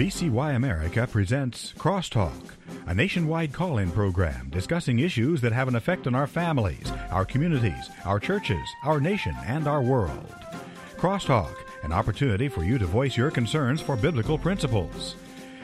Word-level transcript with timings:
VCY 0.00 0.56
America 0.56 1.06
presents 1.06 1.74
Crosstalk, 1.76 2.54
a 2.86 2.94
nationwide 2.94 3.52
call 3.52 3.76
in 3.76 3.90
program 3.90 4.48
discussing 4.48 5.00
issues 5.00 5.42
that 5.42 5.52
have 5.52 5.68
an 5.68 5.76
effect 5.76 6.06
on 6.06 6.14
our 6.14 6.26
families, 6.26 6.90
our 7.10 7.26
communities, 7.26 7.90
our 8.06 8.18
churches, 8.18 8.66
our 8.82 8.98
nation, 8.98 9.36
and 9.44 9.68
our 9.68 9.82
world. 9.82 10.34
Crosstalk, 10.96 11.54
an 11.82 11.92
opportunity 11.92 12.48
for 12.48 12.64
you 12.64 12.78
to 12.78 12.86
voice 12.86 13.14
your 13.14 13.30
concerns 13.30 13.82
for 13.82 13.94
biblical 13.94 14.38
principles. 14.38 15.16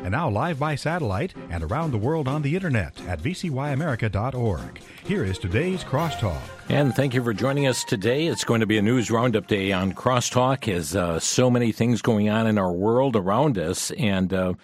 And 0.02 0.10
now, 0.10 0.28
live 0.28 0.58
by 0.58 0.74
satellite 0.74 1.32
and 1.48 1.64
around 1.64 1.92
the 1.92 1.96
world 1.96 2.28
on 2.28 2.42
the 2.42 2.54
internet 2.54 2.92
at 3.08 3.22
vcyamerica.org. 3.22 4.82
Here 5.06 5.24
is 5.24 5.38
today's 5.38 5.82
Crosstalk. 5.82 6.55
And 6.68 6.92
thank 6.96 7.14
you 7.14 7.22
for 7.22 7.32
joining 7.32 7.68
us 7.68 7.84
today. 7.84 8.26
It's 8.26 8.42
going 8.42 8.58
to 8.58 8.66
be 8.66 8.76
a 8.76 8.82
news 8.82 9.08
roundup 9.08 9.46
day 9.46 9.70
on 9.70 9.92
Crosstalk, 9.92 10.66
as 10.66 10.96
uh, 10.96 11.20
so 11.20 11.48
many 11.48 11.70
things 11.70 12.02
going 12.02 12.28
on 12.28 12.48
in 12.48 12.58
our 12.58 12.72
world 12.72 13.14
around 13.14 13.56
us. 13.56 13.92
And 13.92 14.34
uh, 14.34 14.54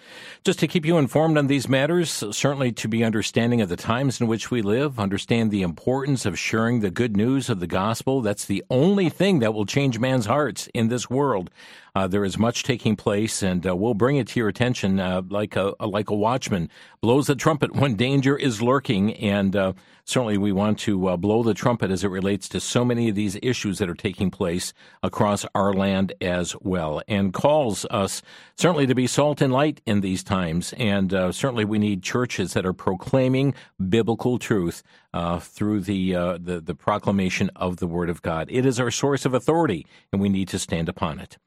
just 0.43 0.59
to 0.59 0.67
keep 0.67 0.85
you 0.85 0.97
informed 0.97 1.37
on 1.37 1.47
these 1.47 1.69
matters, 1.69 2.11
certainly 2.11 2.73
to 2.73 2.89
be 2.89 3.05
understanding 3.05 3.61
of 3.61 3.69
the 3.69 3.77
times 3.77 4.19
in 4.19 4.27
which 4.27 4.51
we 4.51 4.61
live, 4.61 4.99
understand 4.99 5.49
the 5.49 5.61
importance 5.61 6.25
of 6.25 6.37
sharing 6.37 6.81
the 6.81 6.91
good 6.91 7.15
news 7.15 7.49
of 7.49 7.61
the 7.61 7.67
gospel. 7.67 8.21
That's 8.21 8.45
the 8.45 8.65
only 8.69 9.07
thing 9.07 9.39
that 9.39 9.53
will 9.53 9.65
change 9.65 9.97
man's 9.97 10.25
hearts 10.25 10.67
in 10.73 10.89
this 10.89 11.09
world. 11.09 11.51
Uh, 11.95 12.07
there 12.07 12.25
is 12.25 12.39
much 12.39 12.63
taking 12.63 12.95
place, 12.95 13.43
and 13.43 13.65
uh, 13.67 13.75
we'll 13.75 13.93
bring 13.93 14.17
it 14.17 14.27
to 14.27 14.39
your 14.39 14.49
attention 14.49 14.99
uh, 14.99 15.21
like 15.29 15.55
a 15.55 15.75
like 15.79 16.09
a 16.09 16.15
watchman 16.15 16.69
blows 17.01 17.27
the 17.27 17.35
trumpet 17.35 17.75
when 17.75 17.93
danger 17.93 18.35
is 18.35 18.63
lurking. 18.63 19.13
And 19.13 19.55
uh, 19.55 19.73
certainly, 20.05 20.37
we 20.37 20.51
want 20.51 20.79
to 20.79 21.07
uh, 21.07 21.17
blow 21.17 21.43
the 21.43 21.53
trumpet 21.53 21.91
as 21.91 22.03
it 22.03 22.09
relates 22.09 22.49
to 22.49 22.59
so 22.59 22.83
many 22.83 23.09
of 23.09 23.15
these 23.15 23.37
issues 23.41 23.79
that 23.79 23.89
are 23.89 23.95
taking 23.95 24.31
place 24.31 24.73
across 25.01 25.45
our 25.55 25.73
land 25.73 26.13
as 26.21 26.55
well, 26.61 27.01
and 27.07 27.33
calls 27.33 27.85
us 27.89 28.21
certainly 28.55 28.87
to 28.87 28.95
be 28.95 29.07
salt 29.07 29.41
and 29.41 29.53
light 29.53 29.81
in 29.85 30.01
these 30.01 30.23
times. 30.23 30.73
And 30.77 31.13
uh, 31.13 31.31
certainly, 31.31 31.65
we 31.65 31.79
need 31.79 32.03
churches 32.03 32.53
that 32.53 32.65
are 32.65 32.73
proclaiming 32.73 33.53
biblical 33.89 34.39
truth 34.39 34.83
uh, 35.13 35.39
through 35.39 35.81
the, 35.81 36.15
uh, 36.15 36.37
the, 36.41 36.59
the 36.59 36.75
proclamation 36.75 37.49
of 37.55 37.77
the 37.77 37.87
Word 37.87 38.09
of 38.09 38.21
God. 38.21 38.47
It 38.49 38.65
is 38.65 38.79
our 38.79 38.91
source 38.91 39.25
of 39.25 39.33
authority, 39.33 39.85
and 40.11 40.21
we 40.21 40.29
need 40.29 40.47
to 40.49 40.59
stand 40.59 40.89
upon 40.89 41.19
it. 41.19 41.37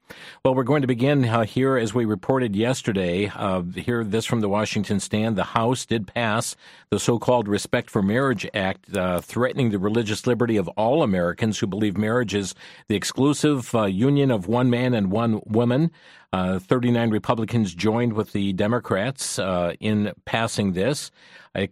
Well, 0.43 0.55
we're 0.55 0.63
going 0.63 0.81
to 0.81 0.87
begin 0.87 1.25
uh, 1.25 1.43
here 1.43 1.77
as 1.77 1.93
we 1.93 2.05
reported 2.05 2.55
yesterday. 2.55 3.31
Uh, 3.35 3.61
hear 3.63 4.03
this 4.03 4.25
from 4.25 4.39
the 4.39 4.49
Washington 4.49 4.99
Stand. 4.99 5.35
The 5.35 5.43
House 5.43 5.85
did 5.85 6.07
pass 6.07 6.55
the 6.89 6.99
so-called 6.99 7.47
Respect 7.47 7.89
for 7.89 8.01
Marriage 8.01 8.47
Act, 8.53 8.95
uh, 8.95 9.19
threatening 9.19 9.71
the 9.71 9.79
religious 9.79 10.25
liberty 10.25 10.55
of 10.55 10.69
all 10.69 11.03
Americans 11.03 11.59
who 11.59 11.67
believe 11.67 11.97
marriage 11.97 12.33
is 12.33 12.55
the 12.87 12.95
exclusive 12.95 13.75
uh, 13.75 13.83
union 13.83 14.31
of 14.31 14.47
one 14.47 14.69
man 14.69 14.93
and 14.93 15.11
one 15.11 15.41
woman. 15.45 15.91
Uh, 16.33 16.59
39 16.59 17.09
Republicans 17.09 17.73
joined 17.73 18.11
with 18.11 18.33
the 18.33 18.51
Democrats 18.53 19.39
uh, 19.39 19.73
in 19.79 20.11
passing 20.25 20.73
this. 20.73 21.09
Uh, 21.55 21.67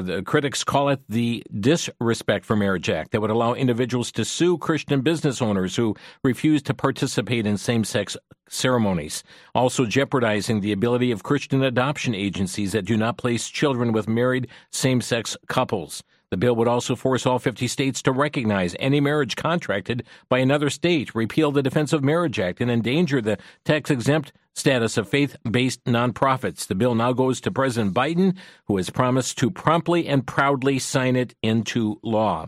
the 0.00 0.22
critics 0.26 0.64
call 0.64 0.88
it 0.88 1.00
the 1.08 1.44
Disrespect 1.60 2.44
for 2.44 2.56
Marriage 2.56 2.90
Act 2.90 3.12
that 3.12 3.20
would 3.20 3.30
allow 3.30 3.54
individuals 3.54 4.10
to 4.12 4.24
sue 4.24 4.58
Christian 4.58 5.00
business 5.00 5.40
owners 5.40 5.76
who 5.76 5.94
refuse 6.24 6.60
to 6.62 6.74
participate 6.74 7.46
in 7.46 7.56
same 7.56 7.84
sex 7.84 8.16
ceremonies, 8.48 9.22
also 9.54 9.86
jeopardizing 9.86 10.60
the 10.60 10.72
ability 10.72 11.12
of 11.12 11.22
Christian 11.22 11.62
adoption 11.62 12.14
agencies 12.14 12.72
that 12.72 12.84
do 12.84 12.96
not 12.96 13.16
place 13.16 13.48
children 13.48 13.92
with 13.92 14.08
married 14.08 14.48
same 14.72 15.00
sex 15.00 15.36
couples. 15.46 16.02
The 16.30 16.36
bill 16.36 16.54
would 16.56 16.68
also 16.68 16.94
force 16.94 17.26
all 17.26 17.40
50 17.40 17.66
states 17.66 18.02
to 18.02 18.12
recognize 18.12 18.76
any 18.78 19.00
marriage 19.00 19.34
contracted 19.34 20.04
by 20.28 20.38
another 20.38 20.70
state, 20.70 21.14
repeal 21.14 21.50
the 21.50 21.62
Defense 21.62 21.92
of 21.92 22.04
Marriage 22.04 22.38
Act, 22.38 22.60
and 22.60 22.70
endanger 22.70 23.20
the 23.20 23.38
tax 23.64 23.90
exempt 23.90 24.32
status 24.54 24.96
of 24.96 25.08
faith 25.08 25.36
based 25.48 25.82
nonprofits. 25.84 26.66
The 26.66 26.76
bill 26.76 26.94
now 26.94 27.12
goes 27.12 27.40
to 27.40 27.50
President 27.50 27.94
Biden, 27.94 28.36
who 28.66 28.76
has 28.76 28.90
promised 28.90 29.38
to 29.38 29.50
promptly 29.50 30.06
and 30.06 30.26
proudly 30.26 30.78
sign 30.78 31.16
it 31.16 31.34
into 31.42 31.98
law. 32.02 32.46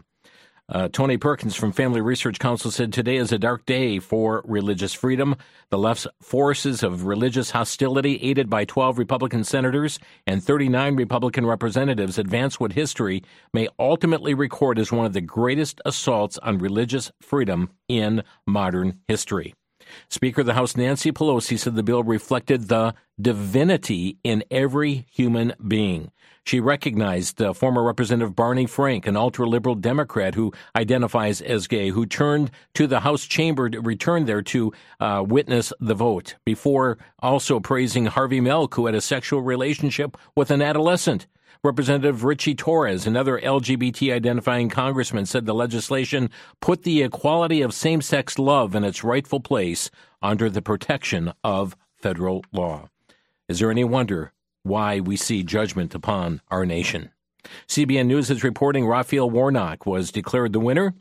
Uh, 0.69 0.89
Tony 0.89 1.17
Perkins 1.17 1.57
from 1.57 1.73
Family 1.73 2.01
Research 2.01 2.39
Council 2.39 2.71
said 2.71 2.93
today 2.93 3.17
is 3.17 3.33
a 3.33 3.39
dark 3.39 3.67
day 3.67 3.99
for 3.99 4.43
religious 4.47 4.95
freedom. 4.95 5.37
The 5.71 5.79
left's 5.79 6.07
forces 6.21 6.83
of 6.83 7.05
religious 7.05 7.51
hostility, 7.51 8.19
aided 8.23 8.49
by 8.49 8.65
12 8.65 8.97
Republican 8.97 9.45
senators 9.45 9.99
and 10.27 10.43
39 10.43 10.97
Republican 10.97 11.45
representatives, 11.47 12.17
advance 12.17 12.61
what 12.61 12.73
history 12.73 13.23
may 13.53 13.69
ultimately 13.79 14.35
record 14.35 14.79
as 14.79 14.93
one 14.93 15.05
of 15.05 15.13
the 15.13 15.21
greatest 15.21 15.81
assaults 15.85 16.39
on 16.39 16.59
religious 16.59 17.11
freedom 17.21 17.71
in 17.89 18.23
modern 18.47 19.01
history. 19.09 19.55
Speaker 20.09 20.43
of 20.43 20.47
the 20.47 20.55
House 20.55 20.77
Nancy 20.77 21.13
Pelosi 21.13 21.59
said 21.59 21.75
the 21.75 21.83
bill 21.83 22.03
reflected 22.03 22.69
the 22.69 22.95
divinity 23.21 24.17
in 24.25 24.45
every 24.51 25.07
human 25.11 25.55
being. 25.67 26.11
She 26.45 26.59
recognized 26.59 27.41
uh, 27.41 27.53
former 27.53 27.85
Representative 27.85 28.35
Barney 28.35 28.67
Frank, 28.67 29.07
an 29.07 29.17
ultra 29.17 29.47
liberal 29.47 29.77
Democrat 29.77 30.35
who 30.35 30.53
identifies 30.75 31.41
as 31.41 31.69
gay, 31.69 31.91
who 31.91 32.05
turned 32.05 32.51
to 32.75 32.89
the 32.89 33.01
House 33.01 33.25
chamber, 33.25 33.71
to 33.71 33.81
return 33.81 34.25
there 34.25 34.43
to 34.43 34.73
uh, 34.99 35.25
witness 35.27 35.73
the 35.79 35.95
vote, 35.95 36.35
before 36.45 36.99
also 37.21 37.61
praising 37.61 38.07
Harvey 38.07 38.41
Milk, 38.41 38.75
who 38.75 38.87
had 38.87 38.95
a 38.95 39.01
sexual 39.01 39.41
relationship 39.41 40.17
with 40.35 40.51
an 40.51 40.61
adolescent. 40.61 41.29
Representative 41.65 42.25
Richie 42.25 42.57
Torres, 42.57 43.07
another 43.07 43.39
LGBT 43.39 44.13
identifying 44.13 44.69
congressman, 44.69 45.27
said 45.27 45.47
the 45.47 45.55
legislation 45.55 46.29
put 46.61 46.83
the 46.83 47.05
equality 47.05 47.63
of 47.63 47.73
same 47.73 48.03
sex 48.03 48.37
love 48.37 48.75
in 48.75 48.83
its 48.83 49.05
rightful 49.05 49.39
place 49.39 49.89
under 50.21 50.51
the 50.51 50.61
protection 50.61 51.33
of 51.45 51.77
federal 51.95 52.45
law. 52.51 52.89
Is 53.49 53.61
there 53.61 53.71
any 53.71 53.85
wonder 53.85 54.33
why 54.65 54.99
we 54.99 55.17
see 55.17 55.45
judgment 55.45 55.95
upon 55.95 56.41
our 56.51 56.67
nation? 56.67 57.13
CBN 57.69 58.07
News 58.07 58.29
is 58.29 58.43
reporting 58.43 58.85
Raphael 58.85 59.31
Warnock 59.31 59.87
was 59.87 60.11
declared 60.11 60.53
the 60.53 60.59
winner 60.59 60.95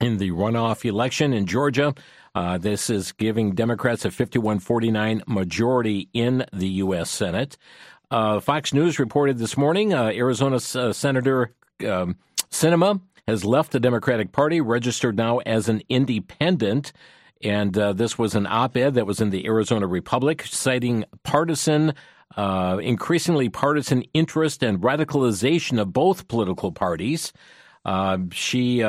in 0.00 0.18
the 0.18 0.30
runoff 0.30 0.84
election 0.84 1.32
in 1.32 1.46
Georgia. 1.46 1.92
Uh, 2.36 2.56
this 2.56 2.88
is 2.88 3.10
giving 3.10 3.56
Democrats 3.56 4.04
a 4.04 4.12
51 4.12 4.60
49 4.60 5.24
majority 5.26 6.08
in 6.12 6.46
the 6.52 6.68
U.S. 6.68 7.10
Senate. 7.10 7.56
Uh, 8.12 8.40
Fox 8.40 8.74
News 8.74 8.98
reported 8.98 9.38
this 9.38 9.56
morning 9.56 9.94
uh, 9.94 10.08
Arizona 10.08 10.56
uh, 10.56 10.92
Senator 10.92 11.54
um, 11.80 12.16
Sinema 12.50 13.00
has 13.26 13.42
left 13.42 13.72
the 13.72 13.80
Democratic 13.80 14.32
Party, 14.32 14.60
registered 14.60 15.16
now 15.16 15.38
as 15.38 15.70
an 15.70 15.80
independent. 15.88 16.92
And 17.42 17.76
uh, 17.78 17.94
this 17.94 18.18
was 18.18 18.34
an 18.34 18.46
op 18.46 18.76
ed 18.76 18.94
that 18.94 19.06
was 19.06 19.22
in 19.22 19.30
the 19.30 19.46
Arizona 19.46 19.86
Republic, 19.86 20.42
citing 20.44 21.06
partisan, 21.22 21.94
uh, 22.36 22.78
increasingly 22.82 23.48
partisan 23.48 24.02
interest 24.12 24.62
and 24.62 24.82
radicalization 24.82 25.80
of 25.80 25.94
both 25.94 26.28
political 26.28 26.70
parties. 26.70 27.32
Uh, 27.86 28.18
she 28.30 28.82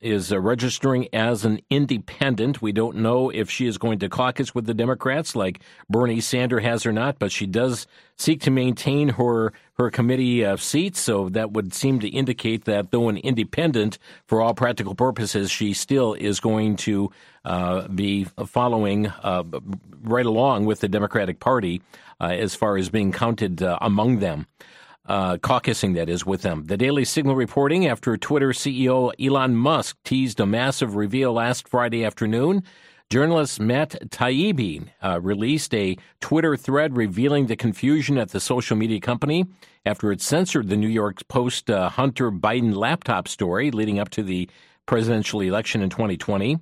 is 0.00 0.30
uh, 0.30 0.38
registering 0.38 1.08
as 1.12 1.44
an 1.44 1.60
independent. 1.70 2.60
We 2.60 2.72
don't 2.72 2.98
know 2.98 3.30
if 3.30 3.50
she 3.50 3.66
is 3.66 3.78
going 3.78 3.98
to 4.00 4.08
caucus 4.08 4.54
with 4.54 4.66
the 4.66 4.74
Democrats 4.74 5.34
like 5.34 5.60
Bernie 5.88 6.20
Sanders 6.20 6.62
has 6.64 6.84
or 6.84 6.92
not, 6.92 7.18
but 7.18 7.32
she 7.32 7.46
does 7.46 7.86
seek 8.16 8.42
to 8.42 8.50
maintain 8.50 9.10
her 9.10 9.52
her 9.74 9.90
committee 9.90 10.44
uh, 10.44 10.56
seats. 10.56 11.00
So 11.00 11.28
that 11.30 11.52
would 11.52 11.74
seem 11.74 12.00
to 12.00 12.08
indicate 12.08 12.64
that 12.64 12.90
though 12.90 13.08
an 13.08 13.16
independent, 13.18 13.98
for 14.26 14.40
all 14.42 14.54
practical 14.54 14.94
purposes, 14.94 15.50
she 15.50 15.72
still 15.72 16.14
is 16.14 16.40
going 16.40 16.76
to 16.76 17.10
uh, 17.44 17.88
be 17.88 18.24
following 18.46 19.06
uh, 19.06 19.44
right 20.02 20.26
along 20.26 20.66
with 20.66 20.80
the 20.80 20.88
Democratic 20.88 21.40
Party 21.40 21.82
uh, 22.20 22.26
as 22.26 22.54
far 22.54 22.76
as 22.76 22.88
being 22.88 23.12
counted 23.12 23.62
uh, 23.62 23.78
among 23.80 24.18
them 24.18 24.46
uh, 25.08 25.36
caucusing, 25.36 25.94
that 25.94 26.08
is, 26.08 26.26
with 26.26 26.42
them. 26.42 26.64
The 26.64 26.76
Daily 26.76 27.04
Signal 27.04 27.36
reporting 27.36 27.86
after 27.86 28.16
Twitter 28.16 28.50
CEO 28.50 29.12
Elon 29.24 29.56
Musk 29.56 29.96
teased 30.04 30.40
a 30.40 30.46
massive 30.46 30.96
reveal 30.96 31.32
last 31.32 31.68
Friday 31.68 32.04
afternoon. 32.04 32.62
Journalist 33.08 33.60
Matt 33.60 33.90
Taibbi 34.10 34.88
uh, 35.00 35.20
released 35.20 35.72
a 35.72 35.96
Twitter 36.20 36.56
thread 36.56 36.96
revealing 36.96 37.46
the 37.46 37.54
confusion 37.54 38.18
at 38.18 38.30
the 38.30 38.40
social 38.40 38.76
media 38.76 39.00
company 39.00 39.46
after 39.84 40.10
it 40.10 40.20
censored 40.20 40.68
the 40.68 40.76
New 40.76 40.88
York 40.88 41.26
Post 41.28 41.70
uh, 41.70 41.88
Hunter 41.88 42.32
Biden 42.32 42.74
laptop 42.74 43.28
story 43.28 43.70
leading 43.70 44.00
up 44.00 44.08
to 44.10 44.24
the 44.24 44.50
presidential 44.86 45.40
election 45.40 45.82
in 45.82 45.90
2020. 45.90 46.58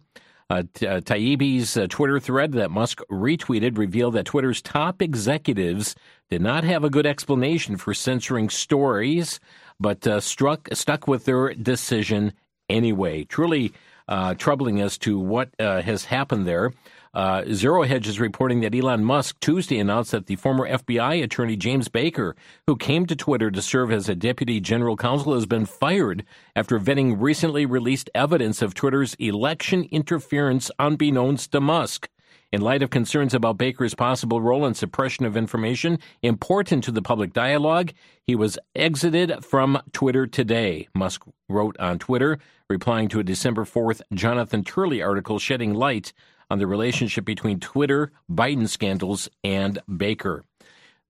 Uh, 0.51 0.63
uh, 0.83 1.01
Taibbi's 1.01 1.77
uh, 1.77 1.87
Twitter 1.89 2.21
thread 2.21 2.53
that 2.53 2.71
Musk 2.71 3.01
retweeted 3.11 3.79
revealed 3.79 4.15
that 4.15 4.27
Twitter's 4.27 4.61
top 4.61 5.01
executives 5.01 5.95
did 6.31 6.43
not 6.43 6.65
have 6.65 6.85
a 6.85 6.91
good 6.91 7.07
explanation 7.07 7.77
for 7.77 7.95
censoring 7.95 8.51
stories, 8.51 9.41
but 9.81 10.07
uh, 10.07 10.21
struck 10.21 10.69
stuck 10.73 11.09
with 11.09 11.25
their 11.25 11.55
decision 11.55 12.33
anyway. 12.69 13.25
Truly 13.25 13.73
uh, 14.09 14.35
troubling 14.35 14.81
as 14.81 14.99
to 14.99 15.19
what 15.19 15.49
uh, 15.59 15.81
has 15.83 16.05
happened 16.05 16.47
there. 16.47 16.73
Uh, 17.15 17.45
Zero 17.53 17.85
Hedge 17.85 18.09
is 18.09 18.19
reporting 18.19 18.61
that 18.61 18.75
Elon 18.75 19.05
Musk 19.05 19.39
Tuesday 19.39 19.79
announced 19.79 20.11
that 20.11 20.27
the 20.27 20.35
former 20.35 20.69
FBI 20.69 21.23
attorney 21.23 21.57
James 21.57 21.87
Baker, 21.87 22.35
who 22.67 22.75
came 22.75 23.07
to 23.07 23.15
Twitter 23.15 23.53
to 23.53 23.63
serve 23.63 23.93
as 23.93 24.09
a 24.09 24.17
deputy 24.17 24.59
general 24.59 24.97
counsel, 24.97 25.35
has 25.35 25.47
been 25.47 25.65
fired 25.65 26.25
after 26.57 26.81
vetting 26.81 27.15
recently 27.21 27.67
released 27.67 28.11
evidence 28.17 28.63
of 28.63 28.75
Twitter's 28.75 29.15
election 29.15 29.85
interference 29.93 30.73
unbeknownst 30.81 31.53
to 31.53 31.61
Musk. 31.61 32.09
In 32.51 32.61
light 32.61 32.83
of 32.83 32.91
concerns 32.91 33.33
about 33.33 33.59
Baker's 33.59 33.95
possible 33.95 34.41
role 34.41 34.67
in 34.67 34.75
suppression 34.75 35.25
of 35.25 35.37
information 35.37 35.99
important 36.23 36.83
to 36.85 36.93
the 36.93 37.03
public 37.03 37.33
dialogue, 37.33 37.93
he 38.27 38.35
was 38.35 38.59
exited 38.75 39.45
from 39.45 39.81
Twitter 39.93 40.27
today, 40.27 40.89
Musk 40.95 41.23
wrote 41.49 41.77
on 41.79 41.99
Twitter, 41.99 42.39
replying 42.69 43.09
to 43.09 43.21
a 43.21 43.25
December 43.25 43.65
4th 43.65 44.03
Jonathan 44.13 44.65
Turley 44.65 45.03
article 45.03 45.39
shedding 45.39 45.75
light 45.75 46.13
on 46.51 46.59
the 46.59 46.67
relationship 46.67 47.25
between 47.25 47.61
Twitter, 47.61 48.13
Biden 48.31 48.69
scandals, 48.69 49.29
and 49.43 49.79
Baker. 49.97 50.45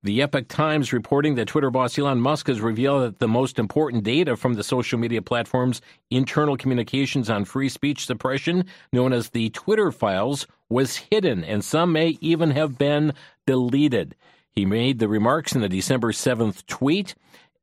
The 0.04 0.20
Epoch 0.20 0.48
Times 0.48 0.92
reporting 0.92 1.34
that 1.36 1.48
Twitter 1.48 1.70
boss 1.70 1.98
Elon 1.98 2.20
Musk 2.20 2.48
has 2.48 2.60
revealed 2.60 3.04
that 3.04 3.19
the 3.20 3.26
most 3.26 3.58
important 3.58 4.04
data 4.04 4.36
from 4.36 4.52
the 4.52 4.62
social 4.62 4.98
media 4.98 5.22
platform's 5.22 5.81
internal 6.10 6.58
communications 6.58 7.31
on 7.31 7.46
free 7.46 7.70
speech 7.70 8.04
suppression, 8.04 8.66
known 8.92 9.14
as 9.14 9.31
the 9.31 9.48
Twitter 9.48 9.90
files, 9.90 10.46
was 10.69 10.96
hidden, 10.96 11.42
and 11.42 11.64
some 11.64 11.92
may 11.92 12.19
even 12.20 12.50
have 12.50 12.76
been 12.76 13.14
deleted. 13.46 14.14
He 14.50 14.66
made 14.66 14.98
the 14.98 15.08
remarks 15.08 15.54
in 15.54 15.64
a 15.64 15.70
December 15.70 16.12
7th 16.12 16.66
tweet, 16.66 17.14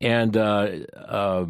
and 0.02 0.36
uh, 0.36 0.68
uh, 0.96 1.46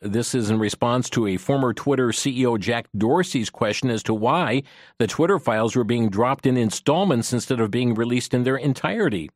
this 0.00 0.34
is 0.34 0.50
in 0.50 0.58
response 0.58 1.08
to 1.10 1.28
a 1.28 1.36
former 1.36 1.72
Twitter 1.72 2.08
CEO 2.08 2.58
Jack 2.58 2.86
Dorsey's 2.96 3.50
question 3.50 3.90
as 3.90 4.02
to 4.04 4.14
why 4.14 4.64
the 4.98 5.06
Twitter 5.06 5.38
files 5.38 5.76
were 5.76 5.84
being 5.84 6.10
dropped 6.10 6.44
in 6.44 6.56
installments 6.56 7.32
instead 7.32 7.60
of 7.60 7.70
being 7.70 7.94
released 7.94 8.34
in 8.34 8.42
their 8.42 8.56
entirety. 8.56 9.30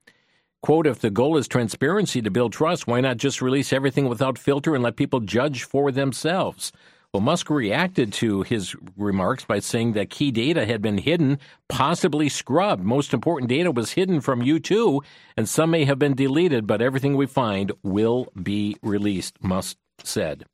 Quote, 0.62 0.86
if 0.86 0.98
the 0.98 1.10
goal 1.10 1.36
is 1.36 1.46
transparency 1.46 2.20
to 2.20 2.30
build 2.30 2.52
trust, 2.52 2.86
why 2.86 3.00
not 3.00 3.18
just 3.18 3.40
release 3.40 3.72
everything 3.72 4.08
without 4.08 4.38
filter 4.38 4.74
and 4.74 4.82
let 4.82 4.96
people 4.96 5.20
judge 5.20 5.62
for 5.62 5.92
themselves? 5.92 6.72
Well, 7.12 7.20
Musk 7.20 7.48
reacted 7.48 8.12
to 8.14 8.42
his 8.42 8.74
remarks 8.96 9.44
by 9.44 9.60
saying 9.60 9.92
that 9.92 10.10
key 10.10 10.30
data 10.30 10.66
had 10.66 10.82
been 10.82 10.98
hidden, 10.98 11.38
possibly 11.68 12.28
scrubbed. 12.28 12.84
Most 12.84 13.14
important 13.14 13.48
data 13.48 13.70
was 13.70 13.92
hidden 13.92 14.20
from 14.20 14.42
you 14.42 14.60
too, 14.60 15.02
and 15.36 15.48
some 15.48 15.70
may 15.70 15.84
have 15.84 15.98
been 15.98 16.14
deleted, 16.14 16.66
but 16.66 16.82
everything 16.82 17.16
we 17.16 17.26
find 17.26 17.72
will 17.82 18.28
be 18.42 18.76
released, 18.82 19.42
Musk 19.42 19.76
said. 20.02 20.44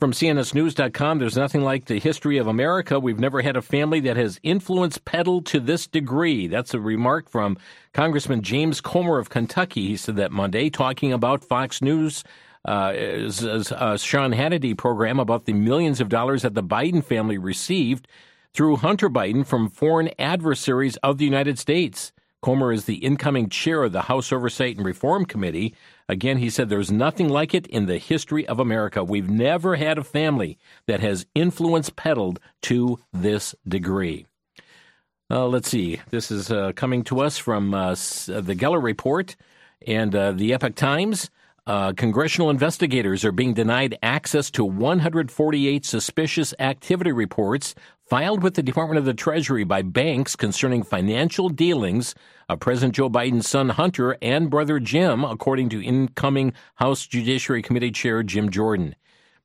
From 0.00 0.12
CNSNews.com, 0.12 1.18
there's 1.18 1.36
nothing 1.36 1.62
like 1.62 1.84
the 1.84 2.00
history 2.00 2.38
of 2.38 2.46
America. 2.46 2.98
We've 2.98 3.20
never 3.20 3.42
had 3.42 3.54
a 3.54 3.60
family 3.60 4.00
that 4.00 4.16
has 4.16 4.40
influence 4.42 4.96
peddled 4.96 5.44
to 5.46 5.60
this 5.60 5.86
degree. 5.86 6.46
That's 6.46 6.72
a 6.72 6.80
remark 6.80 7.28
from 7.28 7.58
Congressman 7.92 8.40
James 8.40 8.80
Comer 8.80 9.18
of 9.18 9.28
Kentucky. 9.28 9.88
He 9.88 9.98
said 9.98 10.16
that 10.16 10.32
Monday, 10.32 10.70
talking 10.70 11.12
about 11.12 11.44
Fox 11.44 11.82
News. 11.82 12.24
Uh, 12.64 12.92
uh, 12.92 13.96
Sean 13.96 14.32
Hannity 14.32 14.76
program 14.76 15.18
about 15.18 15.46
the 15.46 15.52
millions 15.52 16.00
of 16.00 16.08
dollars 16.08 16.42
that 16.42 16.54
the 16.54 16.62
Biden 16.62 17.02
family 17.02 17.38
received 17.38 18.06
through 18.52 18.76
Hunter 18.76 19.08
Biden 19.08 19.46
from 19.46 19.70
foreign 19.70 20.10
adversaries 20.18 20.96
of 20.98 21.18
the 21.18 21.24
United 21.24 21.58
States. 21.58 22.12
Comer 22.42 22.72
is 22.72 22.86
the 22.86 22.96
incoming 22.96 23.50
chair 23.50 23.82
of 23.82 23.92
the 23.92 24.02
House 24.02 24.32
Oversight 24.32 24.76
and 24.76 24.86
Reform 24.86 25.26
Committee. 25.26 25.74
Again, 26.08 26.38
he 26.38 26.48
said 26.48 26.68
there's 26.68 26.90
nothing 26.90 27.28
like 27.28 27.54
it 27.54 27.66
in 27.66 27.86
the 27.86 27.98
history 27.98 28.46
of 28.46 28.58
America. 28.58 29.04
We've 29.04 29.28
never 29.28 29.76
had 29.76 29.98
a 29.98 30.04
family 30.04 30.58
that 30.86 31.00
has 31.00 31.26
influence 31.34 31.90
peddled 31.90 32.40
to 32.62 32.98
this 33.12 33.54
degree. 33.68 34.26
Uh, 35.30 35.46
let's 35.46 35.68
see. 35.68 36.00
This 36.08 36.30
is 36.30 36.50
uh, 36.50 36.72
coming 36.74 37.04
to 37.04 37.20
us 37.20 37.36
from 37.36 37.74
uh, 37.74 37.90
the 37.90 38.56
Geller 38.56 38.82
Report 38.82 39.36
and 39.86 40.14
uh, 40.14 40.32
the 40.32 40.52
Epoch 40.54 40.74
Times. 40.74 41.30
Uh, 41.66 41.92
congressional 41.92 42.50
investigators 42.50 43.24
are 43.24 43.32
being 43.32 43.54
denied 43.54 43.98
access 44.02 44.50
to 44.50 44.64
148 44.64 45.84
suspicious 45.84 46.54
activity 46.58 47.12
reports 47.12 47.74
filed 48.08 48.42
with 48.42 48.54
the 48.54 48.62
Department 48.62 48.98
of 48.98 49.04
the 49.04 49.14
Treasury 49.14 49.62
by 49.62 49.82
banks 49.82 50.34
concerning 50.34 50.82
financial 50.82 51.48
dealings 51.48 52.14
of 52.48 52.58
President 52.58 52.96
Joe 52.96 53.08
Biden's 53.08 53.48
son 53.48 53.68
Hunter 53.68 54.16
and 54.20 54.50
brother 54.50 54.80
Jim, 54.80 55.22
according 55.22 55.68
to 55.68 55.84
incoming 55.84 56.52
House 56.76 57.06
Judiciary 57.06 57.62
Committee 57.62 57.92
Chair 57.92 58.22
Jim 58.22 58.50
Jordan. 58.50 58.96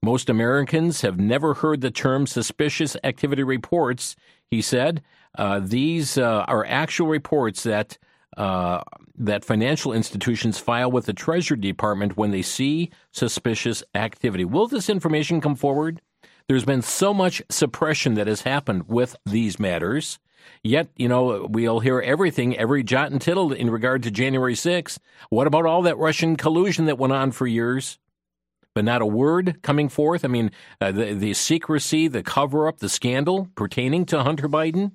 Most 0.01 0.29
Americans 0.29 1.01
have 1.01 1.19
never 1.19 1.55
heard 1.55 1.81
the 1.81 1.91
term 1.91 2.27
suspicious 2.27 2.95
activity 3.03 3.43
reports, 3.43 4.15
he 4.49 4.61
said. 4.61 5.03
Uh, 5.37 5.59
these 5.61 6.17
uh, 6.17 6.45
are 6.47 6.65
actual 6.65 7.07
reports 7.07 7.63
that 7.63 7.97
uh, 8.37 8.81
that 9.17 9.45
financial 9.45 9.93
institutions 9.93 10.59
file 10.59 10.91
with 10.91 11.05
the 11.05 11.13
Treasury 11.13 11.57
Department 11.57 12.17
when 12.17 12.31
they 12.31 12.41
see 12.41 12.91
suspicious 13.11 13.83
activity. 13.93 14.45
Will 14.45 14.67
this 14.67 14.89
information 14.89 15.41
come 15.41 15.55
forward? 15.55 16.01
There's 16.47 16.65
been 16.65 16.81
so 16.81 17.13
much 17.13 17.41
suppression 17.49 18.13
that 18.15 18.27
has 18.27 18.41
happened 18.41 18.87
with 18.87 19.15
these 19.25 19.59
matters. 19.59 20.19
Yet, 20.63 20.89
you 20.95 21.07
know, 21.07 21.47
we'll 21.49 21.79
hear 21.79 21.99
everything, 21.99 22.55
every 22.57 22.83
jot 22.83 23.11
and 23.11 23.21
tittle 23.21 23.51
in 23.51 23.69
regard 23.69 24.03
to 24.03 24.11
January 24.11 24.53
6th. 24.53 24.99
What 25.29 25.47
about 25.47 25.65
all 25.65 25.81
that 25.83 25.97
Russian 25.97 26.35
collusion 26.35 26.85
that 26.85 26.99
went 26.99 27.13
on 27.13 27.31
for 27.31 27.47
years? 27.47 27.97
But 28.75 28.85
not 28.85 29.01
a 29.01 29.07
word 29.07 29.61
coming 29.63 29.89
forth. 29.89 30.25
I 30.25 30.27
mean, 30.27 30.51
uh, 30.81 30.91
the, 30.91 31.13
the 31.13 31.33
secrecy, 31.33 32.07
the 32.07 32.21
cover 32.21 32.67
up, 32.67 32.79
the 32.79 32.89
scandal 32.89 33.47
pertaining 33.55 34.05
to 34.07 34.21
Hunter 34.21 34.49
Biden. 34.49 34.91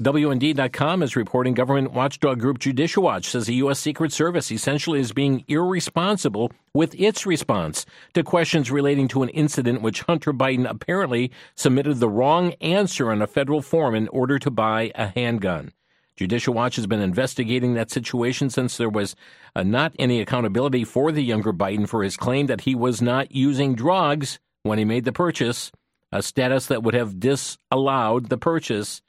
WND.com 0.00 1.02
is 1.02 1.16
reporting 1.16 1.54
government 1.54 1.92
watchdog 1.92 2.38
group 2.38 2.60
Judicial 2.60 3.02
Watch 3.02 3.30
says 3.30 3.46
the 3.46 3.54
U.S. 3.54 3.80
Secret 3.80 4.12
Service 4.12 4.52
essentially 4.52 5.00
is 5.00 5.12
being 5.12 5.44
irresponsible 5.48 6.52
with 6.72 6.94
its 6.94 7.26
response 7.26 7.84
to 8.14 8.22
questions 8.22 8.70
relating 8.70 9.08
to 9.08 9.24
an 9.24 9.28
incident 9.30 9.82
which 9.82 10.02
Hunter 10.02 10.32
Biden 10.32 10.70
apparently 10.70 11.32
submitted 11.56 11.98
the 11.98 12.08
wrong 12.08 12.52
answer 12.60 13.10
on 13.10 13.20
a 13.20 13.26
federal 13.26 13.60
form 13.60 13.96
in 13.96 14.06
order 14.10 14.38
to 14.38 14.52
buy 14.52 14.92
a 14.94 15.08
handgun. 15.08 15.72
Judicial 16.14 16.54
Watch 16.54 16.76
has 16.76 16.86
been 16.86 17.00
investigating 17.00 17.74
that 17.74 17.90
situation 17.90 18.50
since 18.50 18.76
there 18.76 18.88
was 18.88 19.16
uh, 19.56 19.64
not 19.64 19.96
any 19.98 20.20
accountability 20.20 20.84
for 20.84 21.10
the 21.10 21.24
younger 21.24 21.52
Biden 21.52 21.88
for 21.88 22.04
his 22.04 22.16
claim 22.16 22.46
that 22.46 22.60
he 22.60 22.76
was 22.76 23.02
not 23.02 23.34
using 23.34 23.74
drugs 23.74 24.38
when 24.62 24.78
he 24.78 24.84
made 24.84 25.04
the 25.04 25.12
purchase, 25.12 25.72
a 26.12 26.22
status 26.22 26.66
that 26.66 26.84
would 26.84 26.94
have 26.94 27.18
disallowed 27.18 28.28
the 28.28 28.38
purchase 28.38 29.02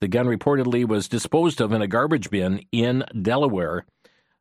the 0.00 0.08
gun 0.08 0.26
reportedly 0.26 0.86
was 0.86 1.08
disposed 1.08 1.60
of 1.60 1.72
in 1.72 1.82
a 1.82 1.86
garbage 1.86 2.30
bin 2.30 2.64
in 2.72 3.04
Delaware. 3.20 3.84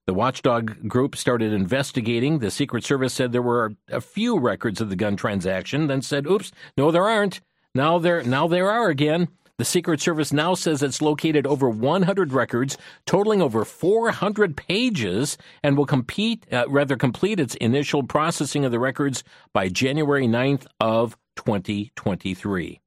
The 0.06 0.13
watchdog 0.13 0.88
group 0.88 1.16
started 1.16 1.52
investigating. 1.52 2.40
The 2.40 2.52
Secret 2.52 2.84
Service 2.84 3.13
said 3.13 3.31
there 3.31 3.42
were 3.42 3.75
a 3.90 4.02
few 4.02 4.38
records 4.38 4.80
of 4.80 4.90
the 4.90 4.96
gun 4.96 5.16
transaction, 5.16 5.88
then 5.88 6.02
said, 6.02 6.28
"Oops, 6.28 6.52
no 6.78 6.92
there 6.92 7.07
aren't." 7.07 7.42
Now 7.74 7.98
there 7.98 8.24
now 8.24 8.48
there 8.48 8.69
are 8.69 8.90
again. 8.90 9.30
The 9.57 9.66
Secret 9.66 10.02
Service 10.02 10.34
now 10.34 10.54
says 10.54 10.84
it's 10.84 11.02
located 11.02 11.48
over 11.48 11.70
100 11.70 12.34
records, 12.34 12.77
totaling 13.06 13.41
over 13.41 13.63
400 13.63 14.58
pages, 14.58 15.38
and 15.63 15.77
will 15.77 15.86
compete, 15.86 16.46
uh, 16.51 16.65
rather 16.68 16.98
complete 16.98 17.39
its 17.39 17.56
initial 17.56 18.03
processing 18.03 18.65
of 18.65 18.74
the 18.74 18.79
records 18.79 19.24
by 19.53 19.70
January 19.70 20.27
9th 20.27 20.68
of 20.82 21.18
2023. 21.38 22.82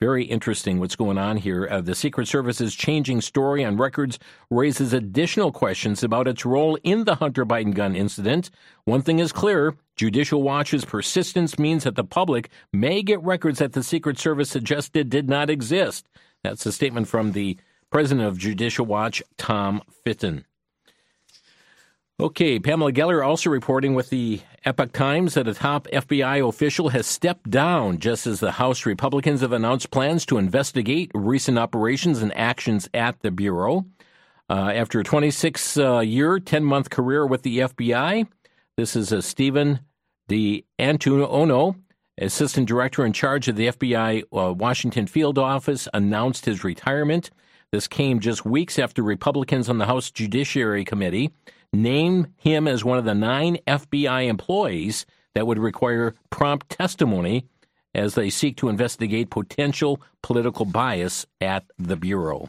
Very 0.00 0.24
interesting 0.24 0.80
what's 0.80 0.96
going 0.96 1.18
on 1.18 1.36
here. 1.36 1.68
Uh, 1.70 1.82
the 1.82 1.94
Secret 1.94 2.26
Service's 2.26 2.74
changing 2.74 3.20
story 3.20 3.62
on 3.62 3.76
records 3.76 4.18
raises 4.48 4.94
additional 4.94 5.52
questions 5.52 6.02
about 6.02 6.26
its 6.26 6.46
role 6.46 6.78
in 6.82 7.04
the 7.04 7.16
Hunter 7.16 7.44
Biden 7.44 7.74
gun 7.74 7.94
incident. 7.94 8.50
One 8.84 9.02
thing 9.02 9.18
is 9.18 9.30
clear 9.30 9.74
Judicial 9.96 10.42
Watch's 10.42 10.86
persistence 10.86 11.58
means 11.58 11.84
that 11.84 11.96
the 11.96 12.04
public 12.04 12.48
may 12.72 13.02
get 13.02 13.22
records 13.22 13.58
that 13.58 13.74
the 13.74 13.82
Secret 13.82 14.18
Service 14.18 14.48
suggested 14.48 15.10
did 15.10 15.28
not 15.28 15.50
exist. 15.50 16.08
That's 16.42 16.64
a 16.64 16.72
statement 16.72 17.06
from 17.06 17.32
the 17.32 17.58
president 17.90 18.26
of 18.26 18.38
Judicial 18.38 18.86
Watch, 18.86 19.22
Tom 19.36 19.82
Fitton. 20.02 20.46
Okay, 22.20 22.58
Pamela 22.58 22.92
Geller 22.92 23.26
also 23.26 23.48
reporting 23.48 23.94
with 23.94 24.10
the 24.10 24.42
Epoch 24.66 24.92
Times 24.92 25.32
that 25.32 25.48
a 25.48 25.54
top 25.54 25.88
FBI 25.90 26.46
official 26.46 26.90
has 26.90 27.06
stepped 27.06 27.48
down 27.48 27.96
just 27.98 28.26
as 28.26 28.40
the 28.40 28.52
House 28.52 28.84
Republicans 28.84 29.40
have 29.40 29.52
announced 29.52 29.90
plans 29.90 30.26
to 30.26 30.36
investigate 30.36 31.10
recent 31.14 31.58
operations 31.58 32.20
and 32.20 32.36
actions 32.36 32.90
at 32.92 33.18
the 33.20 33.30
Bureau. 33.30 33.86
Uh, 34.50 34.70
after 34.74 35.00
a 35.00 35.04
26 35.04 35.78
uh, 35.78 36.00
year, 36.00 36.38
10 36.38 36.62
month 36.62 36.90
career 36.90 37.26
with 37.26 37.42
the 37.42 37.60
FBI, 37.60 38.26
this 38.76 38.94
is 38.94 39.12
a 39.12 39.22
Stephen 39.22 39.80
D'Antuono, 40.28 41.76
Assistant 42.18 42.68
Director 42.68 43.06
in 43.06 43.14
charge 43.14 43.48
of 43.48 43.56
the 43.56 43.68
FBI 43.68 44.24
uh, 44.24 44.52
Washington 44.52 45.06
Field 45.06 45.38
Office, 45.38 45.88
announced 45.94 46.44
his 46.44 46.64
retirement. 46.64 47.30
This 47.72 47.88
came 47.88 48.20
just 48.20 48.44
weeks 48.44 48.78
after 48.78 49.02
Republicans 49.02 49.70
on 49.70 49.78
the 49.78 49.86
House 49.86 50.10
Judiciary 50.10 50.84
Committee 50.84 51.30
name 51.72 52.28
him 52.36 52.66
as 52.66 52.84
one 52.84 52.98
of 52.98 53.04
the 53.04 53.14
nine 53.14 53.58
FBI 53.66 54.28
employees 54.28 55.06
that 55.34 55.46
would 55.46 55.58
require 55.58 56.14
prompt 56.30 56.68
testimony 56.68 57.46
as 57.94 58.14
they 58.14 58.30
seek 58.30 58.56
to 58.56 58.68
investigate 58.68 59.30
potential 59.30 60.00
Politico 60.22 60.64
bias 60.64 61.26
at 61.40 61.64
the 61.78 61.96
Bureau. 61.96 62.48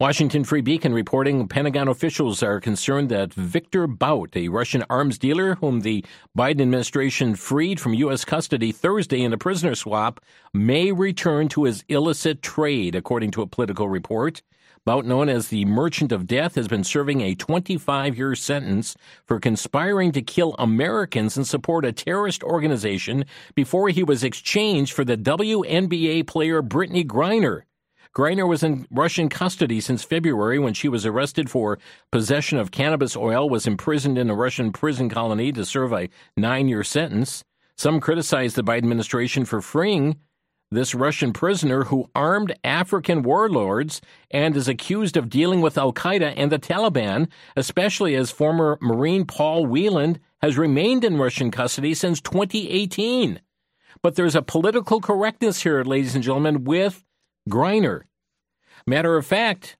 Washington 0.00 0.42
Free 0.42 0.60
Beacon 0.60 0.92
reporting 0.92 1.46
Pentagon 1.46 1.86
officials 1.86 2.42
are 2.42 2.60
concerned 2.60 3.08
that 3.10 3.32
Victor 3.32 3.86
Bout, 3.86 4.36
a 4.36 4.48
Russian 4.48 4.84
arms 4.90 5.18
dealer 5.18 5.54
whom 5.54 5.80
the 5.80 6.04
Biden 6.36 6.62
administration 6.62 7.36
freed 7.36 7.78
from 7.78 7.94
U.S. 7.94 8.24
custody 8.24 8.72
Thursday 8.72 9.22
in 9.22 9.32
a 9.32 9.38
prisoner 9.38 9.76
swap, 9.76 10.20
may 10.52 10.90
return 10.90 11.48
to 11.50 11.62
his 11.62 11.84
illicit 11.88 12.42
trade, 12.42 12.96
according 12.96 13.30
to 13.30 13.42
a 13.42 13.46
political 13.46 13.88
report. 13.88 14.42
Bout, 14.86 15.06
known 15.06 15.30
as 15.30 15.48
the 15.48 15.64
Merchant 15.64 16.12
of 16.12 16.26
Death, 16.26 16.56
has 16.56 16.68
been 16.68 16.84
serving 16.84 17.22
a 17.22 17.34
25 17.34 18.18
year 18.18 18.34
sentence 18.34 18.94
for 19.24 19.40
conspiring 19.40 20.12
to 20.12 20.20
kill 20.20 20.54
Americans 20.58 21.38
and 21.38 21.46
support 21.46 21.86
a 21.86 21.92
terrorist 21.92 22.42
organization 22.42 23.24
before 23.54 23.88
he 23.88 24.04
was 24.04 24.22
exchanged 24.22 24.92
for 24.92 25.02
the 25.02 25.16
WNBA 25.16 26.26
player 26.26 26.62
Brittney 26.62 27.02
Griner. 27.02 27.62
Griner 28.14 28.46
was 28.46 28.62
in 28.62 28.86
Russian 28.90 29.30
custody 29.30 29.80
since 29.80 30.04
February 30.04 30.58
when 30.58 30.74
she 30.74 30.90
was 30.90 31.06
arrested 31.06 31.48
for 31.48 31.78
possession 32.12 32.58
of 32.58 32.70
cannabis 32.70 33.16
oil, 33.16 33.48
was 33.48 33.66
imprisoned 33.66 34.18
in 34.18 34.28
a 34.28 34.34
Russian 34.34 34.70
prison 34.70 35.08
colony 35.08 35.50
to 35.52 35.64
serve 35.64 35.94
a 35.94 36.10
nine 36.36 36.68
year 36.68 36.84
sentence. 36.84 37.42
Some 37.78 38.00
criticized 38.00 38.54
the 38.54 38.62
Biden 38.62 38.78
administration 38.78 39.46
for 39.46 39.62
freeing 39.62 40.18
this 40.74 40.94
Russian 40.94 41.32
prisoner 41.32 41.84
who 41.84 42.10
armed 42.14 42.54
African 42.64 43.22
warlords 43.22 44.00
and 44.30 44.56
is 44.56 44.68
accused 44.68 45.16
of 45.16 45.30
dealing 45.30 45.60
with 45.60 45.78
Al 45.78 45.92
Qaeda 45.92 46.34
and 46.36 46.50
the 46.50 46.58
Taliban, 46.58 47.28
especially 47.56 48.14
as 48.14 48.30
former 48.30 48.78
Marine 48.80 49.24
Paul 49.24 49.66
Whelan 49.66 50.18
has 50.42 50.58
remained 50.58 51.04
in 51.04 51.16
Russian 51.16 51.50
custody 51.50 51.94
since 51.94 52.20
2018. 52.20 53.40
But 54.02 54.16
there's 54.16 54.34
a 54.34 54.42
political 54.42 55.00
correctness 55.00 55.62
here, 55.62 55.82
ladies 55.82 56.14
and 56.14 56.22
gentlemen, 56.22 56.64
with 56.64 57.04
Griner. 57.48 58.02
Matter 58.86 59.16
of 59.16 59.24
fact, 59.24 59.76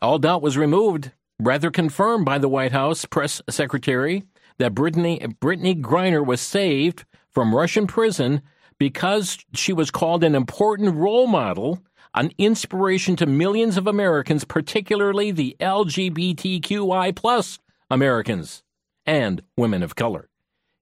all 0.00 0.18
doubt 0.18 0.42
was 0.42 0.56
removed, 0.56 1.10
rather 1.40 1.70
confirmed 1.70 2.24
by 2.24 2.38
the 2.38 2.48
White 2.48 2.72
House 2.72 3.04
press 3.04 3.42
secretary 3.50 4.22
that 4.58 4.74
Brittany, 4.74 5.18
Griner 5.18 6.24
was 6.24 6.40
saved 6.40 7.04
from 7.30 7.54
Russian 7.54 7.86
prison 7.88 8.42
because 8.78 9.38
she 9.54 9.72
was 9.72 9.90
called 9.90 10.24
an 10.24 10.34
important 10.34 10.94
role 10.94 11.26
model, 11.26 11.82
an 12.14 12.30
inspiration 12.38 13.16
to 13.16 13.26
millions 13.26 13.76
of 13.76 13.86
Americans, 13.86 14.44
particularly 14.44 15.30
the 15.30 15.56
LGBTQI 15.60 17.14
plus 17.14 17.58
Americans 17.90 18.62
and 19.06 19.42
women 19.56 19.82
of 19.82 19.96
color. 19.96 20.28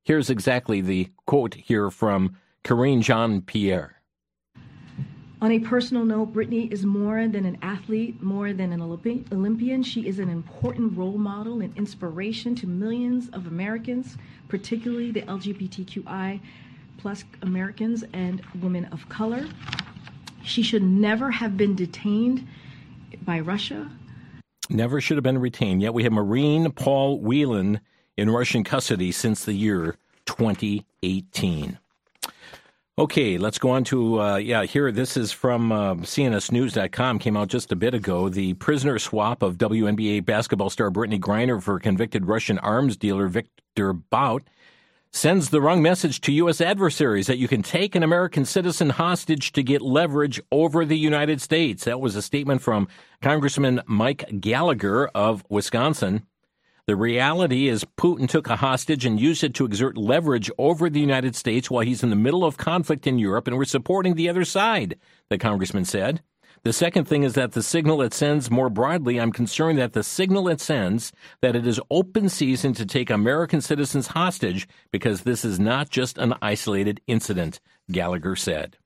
Here's 0.04 0.30
exactly 0.30 0.80
the 0.80 1.10
quote 1.26 1.54
here 1.54 1.90
from 1.90 2.36
Karine 2.64 3.02
Jean 3.02 3.42
Pierre. 3.42 4.02
On 5.40 5.50
a 5.50 5.58
personal 5.58 6.04
note, 6.04 6.26
Brittany 6.26 6.68
is 6.70 6.86
more 6.86 7.26
than 7.26 7.44
an 7.44 7.58
athlete, 7.62 8.22
more 8.22 8.52
than 8.52 8.72
an 8.72 8.80
Olympian. 8.80 9.82
She 9.82 10.06
is 10.06 10.20
an 10.20 10.28
important 10.28 10.96
role 10.96 11.18
model 11.18 11.60
and 11.60 11.76
inspiration 11.76 12.54
to 12.54 12.68
millions 12.68 13.28
of 13.30 13.48
Americans, 13.48 14.16
particularly 14.46 15.10
the 15.10 15.22
LGBTQI 15.22 16.40
plus 17.02 17.24
Americans 17.42 18.04
and 18.12 18.40
women 18.60 18.84
of 18.86 19.08
color. 19.08 19.44
She 20.44 20.62
should 20.62 20.84
never 20.84 21.32
have 21.32 21.56
been 21.56 21.74
detained 21.74 22.46
by 23.22 23.40
Russia. 23.40 23.90
Never 24.70 25.00
should 25.00 25.16
have 25.16 25.24
been 25.24 25.38
retained. 25.38 25.82
Yet 25.82 25.94
we 25.94 26.04
have 26.04 26.12
Marine 26.12 26.70
Paul 26.70 27.20
Whelan 27.20 27.80
in 28.16 28.30
Russian 28.30 28.62
custody 28.62 29.10
since 29.10 29.44
the 29.44 29.52
year 29.52 29.96
2018. 30.26 31.78
Okay, 32.98 33.38
let's 33.38 33.58
go 33.58 33.70
on 33.70 33.84
to, 33.84 34.20
uh, 34.20 34.36
yeah, 34.36 34.64
here, 34.64 34.92
this 34.92 35.16
is 35.16 35.32
from 35.32 35.72
uh, 35.72 35.94
CNSNews.com, 35.94 37.18
came 37.18 37.36
out 37.36 37.48
just 37.48 37.72
a 37.72 37.76
bit 37.76 37.94
ago. 37.94 38.28
The 38.28 38.54
prisoner 38.54 38.98
swap 38.98 39.42
of 39.42 39.56
WNBA 39.56 40.24
basketball 40.24 40.70
star 40.70 40.90
Brittney 40.90 41.18
Griner 41.18 41.60
for 41.60 41.80
convicted 41.80 42.26
Russian 42.26 42.58
arms 42.58 42.96
dealer 42.96 43.28
Victor 43.28 43.92
Bout 43.92 44.42
sends 45.12 45.50
the 45.50 45.60
wrong 45.60 45.82
message 45.82 46.22
to 46.22 46.32
U.S. 46.32 46.60
adversaries 46.60 47.26
that 47.26 47.36
you 47.36 47.46
can 47.46 47.62
take 47.62 47.94
an 47.94 48.02
American 48.02 48.46
citizen 48.46 48.90
hostage 48.90 49.52
to 49.52 49.62
get 49.62 49.82
leverage 49.82 50.40
over 50.50 50.84
the 50.84 50.96
United 50.96 51.40
States. 51.40 51.84
That 51.84 52.00
was 52.00 52.16
a 52.16 52.22
statement 52.22 52.62
from 52.62 52.88
Congressman 53.20 53.82
Mike 53.86 54.40
Gallagher 54.40 55.08
of 55.08 55.44
Wisconsin. 55.50 56.26
The 56.86 56.96
reality 56.96 57.68
is 57.68 57.84
Putin 57.84 58.28
took 58.28 58.48
a 58.48 58.56
hostage 58.56 59.04
and 59.04 59.20
used 59.20 59.44
it 59.44 59.54
to 59.54 59.66
exert 59.66 59.96
leverage 59.96 60.50
over 60.58 60.88
the 60.88 61.00
United 61.00 61.36
States 61.36 61.70
while 61.70 61.84
he's 61.84 62.02
in 62.02 62.10
the 62.10 62.16
middle 62.16 62.44
of 62.44 62.56
conflict 62.56 63.06
in 63.06 63.18
Europe, 63.18 63.46
and 63.46 63.56
we're 63.56 63.64
supporting 63.66 64.14
the 64.14 64.28
other 64.28 64.44
side, 64.44 64.98
the 65.28 65.38
congressman 65.38 65.84
said. 65.84 66.22
The 66.64 66.72
second 66.72 67.06
thing 67.06 67.24
is 67.24 67.34
that 67.34 67.52
the 67.52 67.62
signal 67.62 68.02
it 68.02 68.14
sends 68.14 68.48
more 68.48 68.70
broadly, 68.70 69.20
I'm 69.20 69.32
concerned 69.32 69.78
that 69.78 69.94
the 69.94 70.04
signal 70.04 70.48
it 70.48 70.60
sends 70.60 71.12
that 71.40 71.56
it 71.56 71.66
is 71.66 71.80
open 71.90 72.28
season 72.28 72.72
to 72.74 72.86
take 72.86 73.10
American 73.10 73.60
citizens 73.60 74.08
hostage 74.08 74.68
because 74.92 75.22
this 75.22 75.44
is 75.44 75.58
not 75.58 75.90
just 75.90 76.18
an 76.18 76.34
isolated 76.40 77.00
incident, 77.08 77.58
Gallagher 77.90 78.36
said. 78.36 78.76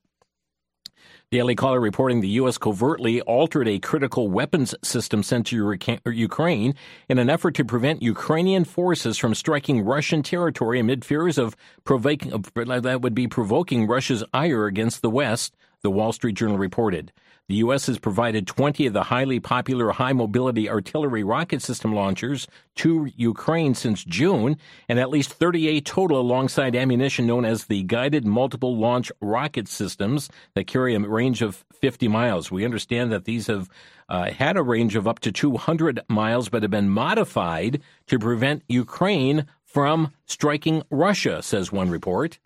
Daily 1.30 1.54
Caller 1.54 1.78
reporting 1.78 2.22
the 2.22 2.28
U.S. 2.40 2.56
covertly 2.56 3.20
altered 3.22 3.68
a 3.68 3.78
critical 3.78 4.28
weapons 4.28 4.74
system 4.82 5.22
sent 5.22 5.48
to 5.48 5.76
Ukraine 6.06 6.74
in 7.10 7.18
an 7.18 7.28
effort 7.28 7.56
to 7.56 7.64
prevent 7.64 8.00
Ukrainian 8.00 8.64
forces 8.64 9.18
from 9.18 9.34
striking 9.34 9.82
Russian 9.82 10.22
territory 10.22 10.80
amid 10.80 11.04
fears 11.04 11.36
of 11.36 11.54
provoking, 11.84 12.30
that 12.54 13.00
would 13.02 13.14
be 13.14 13.26
provoking 13.26 13.86
Russia's 13.86 14.24
ire 14.32 14.64
against 14.64 15.02
the 15.02 15.10
West, 15.10 15.54
the 15.82 15.90
Wall 15.90 16.12
Street 16.12 16.36
Journal 16.36 16.56
reported. 16.56 17.12
The 17.48 17.56
U.S. 17.56 17.86
has 17.86 18.00
provided 18.00 18.48
20 18.48 18.88
of 18.88 18.92
the 18.92 19.04
highly 19.04 19.38
popular 19.38 19.92
high 19.92 20.12
mobility 20.12 20.68
artillery 20.68 21.22
rocket 21.22 21.62
system 21.62 21.94
launchers 21.94 22.48
to 22.76 23.08
Ukraine 23.14 23.74
since 23.74 24.02
June, 24.02 24.56
and 24.88 24.98
at 24.98 25.10
least 25.10 25.32
38 25.32 25.84
total 25.84 26.20
alongside 26.20 26.74
ammunition 26.74 27.24
known 27.24 27.44
as 27.44 27.66
the 27.66 27.84
Guided 27.84 28.26
Multiple 28.26 28.76
Launch 28.76 29.12
Rocket 29.20 29.68
Systems 29.68 30.28
that 30.54 30.66
carry 30.66 30.96
a 30.96 30.98
range 30.98 31.40
of 31.40 31.64
50 31.72 32.08
miles. 32.08 32.50
We 32.50 32.64
understand 32.64 33.12
that 33.12 33.26
these 33.26 33.46
have 33.46 33.70
uh, 34.08 34.32
had 34.32 34.56
a 34.56 34.62
range 34.62 34.96
of 34.96 35.06
up 35.06 35.20
to 35.20 35.30
200 35.30 36.00
miles, 36.08 36.48
but 36.48 36.62
have 36.62 36.72
been 36.72 36.90
modified 36.90 37.80
to 38.08 38.18
prevent 38.18 38.64
Ukraine 38.66 39.46
from 39.64 40.12
striking 40.24 40.82
Russia, 40.90 41.44
says 41.44 41.70
one 41.70 41.90
report. 41.90 42.40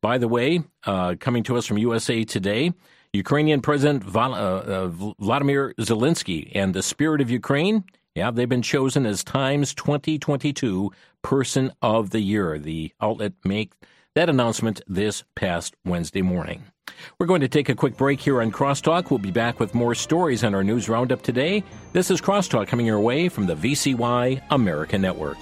By 0.00 0.18
the 0.18 0.28
way, 0.28 0.64
uh, 0.84 1.14
coming 1.20 1.44
to 1.44 1.56
us 1.56 1.66
from 1.66 1.78
USA 1.78 2.24
Today, 2.24 2.72
Ukrainian 3.12 3.60
President 3.60 4.04
uh, 4.14 4.20
uh, 4.20 4.88
Vladimir 5.18 5.74
Zelensky 5.80 6.50
and 6.54 6.74
the 6.74 6.82
Spirit 6.82 7.20
of 7.20 7.30
Ukraine. 7.30 7.84
Yeah, 8.14 8.30
they've 8.30 8.48
been 8.48 8.62
chosen 8.62 9.04
as 9.04 9.24
Times 9.24 9.74
2022 9.74 10.92
Person 11.22 11.72
of 11.82 12.10
the 12.10 12.20
Year. 12.20 12.58
The 12.58 12.92
outlet 13.00 13.32
made 13.44 13.72
that 14.14 14.28
announcement 14.28 14.80
this 14.86 15.24
past 15.34 15.74
Wednesday 15.84 16.22
morning. 16.22 16.64
We're 17.18 17.26
going 17.26 17.40
to 17.40 17.48
take 17.48 17.68
a 17.68 17.74
quick 17.74 17.96
break 17.96 18.20
here 18.20 18.42
on 18.42 18.52
Crosstalk. 18.52 19.10
We'll 19.10 19.18
be 19.18 19.30
back 19.30 19.58
with 19.58 19.74
more 19.74 19.94
stories 19.94 20.44
on 20.44 20.54
our 20.54 20.64
news 20.64 20.88
roundup 20.88 21.22
today. 21.22 21.64
This 21.92 22.10
is 22.10 22.20
Crosstalk 22.20 22.68
coming 22.68 22.86
your 22.86 23.00
way 23.00 23.28
from 23.28 23.46
the 23.46 23.54
VCY 23.54 24.42
America 24.50 24.98
Network. 24.98 25.38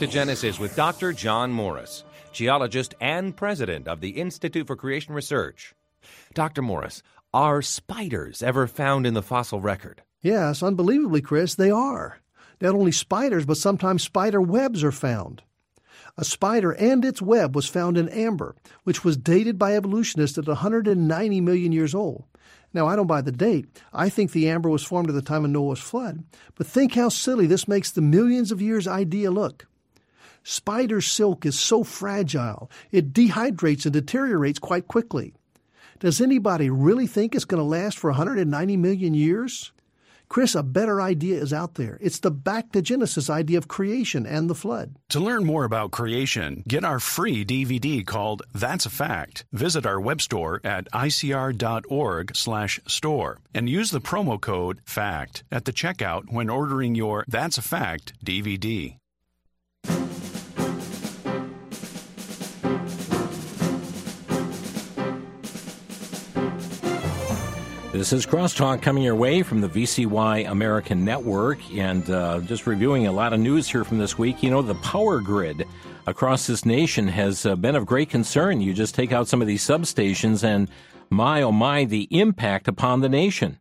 To 0.00 0.06
Genesis 0.06 0.58
with 0.58 0.74
Dr. 0.76 1.12
John 1.12 1.52
Morris, 1.52 2.04
geologist 2.32 2.94
and 3.02 3.36
president 3.36 3.86
of 3.86 4.00
the 4.00 4.08
Institute 4.08 4.66
for 4.66 4.74
Creation 4.74 5.14
Research. 5.14 5.74
Dr. 6.32 6.62
Morris, 6.62 7.02
are 7.34 7.60
spiders 7.60 8.42
ever 8.42 8.66
found 8.66 9.06
in 9.06 9.12
the 9.12 9.20
fossil 9.20 9.60
record? 9.60 10.00
Yes, 10.22 10.62
unbelievably, 10.62 11.20
Chris, 11.20 11.54
they 11.54 11.70
are. 11.70 12.18
Not 12.62 12.74
only 12.74 12.92
spiders, 12.92 13.44
but 13.44 13.58
sometimes 13.58 14.02
spider 14.02 14.40
webs 14.40 14.82
are 14.82 14.90
found. 14.90 15.42
A 16.16 16.24
spider 16.24 16.72
and 16.72 17.04
its 17.04 17.20
web 17.20 17.54
was 17.54 17.68
found 17.68 17.98
in 17.98 18.08
amber, 18.08 18.56
which 18.84 19.04
was 19.04 19.18
dated 19.18 19.58
by 19.58 19.76
evolutionists 19.76 20.38
at 20.38 20.46
190 20.46 21.40
million 21.42 21.72
years 21.72 21.94
old. 21.94 22.24
Now, 22.72 22.86
I 22.86 22.96
don't 22.96 23.06
buy 23.06 23.20
the 23.20 23.32
date. 23.32 23.66
I 23.92 24.08
think 24.08 24.32
the 24.32 24.48
amber 24.48 24.70
was 24.70 24.82
formed 24.82 25.10
at 25.10 25.14
the 25.14 25.20
time 25.20 25.44
of 25.44 25.50
Noah's 25.50 25.78
flood. 25.78 26.24
But 26.54 26.66
think 26.66 26.94
how 26.94 27.10
silly 27.10 27.46
this 27.46 27.68
makes 27.68 27.90
the 27.90 28.00
millions 28.00 28.50
of 28.50 28.62
years 28.62 28.88
idea 28.88 29.30
look. 29.30 29.66
Spider 30.42 31.00
silk 31.00 31.44
is 31.44 31.58
so 31.58 31.84
fragile, 31.84 32.70
it 32.90 33.12
dehydrates 33.12 33.84
and 33.84 33.92
deteriorates 33.92 34.58
quite 34.58 34.88
quickly. 34.88 35.34
Does 35.98 36.20
anybody 36.20 36.70
really 36.70 37.06
think 37.06 37.34
it's 37.34 37.44
going 37.44 37.60
to 37.60 37.64
last 37.64 37.98
for 37.98 38.10
190 38.10 38.76
million 38.78 39.14
years? 39.14 39.72
Chris, 40.30 40.54
a 40.54 40.62
better 40.62 41.02
idea 41.02 41.42
is 41.42 41.52
out 41.52 41.74
there. 41.74 41.98
It's 42.00 42.20
the 42.20 42.30
back 42.30 42.70
to 42.72 42.80
Genesis 42.80 43.28
idea 43.28 43.58
of 43.58 43.66
creation 43.66 44.24
and 44.26 44.48
the 44.48 44.54
flood. 44.54 44.94
To 45.08 45.18
learn 45.18 45.44
more 45.44 45.64
about 45.64 45.90
creation, 45.90 46.62
get 46.68 46.84
our 46.84 47.00
free 47.00 47.44
DVD 47.44 48.06
called 48.06 48.44
That's 48.54 48.86
a 48.86 48.90
Fact. 48.90 49.44
Visit 49.52 49.84
our 49.84 50.00
web 50.00 50.22
store 50.22 50.60
at 50.62 50.88
icr.org/store 50.92 53.38
and 53.52 53.68
use 53.68 53.90
the 53.90 54.00
promo 54.00 54.40
code 54.40 54.80
FACT 54.84 55.42
at 55.50 55.64
the 55.64 55.72
checkout 55.72 56.32
when 56.32 56.48
ordering 56.48 56.94
your 56.94 57.24
That's 57.26 57.58
a 57.58 57.62
Fact 57.62 58.12
DVD. 58.24 58.99
This 68.00 68.14
is 68.14 68.24
Crosstalk 68.24 68.80
coming 68.80 69.02
your 69.02 69.14
way 69.14 69.42
from 69.42 69.60
the 69.60 69.68
VCY 69.68 70.50
American 70.50 71.04
Network, 71.04 71.58
and 71.74 72.08
uh, 72.08 72.40
just 72.40 72.66
reviewing 72.66 73.06
a 73.06 73.12
lot 73.12 73.34
of 73.34 73.40
news 73.40 73.68
here 73.68 73.84
from 73.84 73.98
this 73.98 74.16
week. 74.16 74.42
You 74.42 74.48
know, 74.48 74.62
the 74.62 74.74
power 74.76 75.20
grid 75.20 75.66
across 76.06 76.46
this 76.46 76.64
nation 76.64 77.08
has 77.08 77.44
uh, 77.44 77.56
been 77.56 77.76
of 77.76 77.84
great 77.84 78.08
concern. 78.08 78.62
You 78.62 78.72
just 78.72 78.94
take 78.94 79.12
out 79.12 79.28
some 79.28 79.42
of 79.42 79.46
these 79.46 79.62
substations, 79.62 80.42
and 80.42 80.70
my 81.10 81.42
oh 81.42 81.52
my, 81.52 81.84
the 81.84 82.08
impact 82.10 82.68
upon 82.68 83.02
the 83.02 83.10
nation. 83.10 83.58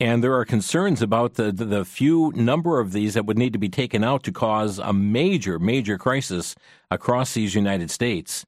And 0.00 0.20
there 0.20 0.34
are 0.34 0.44
concerns 0.44 1.00
about 1.00 1.34
the, 1.34 1.52
the, 1.52 1.64
the 1.64 1.84
few 1.84 2.32
number 2.34 2.80
of 2.80 2.90
these 2.90 3.14
that 3.14 3.24
would 3.24 3.38
need 3.38 3.52
to 3.52 3.58
be 3.60 3.68
taken 3.68 4.02
out 4.02 4.24
to 4.24 4.32
cause 4.32 4.80
a 4.80 4.92
major, 4.92 5.60
major 5.60 5.96
crisis 5.96 6.56
across 6.90 7.34
these 7.34 7.54
United 7.54 7.92
States. 7.92 8.44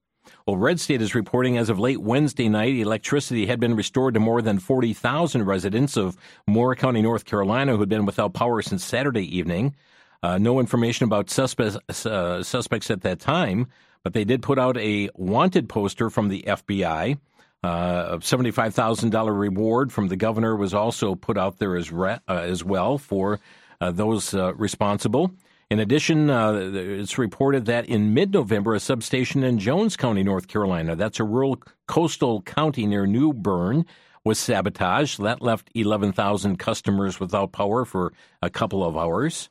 Well, 0.49 0.57
Red 0.57 0.81
State 0.81 1.03
is 1.03 1.15
reporting 1.15 1.59
as 1.59 1.69
of 1.69 1.79
late 1.79 2.01
Wednesday 2.01 2.49
night, 2.49 2.75
electricity 2.75 3.45
had 3.45 3.61
been 3.61 3.77
restored 3.77 4.15
to 4.15 4.21
more 4.21 4.41
than 4.41 4.59
40,000 4.59 5.45
residents 5.45 5.95
of 5.95 6.17
Moore 6.47 6.75
County, 6.75 7.03
North 7.03 7.27
Carolina, 7.27 7.75
who 7.75 7.81
had 7.81 7.91
been 7.91 8.07
without 8.07 8.33
power 8.33 8.63
since 8.63 8.83
Saturday 8.83 9.37
evening. 9.37 9.77
Uh, 10.23 10.39
no 10.39 10.59
information 10.59 11.05
about 11.05 11.29
suspects, 11.29 11.77
uh, 12.07 12.43
suspects 12.43 12.91
at 12.91 13.03
that 13.03 13.21
time, 13.21 13.67
but 14.03 14.15
they 14.15 14.25
did 14.25 14.41
put 14.41 14.59
out 14.59 14.79
a 14.79 15.11
wanted 15.17 15.69
poster 15.69 16.09
from 16.09 16.29
the 16.29 16.43
FBI. 16.47 17.19
Uh, 17.63 18.07
a 18.13 18.19
$75,000 18.21 19.39
reward 19.39 19.93
from 19.93 20.09
the 20.09 20.17
governor 20.17 20.57
was 20.57 20.73
also 20.73 21.15
put 21.15 21.37
out 21.37 21.59
there 21.59 21.77
as, 21.77 21.93
re- 21.93 22.21
uh, 22.27 22.33
as 22.33 22.65
well 22.65 22.97
for 22.97 23.39
uh, 23.83 23.91
those 23.91 24.33
uh, 24.33 24.55
responsible. 24.55 25.31
In 25.71 25.81
addition, 25.81 26.31
uh, 26.31 26.71
it's 26.73 27.19
reported 27.19 27.67
that 27.67 27.85
in 27.87 28.15
mid 28.15 28.33
November, 28.33 28.75
a 28.75 28.81
substation 28.81 29.45
in 29.45 29.59
Jones 29.59 29.97
County, 29.97 30.23
North 30.23 30.49
Carolina, 30.49 30.97
that's 30.97 31.21
a 31.21 31.25
rural 31.25 31.59
coastal 31.87 32.41
county 32.41 32.87
near 32.87 33.07
New 33.07 33.35
Bern, 33.35 33.85
was 34.25 34.39
sabotaged. 34.39 35.23
That 35.23 35.43
left 35.43 35.71
11,000 35.75 36.59
customers 36.59 37.21
without 37.21 37.53
power 37.53 37.85
for 37.85 38.15
a 38.41 38.49
couple 38.49 38.83
of 38.83 38.97
hours. 38.97 39.51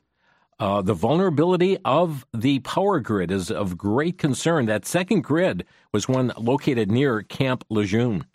Uh, 0.58 0.82
the 0.82 0.92
vulnerability 0.92 1.78
of 1.84 2.26
the 2.34 2.58
power 2.60 2.98
grid 2.98 3.30
is 3.30 3.48
of 3.48 3.78
great 3.78 4.18
concern. 4.18 4.66
That 4.66 4.86
second 4.86 5.22
grid 5.22 5.64
was 5.92 6.08
one 6.08 6.32
located 6.36 6.90
near 6.90 7.22
Camp 7.22 7.62
Lejeune. 7.70 8.26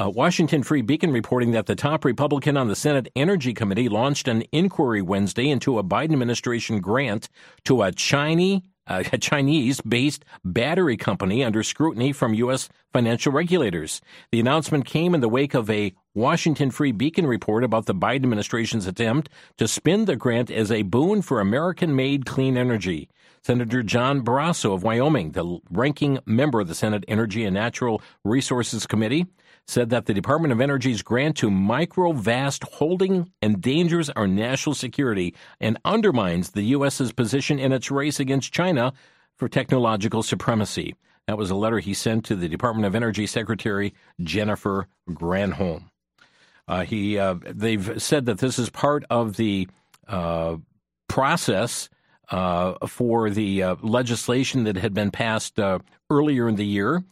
Uh, 0.00 0.08
Washington 0.08 0.62
Free 0.62 0.80
Beacon 0.80 1.10
reporting 1.10 1.50
that 1.50 1.66
the 1.66 1.74
top 1.74 2.04
Republican 2.04 2.56
on 2.56 2.68
the 2.68 2.76
Senate 2.76 3.08
Energy 3.16 3.52
Committee 3.52 3.88
launched 3.88 4.28
an 4.28 4.44
inquiry 4.52 5.02
Wednesday 5.02 5.50
into 5.50 5.76
a 5.76 5.82
Biden 5.82 6.12
administration 6.12 6.80
grant 6.80 7.28
to 7.64 7.82
a 7.82 7.90
Chinese 7.90 8.62
uh, 8.86 9.02
a 9.12 9.18
Chinese 9.18 9.80
based 9.80 10.24
battery 10.44 10.96
company 10.96 11.42
under 11.42 11.64
scrutiny 11.64 12.12
from 12.12 12.32
U.S. 12.34 12.68
financial 12.92 13.32
regulators. 13.32 14.00
The 14.30 14.38
announcement 14.38 14.86
came 14.86 15.16
in 15.16 15.20
the 15.20 15.28
wake 15.28 15.54
of 15.54 15.68
a 15.68 15.92
Washington 16.14 16.70
Free 16.70 16.92
Beacon 16.92 17.26
report 17.26 17.64
about 17.64 17.86
the 17.86 17.94
Biden 17.94 18.22
administration's 18.22 18.86
attempt 18.86 19.28
to 19.56 19.66
spin 19.66 20.04
the 20.04 20.16
grant 20.16 20.50
as 20.50 20.70
a 20.70 20.82
boon 20.82 21.22
for 21.22 21.40
American 21.40 21.94
made 21.96 22.24
clean 22.24 22.56
energy. 22.56 23.08
Senator 23.42 23.82
John 23.82 24.24
Barrasso 24.24 24.74
of 24.74 24.82
Wyoming, 24.82 25.32
the 25.32 25.58
ranking 25.70 26.18
member 26.24 26.60
of 26.60 26.68
the 26.68 26.74
Senate 26.74 27.04
Energy 27.08 27.44
and 27.44 27.54
Natural 27.54 28.00
Resources 28.24 28.86
Committee, 28.86 29.26
said 29.68 29.90
that 29.90 30.06
the 30.06 30.14
Department 30.14 30.50
of 30.50 30.62
Energy's 30.62 31.02
grant 31.02 31.36
to 31.36 31.50
Microvast 31.50 32.64
Holding 32.64 33.30
endangers 33.42 34.08
our 34.10 34.26
national 34.26 34.74
security 34.74 35.34
and 35.60 35.78
undermines 35.84 36.50
the 36.50 36.62
U.S.'s 36.62 37.12
position 37.12 37.58
in 37.58 37.70
its 37.70 37.90
race 37.90 38.18
against 38.18 38.52
China 38.52 38.94
for 39.36 39.46
technological 39.46 40.22
supremacy. 40.22 40.94
That 41.26 41.36
was 41.36 41.50
a 41.50 41.54
letter 41.54 41.78
he 41.78 41.92
sent 41.92 42.24
to 42.24 42.34
the 42.34 42.48
Department 42.48 42.86
of 42.86 42.94
Energy 42.94 43.26
Secretary 43.26 43.92
Jennifer 44.22 44.88
Granholm. 45.10 45.90
Uh, 46.66 46.84
he, 46.84 47.18
uh, 47.18 47.34
they've 47.42 48.02
said 48.02 48.24
that 48.24 48.38
this 48.38 48.58
is 48.58 48.70
part 48.70 49.04
of 49.10 49.36
the 49.36 49.68
uh, 50.06 50.56
process 51.08 51.90
uh, 52.30 52.86
for 52.86 53.28
the 53.28 53.62
uh, 53.62 53.76
legislation 53.82 54.64
that 54.64 54.76
had 54.76 54.94
been 54.94 55.10
passed 55.10 55.58
uh, 55.60 55.78
earlier 56.10 56.48
in 56.48 56.56
the 56.56 56.66
year 56.66 57.04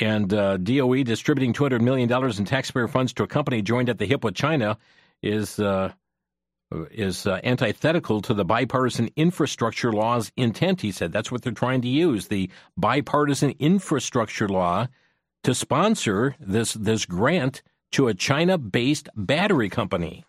and 0.00 0.32
uh, 0.32 0.56
DOE 0.56 1.02
distributing 1.02 1.52
$200 1.52 1.80
million 1.80 2.10
in 2.12 2.44
taxpayer 2.44 2.88
funds 2.88 3.12
to 3.14 3.22
a 3.22 3.26
company 3.26 3.62
joined 3.62 3.88
at 3.88 3.98
the 3.98 4.06
hip 4.06 4.24
with 4.24 4.34
China 4.34 4.78
is 5.22 5.58
uh, 5.58 5.92
is 6.90 7.26
uh, 7.26 7.40
antithetical 7.42 8.20
to 8.22 8.32
the 8.32 8.44
bipartisan 8.44 9.10
infrastructure 9.16 9.92
law's 9.92 10.30
intent. 10.36 10.80
He 10.80 10.92
said 10.92 11.12
that's 11.12 11.30
what 11.30 11.42
they're 11.42 11.52
trying 11.52 11.82
to 11.82 11.88
use 11.88 12.28
the 12.28 12.50
bipartisan 12.76 13.54
infrastructure 13.58 14.48
law 14.48 14.86
to 15.42 15.54
sponsor 15.54 16.36
this 16.38 16.74
this 16.74 17.06
grant 17.06 17.62
to 17.92 18.08
a 18.08 18.14
China-based 18.14 19.08
battery 19.16 19.68
company. 19.68 20.24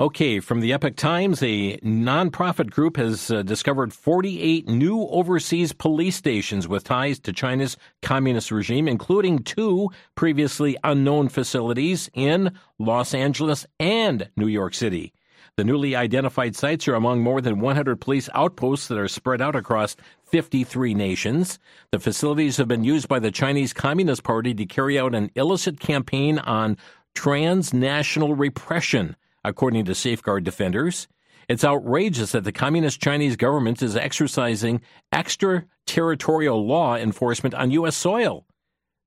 Okay, 0.00 0.38
from 0.38 0.60
the 0.60 0.72
Epoch 0.72 0.94
Times, 0.94 1.42
a 1.42 1.76
nonprofit 1.78 2.70
group 2.70 2.96
has 2.98 3.32
uh, 3.32 3.42
discovered 3.42 3.92
48 3.92 4.68
new 4.68 5.00
overseas 5.08 5.72
police 5.72 6.14
stations 6.14 6.68
with 6.68 6.84
ties 6.84 7.18
to 7.18 7.32
China's 7.32 7.76
communist 8.00 8.52
regime, 8.52 8.86
including 8.86 9.40
two 9.40 9.90
previously 10.14 10.76
unknown 10.84 11.28
facilities 11.28 12.08
in 12.14 12.56
Los 12.78 13.12
Angeles 13.12 13.66
and 13.80 14.28
New 14.36 14.46
York 14.46 14.72
City. 14.72 15.12
The 15.56 15.64
newly 15.64 15.96
identified 15.96 16.54
sites 16.54 16.86
are 16.86 16.94
among 16.94 17.22
more 17.22 17.40
than 17.40 17.58
100 17.58 18.00
police 18.00 18.28
outposts 18.34 18.86
that 18.86 18.98
are 18.98 19.08
spread 19.08 19.42
out 19.42 19.56
across 19.56 19.96
53 20.26 20.94
nations. 20.94 21.58
The 21.90 21.98
facilities 21.98 22.56
have 22.58 22.68
been 22.68 22.84
used 22.84 23.08
by 23.08 23.18
the 23.18 23.32
Chinese 23.32 23.72
Communist 23.72 24.22
Party 24.22 24.54
to 24.54 24.64
carry 24.64 24.96
out 24.96 25.16
an 25.16 25.32
illicit 25.34 25.80
campaign 25.80 26.38
on 26.38 26.76
transnational 27.14 28.36
repression 28.36 29.16
according 29.44 29.84
to 29.86 29.94
safeguard 29.94 30.44
defenders. 30.44 31.08
It's 31.48 31.64
outrageous 31.64 32.32
that 32.32 32.44
the 32.44 32.52
communist 32.52 33.00
Chinese 33.00 33.36
government 33.36 33.82
is 33.82 33.96
exercising 33.96 34.82
extraterritorial 35.12 36.66
law 36.66 36.96
enforcement 36.96 37.54
on 37.54 37.70
U.S. 37.70 37.96
soil. 37.96 38.44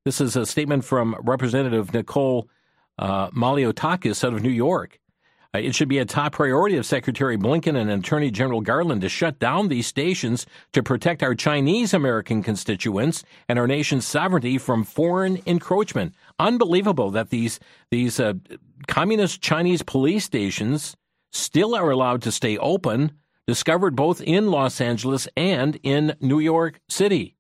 This 0.06 0.20
is 0.20 0.36
a 0.36 0.48
statement 0.48 0.84
from 0.84 1.16
Representative 1.22 1.94
Nicole 1.94 2.50
uh, 2.98 3.30
Malliotakis 3.30 4.24
out 4.24 4.34
of 4.34 4.42
New 4.42 4.50
York. 4.50 5.00
Uh, 5.54 5.60
it 5.60 5.76
should 5.76 5.90
be 5.90 5.98
a 5.98 6.06
top 6.06 6.32
priority 6.32 6.78
of 6.78 6.86
Secretary 6.86 7.38
Blinken 7.38 7.76
and 7.76 7.92
Attorney 7.92 8.32
General 8.32 8.62
Garland 8.62 9.02
to 9.02 9.10
shut 9.10 9.38
down 9.38 9.68
these 9.68 9.86
stations 9.86 10.46
to 10.72 10.82
protect 10.82 11.22
our 11.22 11.36
Chinese 11.36 11.94
American 11.94 12.42
constituents 12.42 13.24
and 13.50 13.60
our 13.60 13.68
nation's 13.68 14.08
sovereignty 14.08 14.58
from 14.58 14.84
foreign 14.84 15.42
encroachment. 15.46 16.14
Unbelievable 16.40 17.12
that 17.12 17.30
these 17.30 17.60
these 17.90 18.20
uh, 18.20 18.34
communist 18.88 19.42
Chinese 19.42 19.82
police 19.84 20.26
stations 20.26 20.96
still 21.32 21.76
are 21.76 21.90
allowed 21.90 22.22
to 22.24 22.32
stay 22.32 22.58
open, 22.58 23.12
discovered 23.48 23.96
both 23.96 24.22
in 24.22 24.52
Los 24.52 24.82
Angeles 24.82 25.28
and 25.36 25.80
in 25.84 26.16
New 26.20 26.40
York 26.40 26.80
City. 26.90 27.36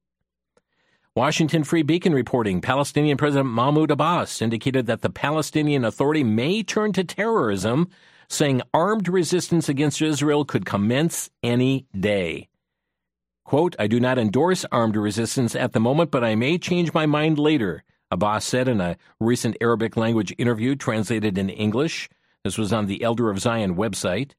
Washington 1.13 1.65
Free 1.65 1.83
Beacon 1.83 2.13
reporting 2.13 2.61
Palestinian 2.61 3.17
President 3.17 3.49
Mahmoud 3.49 3.91
Abbas 3.91 4.41
indicated 4.41 4.85
that 4.85 5.01
the 5.01 5.09
Palestinian 5.09 5.83
Authority 5.83 6.23
may 6.23 6.63
turn 6.63 6.93
to 6.93 7.03
terrorism, 7.03 7.89
saying 8.29 8.61
armed 8.73 9.09
resistance 9.09 9.67
against 9.67 10.01
Israel 10.01 10.45
could 10.45 10.65
commence 10.65 11.29
any 11.43 11.85
day. 11.99 12.47
Quote, 13.43 13.75
I 13.77 13.87
do 13.87 13.99
not 13.99 14.17
endorse 14.17 14.63
armed 14.71 14.95
resistance 14.95 15.53
at 15.53 15.73
the 15.73 15.81
moment, 15.81 16.11
but 16.11 16.23
I 16.23 16.35
may 16.35 16.57
change 16.57 16.93
my 16.93 17.05
mind 17.05 17.37
later, 17.37 17.83
Abbas 18.11 18.45
said 18.45 18.67
in 18.67 18.81
a 18.81 18.97
recent 19.19 19.57
Arabic 19.61 19.95
language 19.97 20.33
interview 20.37 20.75
translated 20.75 21.37
in 21.37 21.49
English. 21.49 22.09
This 22.43 22.57
was 22.57 22.73
on 22.73 22.87
the 22.87 23.01
Elder 23.03 23.29
of 23.29 23.37
Ziyon 23.37 23.75
website. 23.75 24.31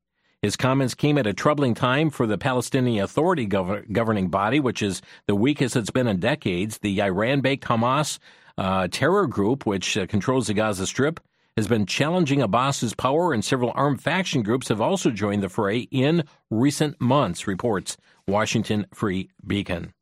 His 0.43 0.57
comments 0.57 0.95
came 0.95 1.19
at 1.19 1.27
a 1.27 1.33
troubling 1.33 1.75
time 1.75 2.11
for 2.11 2.27
the 2.27 2.37
Palestinian 2.37 3.05
Authority 3.05 3.47
gov- 3.47 3.91
governing 3.93 4.29
body, 4.29 4.59
which 4.59 4.83
is 4.83 5.01
the 5.27 5.37
weakest 5.37 5.77
it's 5.77 5.91
been 5.91 6.09
in 6.09 6.19
decades. 6.19 6.79
The 6.79 7.01
Iran 7.01 7.41
backed 7.41 7.65
Hamas 7.65 8.19
uh, 8.59 8.89
terror 8.91 9.27
group, 9.27 9.65
which 9.67 9.97
uh, 9.97 10.07
controls 10.07 10.49
the 10.49 10.55
Gaza 10.55 10.87
Strip, 10.87 11.21
has 11.57 11.69
been 11.69 11.87
challenging 11.87 12.43
Abbas's 12.43 12.95
power, 12.95 13.33
and 13.33 13.45
several 13.45 13.73
armed 13.75 14.03
faction 14.03 14.43
groups 14.43 14.69
have 14.69 14.81
also 14.81 15.11
joined 15.11 15.43
the 15.43 15.49
fray 15.49 15.81
in 15.91 16.25
recent 16.51 17.01
months, 17.01 17.47
reports 17.47 17.97
Washington 18.27 18.87
Free 18.93 19.31
Beacon. 19.47 19.93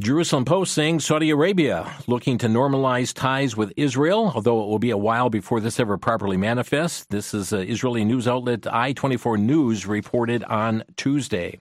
Jerusalem 0.00 0.44
Post 0.44 0.74
saying 0.74 1.00
Saudi 1.00 1.30
Arabia 1.30 1.92
looking 2.06 2.38
to 2.38 2.46
normalize 2.46 3.12
ties 3.12 3.56
with 3.56 3.72
Israel, 3.76 4.30
although 4.32 4.62
it 4.62 4.68
will 4.68 4.78
be 4.78 4.90
a 4.90 4.96
while 4.96 5.28
before 5.28 5.58
this 5.58 5.80
ever 5.80 5.98
properly 5.98 6.36
manifests. 6.36 7.04
This 7.06 7.34
is 7.34 7.52
uh, 7.52 7.56
Israeli 7.56 8.04
news 8.04 8.28
outlet 8.28 8.60
I24 8.60 9.40
News 9.40 9.86
reported 9.86 10.44
on 10.44 10.84
Tuesday. 10.96 11.58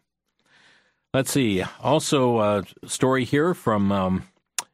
Let's 1.16 1.32
see. 1.32 1.64
Also, 1.82 2.40
a 2.40 2.64
story 2.86 3.24
here 3.26 3.56
from 3.56 3.92
um, 3.92 4.24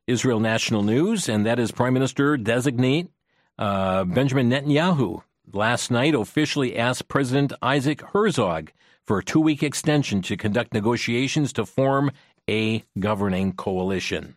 Israel 0.08 0.42
National 0.42 0.84
News, 0.84 1.30
and 1.30 1.46
that 1.46 1.58
is 1.58 1.72
Prime 1.72 1.94
Minister 1.94 2.36
designate 2.36 3.12
uh, 3.58 4.04
Benjamin 4.04 4.50
Netanyahu 4.50 5.24
last 5.54 5.90
night 5.90 6.16
officially 6.16 6.76
asked 6.76 7.08
President 7.08 7.54
Isaac 7.62 8.02
Herzog 8.12 8.74
for 9.06 9.20
a 9.20 9.24
two 9.24 9.40
week 9.40 9.64
extension 9.64 10.22
to 10.24 10.36
conduct 10.36 10.74
negotiations 10.74 11.54
to 11.54 11.66
form 11.66 12.12
a 12.50 12.84
governing 13.00 13.54
coalition. 13.54 14.36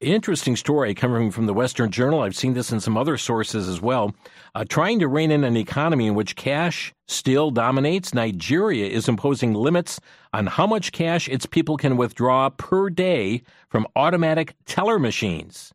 Interesting 0.00 0.56
story 0.56 0.94
coming 0.94 1.30
from 1.30 1.46
the 1.46 1.54
Western 1.54 1.90
Journal. 1.90 2.20
I've 2.20 2.36
seen 2.36 2.52
this 2.52 2.70
in 2.70 2.80
some 2.80 2.96
other 2.96 3.16
sources 3.16 3.66
as 3.66 3.80
well. 3.80 4.14
Uh, 4.54 4.64
trying 4.68 4.98
to 4.98 5.08
rein 5.08 5.30
in 5.30 5.42
an 5.42 5.56
economy 5.56 6.06
in 6.06 6.14
which 6.14 6.36
cash 6.36 6.92
still 7.08 7.50
dominates, 7.50 8.12
Nigeria 8.12 8.86
is 8.86 9.08
imposing 9.08 9.54
limits 9.54 9.98
on 10.32 10.46
how 10.46 10.66
much 10.66 10.92
cash 10.92 11.28
its 11.28 11.46
people 11.46 11.76
can 11.76 11.96
withdraw 11.96 12.50
per 12.50 12.90
day 12.90 13.42
from 13.68 13.86
automatic 13.96 14.54
teller 14.66 14.98
machines. 14.98 15.72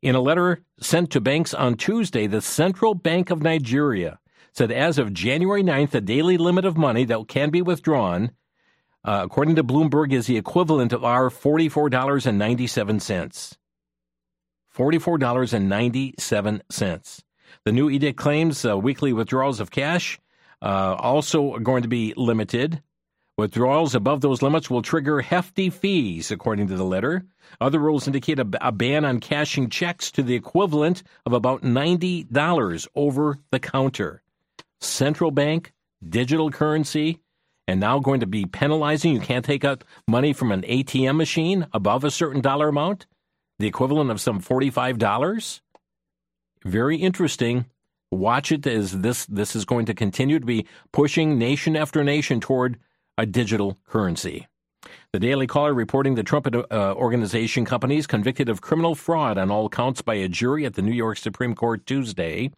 In 0.00 0.14
a 0.14 0.20
letter 0.20 0.62
sent 0.80 1.10
to 1.10 1.20
banks 1.20 1.52
on 1.52 1.74
Tuesday, 1.76 2.26
the 2.26 2.40
Central 2.40 2.94
Bank 2.94 3.30
of 3.30 3.42
Nigeria 3.42 4.18
said 4.52 4.72
as 4.72 4.98
of 4.98 5.12
January 5.12 5.62
9th, 5.62 5.90
the 5.90 6.00
daily 6.00 6.36
limit 6.36 6.64
of 6.64 6.76
money 6.76 7.04
that 7.04 7.28
can 7.28 7.50
be 7.50 7.62
withdrawn 7.62 8.32
uh, 9.08 9.22
according 9.24 9.56
to 9.56 9.64
Bloomberg, 9.64 10.12
is 10.12 10.26
the 10.26 10.36
equivalent 10.36 10.92
of 10.92 11.02
our 11.02 11.30
$44.97. 11.30 13.56
$44.97. 14.76 17.22
The 17.64 17.72
new 17.72 17.88
edict 17.88 18.18
claims 18.18 18.66
uh, 18.66 18.76
weekly 18.76 19.14
withdrawals 19.14 19.60
of 19.60 19.70
cash 19.70 20.20
uh, 20.60 20.94
also 20.98 21.54
are 21.54 21.60
going 21.60 21.84
to 21.84 21.88
be 21.88 22.12
limited. 22.18 22.82
Withdrawals 23.38 23.94
above 23.94 24.20
those 24.20 24.42
limits 24.42 24.68
will 24.68 24.82
trigger 24.82 25.22
hefty 25.22 25.70
fees, 25.70 26.30
according 26.30 26.68
to 26.68 26.76
the 26.76 26.84
letter. 26.84 27.24
Other 27.62 27.78
rules 27.78 28.06
indicate 28.06 28.40
a, 28.40 28.48
a 28.60 28.72
ban 28.72 29.06
on 29.06 29.20
cashing 29.20 29.70
checks 29.70 30.10
to 30.10 30.22
the 30.22 30.34
equivalent 30.34 31.02
of 31.24 31.32
about 31.32 31.62
$90 31.62 32.88
over 32.94 33.38
the 33.50 33.58
counter. 33.58 34.20
Central 34.80 35.30
bank, 35.30 35.72
digital 36.06 36.50
currency, 36.50 37.20
and 37.68 37.78
now 37.78 37.98
going 37.98 38.18
to 38.18 38.26
be 38.26 38.46
penalizing 38.46 39.12
you 39.12 39.20
can't 39.20 39.44
take 39.44 39.62
out 39.62 39.84
money 40.08 40.32
from 40.32 40.50
an 40.50 40.62
ATM 40.62 41.16
machine 41.16 41.66
above 41.74 42.02
a 42.02 42.10
certain 42.10 42.40
dollar 42.40 42.68
amount, 42.68 43.06
the 43.58 43.66
equivalent 43.66 44.10
of 44.10 44.22
some 44.22 44.40
$45. 44.40 45.60
Very 46.64 46.96
interesting. 46.96 47.66
Watch 48.10 48.50
it 48.50 48.66
as 48.66 49.00
this 49.00 49.26
this 49.26 49.54
is 49.54 49.66
going 49.66 49.84
to 49.84 49.94
continue 49.94 50.38
to 50.38 50.46
be 50.46 50.66
pushing 50.92 51.38
nation 51.38 51.76
after 51.76 52.02
nation 52.02 52.40
toward 52.40 52.78
a 53.18 53.26
digital 53.26 53.78
currency. 53.86 54.46
The 55.12 55.20
Daily 55.20 55.46
Caller 55.46 55.74
reporting 55.74 56.14
the 56.14 56.22
Trump 56.22 56.46
uh, 56.46 56.94
Organization 56.94 57.66
companies 57.66 58.06
convicted 58.06 58.48
of 58.48 58.62
criminal 58.62 58.94
fraud 58.94 59.36
on 59.36 59.50
all 59.50 59.68
counts 59.68 60.00
by 60.00 60.14
a 60.14 60.28
jury 60.28 60.64
at 60.64 60.74
the 60.74 60.82
New 60.82 60.92
York 60.92 61.18
Supreme 61.18 61.54
Court 61.54 61.84
Tuesday. 61.84 62.50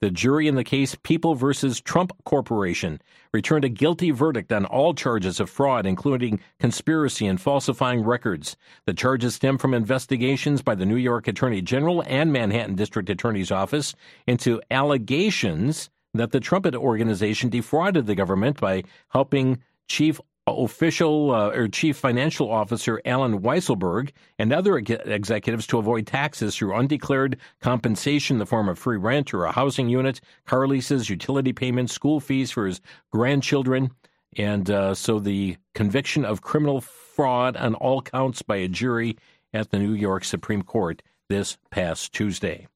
The 0.00 0.10
jury 0.10 0.48
in 0.48 0.54
the 0.54 0.64
case 0.64 0.96
People 1.02 1.34
versus 1.34 1.80
Trump 1.80 2.12
Corporation 2.24 3.00
returned 3.32 3.64
a 3.64 3.68
guilty 3.68 4.10
verdict 4.10 4.52
on 4.52 4.64
all 4.64 4.94
charges 4.94 5.40
of 5.40 5.50
fraud, 5.50 5.86
including 5.86 6.40
conspiracy 6.58 7.26
and 7.26 7.40
falsifying 7.40 8.02
records. 8.02 8.56
The 8.86 8.94
charges 8.94 9.34
stem 9.34 9.58
from 9.58 9.74
investigations 9.74 10.62
by 10.62 10.74
the 10.74 10.86
New 10.86 10.96
York 10.96 11.28
Attorney 11.28 11.62
General 11.62 12.02
and 12.06 12.32
Manhattan 12.32 12.74
District 12.74 13.10
Attorney's 13.10 13.50
Office 13.50 13.94
into 14.26 14.60
allegations 14.70 15.90
that 16.14 16.32
the 16.32 16.40
Trump 16.40 16.66
Organization 16.66 17.50
defrauded 17.50 18.06
the 18.06 18.14
government 18.14 18.60
by 18.60 18.84
helping 19.10 19.62
Chief 19.88 20.20
official 20.52 21.32
uh, 21.32 21.50
or 21.50 21.68
chief 21.68 21.96
financial 21.96 22.50
officer 22.50 23.00
Alan 23.04 23.40
Weisselberg 23.40 24.10
and 24.38 24.52
other 24.52 24.78
executives 24.78 25.66
to 25.68 25.78
avoid 25.78 26.06
taxes 26.06 26.56
through 26.56 26.76
undeclared 26.76 27.38
compensation 27.60 28.36
in 28.36 28.38
the 28.38 28.46
form 28.46 28.68
of 28.68 28.78
free 28.78 28.96
rent 28.96 29.34
or 29.34 29.44
a 29.44 29.52
housing 29.52 29.88
unit, 29.88 30.20
car 30.46 30.68
leases, 30.68 31.10
utility 31.10 31.52
payments, 31.52 31.92
school 31.92 32.20
fees 32.20 32.50
for 32.50 32.66
his 32.66 32.80
grandchildren. 33.10 33.90
And 34.36 34.70
uh, 34.70 34.94
so 34.94 35.18
the 35.18 35.56
conviction 35.74 36.24
of 36.24 36.42
criminal 36.42 36.80
fraud 36.80 37.56
on 37.56 37.74
all 37.74 38.02
counts 38.02 38.42
by 38.42 38.56
a 38.56 38.68
jury 38.68 39.16
at 39.52 39.70
the 39.70 39.78
New 39.78 39.94
York 39.94 40.24
Supreme 40.24 40.62
Court 40.62 41.02
this 41.28 41.56
past 41.70 42.12
Tuesday. 42.12 42.68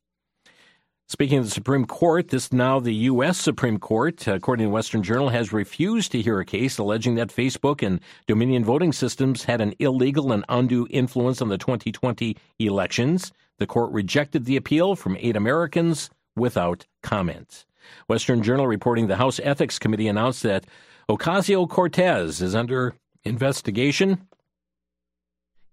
Speaking 1.10 1.38
of 1.38 1.44
the 1.44 1.50
Supreme 1.50 1.86
Court, 1.86 2.28
this 2.28 2.52
now 2.52 2.78
the 2.78 2.94
U.S. 2.94 3.36
Supreme 3.36 3.80
Court, 3.80 4.28
according 4.28 4.66
to 4.66 4.70
Western 4.70 5.02
Journal, 5.02 5.30
has 5.30 5.52
refused 5.52 6.12
to 6.12 6.22
hear 6.22 6.38
a 6.38 6.44
case 6.44 6.78
alleging 6.78 7.16
that 7.16 7.34
Facebook 7.34 7.84
and 7.84 7.98
Dominion 8.28 8.64
voting 8.64 8.92
systems 8.92 9.42
had 9.42 9.60
an 9.60 9.74
illegal 9.80 10.30
and 10.30 10.44
undue 10.48 10.86
influence 10.88 11.42
on 11.42 11.48
the 11.48 11.58
2020 11.58 12.36
elections. 12.60 13.32
The 13.58 13.66
court 13.66 13.90
rejected 13.90 14.44
the 14.44 14.56
appeal 14.56 14.94
from 14.94 15.16
eight 15.18 15.34
Americans 15.34 16.10
without 16.36 16.86
comment. 17.02 17.66
Western 18.06 18.40
Journal 18.40 18.68
reporting 18.68 19.08
the 19.08 19.16
House 19.16 19.40
Ethics 19.42 19.80
Committee 19.80 20.06
announced 20.06 20.44
that 20.44 20.64
Ocasio 21.08 21.68
Cortez 21.68 22.40
is 22.40 22.54
under 22.54 22.94
investigation. 23.24 24.28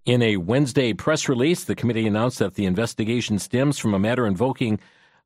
In 0.03 0.23
a 0.23 0.37
Wednesday 0.37 0.93
press 0.93 1.29
release, 1.29 1.63
the 1.63 1.75
committee 1.75 2.07
announced 2.07 2.39
that 2.39 2.55
the 2.55 2.65
investigation 2.65 3.37
stems 3.37 3.77
from 3.77 3.93
a 3.93 3.99
matter 3.99 4.25
invoking 4.25 4.79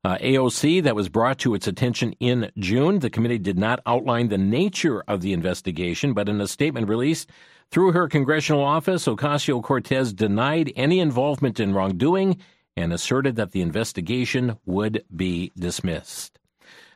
uh, 0.04 0.18
AOC 0.18 0.82
that 0.82 0.96
was 0.96 1.08
brought 1.08 1.38
to 1.38 1.54
its 1.54 1.66
attention 1.66 2.12
in 2.20 2.50
June. 2.58 2.98
The 2.98 3.10
committee 3.10 3.38
did 3.38 3.58
not 3.58 3.80
outline 3.86 4.28
the 4.28 4.38
nature 4.38 5.02
of 5.06 5.20
the 5.20 5.32
investigation, 5.32 6.12
but 6.12 6.28
in 6.28 6.40
a 6.40 6.48
statement 6.48 6.88
released 6.88 7.30
through 7.72 7.92
her 7.92 8.06
congressional 8.06 8.62
office, 8.62 9.06
Ocasio 9.06 9.62
Cortez 9.62 10.12
denied 10.12 10.72
any 10.76 11.00
involvement 11.00 11.58
in 11.58 11.72
wrongdoing 11.72 12.36
and 12.76 12.92
asserted 12.92 13.36
that 13.36 13.52
the 13.52 13.62
investigation 13.62 14.58
would 14.66 15.04
be 15.16 15.52
dismissed. 15.58 16.38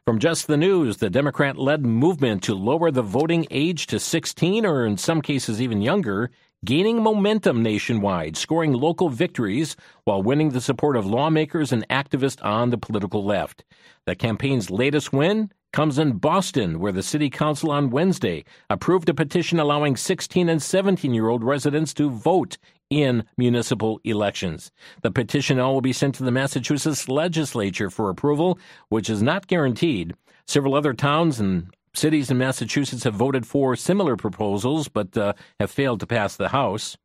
From 0.04 0.18
Just 0.18 0.46
the 0.46 0.58
News, 0.58 0.98
the 0.98 1.08
Democrat 1.08 1.56
led 1.56 1.86
movement 1.86 2.42
to 2.42 2.54
lower 2.54 2.90
the 2.90 3.00
voting 3.00 3.46
age 3.50 3.86
to 3.86 3.98
16 3.98 4.66
or 4.66 4.84
in 4.84 4.98
some 4.98 5.22
cases 5.22 5.62
even 5.62 5.80
younger 5.80 6.30
gaining 6.64 7.02
momentum 7.02 7.62
nationwide, 7.62 8.36
scoring 8.36 8.72
local 8.72 9.08
victories 9.08 9.76
while 10.04 10.22
winning 10.22 10.50
the 10.50 10.60
support 10.60 10.96
of 10.96 11.06
lawmakers 11.06 11.72
and 11.72 11.86
activists 11.88 12.44
on 12.44 12.70
the 12.70 12.78
political 12.78 13.24
left. 13.24 13.64
The 14.06 14.14
campaign's 14.14 14.70
latest 14.70 15.12
win 15.12 15.50
comes 15.72 15.98
in 15.98 16.18
Boston, 16.18 16.80
where 16.80 16.92
the 16.92 17.02
city 17.02 17.28
council 17.28 17.70
on 17.70 17.90
Wednesday 17.90 18.44
approved 18.70 19.08
a 19.08 19.14
petition 19.14 19.60
allowing 19.60 19.96
16 19.96 20.48
and 20.48 20.62
17 20.62 21.12
year 21.12 21.28
old 21.28 21.44
residents 21.44 21.92
to 21.94 22.08
vote 22.08 22.56
in 22.88 23.24
municipal 23.36 24.00
elections. 24.04 24.70
The 25.02 25.10
petition 25.10 25.58
now 25.58 25.72
will 25.72 25.80
be 25.80 25.92
sent 25.92 26.14
to 26.16 26.22
the 26.22 26.30
Massachusetts 26.30 27.08
legislature 27.08 27.90
for 27.90 28.08
approval, 28.08 28.58
which 28.88 29.10
is 29.10 29.22
not 29.22 29.48
guaranteed. 29.48 30.14
Several 30.46 30.74
other 30.74 30.94
towns 30.94 31.40
and 31.40 31.74
Cities 31.96 32.30
in 32.30 32.36
Massachusetts 32.36 33.04
have 33.04 33.14
voted 33.14 33.46
for 33.46 33.74
similar 33.74 34.18
proposals 34.18 34.86
but 34.86 35.16
uh, 35.16 35.32
have 35.58 35.70
failed 35.70 35.98
to 36.00 36.06
pass 36.06 36.36
the 36.36 36.50
House. 36.50 36.98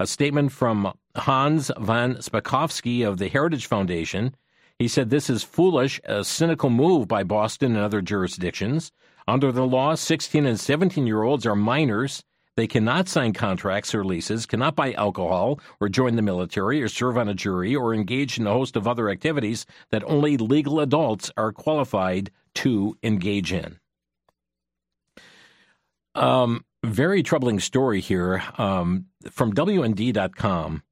A 0.00 0.06
statement 0.06 0.50
from 0.50 0.94
Hans 1.14 1.70
von 1.78 2.14
Spakovsky 2.14 3.06
of 3.06 3.18
the 3.18 3.28
Heritage 3.28 3.66
Foundation. 3.66 4.34
He 4.78 4.88
said 4.88 5.10
this 5.10 5.28
is 5.28 5.42
foolish, 5.42 6.00
a 6.04 6.24
cynical 6.24 6.70
move 6.70 7.06
by 7.06 7.22
Boston 7.22 7.76
and 7.76 7.84
other 7.84 8.00
jurisdictions. 8.00 8.92
Under 9.28 9.52
the 9.52 9.66
law, 9.66 9.94
16 9.94 10.46
and 10.46 10.58
17 10.58 11.06
year 11.06 11.22
olds 11.22 11.44
are 11.44 11.54
minors. 11.54 12.24
They 12.56 12.66
cannot 12.66 13.08
sign 13.08 13.34
contracts 13.34 13.94
or 13.94 14.06
leases, 14.06 14.46
cannot 14.46 14.74
buy 14.74 14.94
alcohol, 14.94 15.60
or 15.80 15.90
join 15.90 16.16
the 16.16 16.22
military, 16.22 16.82
or 16.82 16.88
serve 16.88 17.18
on 17.18 17.28
a 17.28 17.34
jury, 17.34 17.76
or 17.76 17.92
engage 17.92 18.38
in 18.38 18.46
a 18.46 18.52
host 18.52 18.74
of 18.74 18.88
other 18.88 19.10
activities 19.10 19.66
that 19.90 20.04
only 20.04 20.38
legal 20.38 20.80
adults 20.80 21.30
are 21.36 21.52
qualified 21.52 22.30
to 22.54 22.96
engage 23.02 23.52
in. 23.52 23.78
Um, 26.14 26.64
very 26.84 27.22
troubling 27.22 27.60
story 27.60 28.00
here 28.00 28.42
um, 28.58 29.06
from 29.30 29.52
WND.com. 29.52 30.82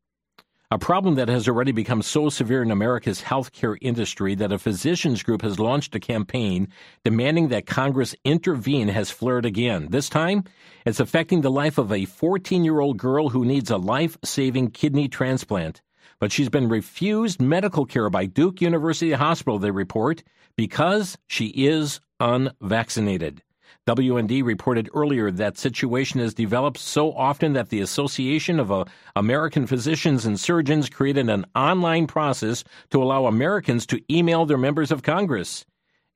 A 0.71 0.79
problem 0.79 1.17
that 1.17 1.29
has 1.29 1.49
already 1.49 1.73
become 1.73 2.01
so 2.01 2.31
severe 2.31 2.63
in 2.63 2.71
America's 2.71 3.21
healthcare 3.21 3.77
industry 3.83 4.35
that 4.37 4.53
a 4.53 4.59
physicians 4.59 5.23
group 5.23 5.43
has 5.43 5.59
launched 5.59 5.95
a 5.95 6.01
campaign 6.01 6.69
demanding 7.05 7.49
that 7.49 7.67
Congress 7.67 8.15
intervene 8.25 8.89
has 8.89 9.11
flared 9.11 9.45
again. 9.45 9.89
This 9.91 10.09
time, 10.09 10.45
it's 10.87 10.99
affecting 10.99 11.43
the 11.43 11.51
life 11.51 11.77
of 11.77 11.93
a 11.93 12.07
14 12.07 12.65
year 12.65 12.81
old 12.81 12.97
girl 12.97 13.29
who 13.29 13.45
needs 13.45 13.71
a 13.71 13.77
life 13.77 14.17
saving 14.25 14.71
kidney 14.71 15.09
transplant. 15.09 15.83
But 16.19 16.33
she's 16.33 16.49
been 16.49 16.71
refused 16.71 17.43
medical 17.43 17.85
care 17.85 18.09
by 18.09 18.25
Duke 18.25 18.63
University 18.63 19.13
Hospital, 19.13 19.59
they 19.59 19.73
report, 19.73 20.23
because 20.57 21.19
she 21.27 21.49
is 21.49 22.01
unvaccinated. 22.19 23.43
WND 23.88 24.45
reported 24.45 24.88
earlier 24.95 25.33
that 25.33 25.59
situation 25.59 26.21
has 26.21 26.35
developed 26.35 26.79
so 26.79 27.12
often 27.14 27.53
that 27.55 27.71
the 27.71 27.81
Association 27.81 28.61
of 28.61 28.71
uh, 28.71 28.85
American 29.16 29.66
Physicians 29.66 30.25
and 30.25 30.38
Surgeons 30.38 30.88
created 30.88 31.29
an 31.29 31.45
online 31.57 32.07
process 32.07 32.62
to 32.90 33.03
allow 33.03 33.27
Americans 33.27 33.85
to 33.87 34.01
email 34.09 34.47
their 34.47 34.57
members 34.57 34.92
of 34.92 35.03
Congress. 35.03 35.66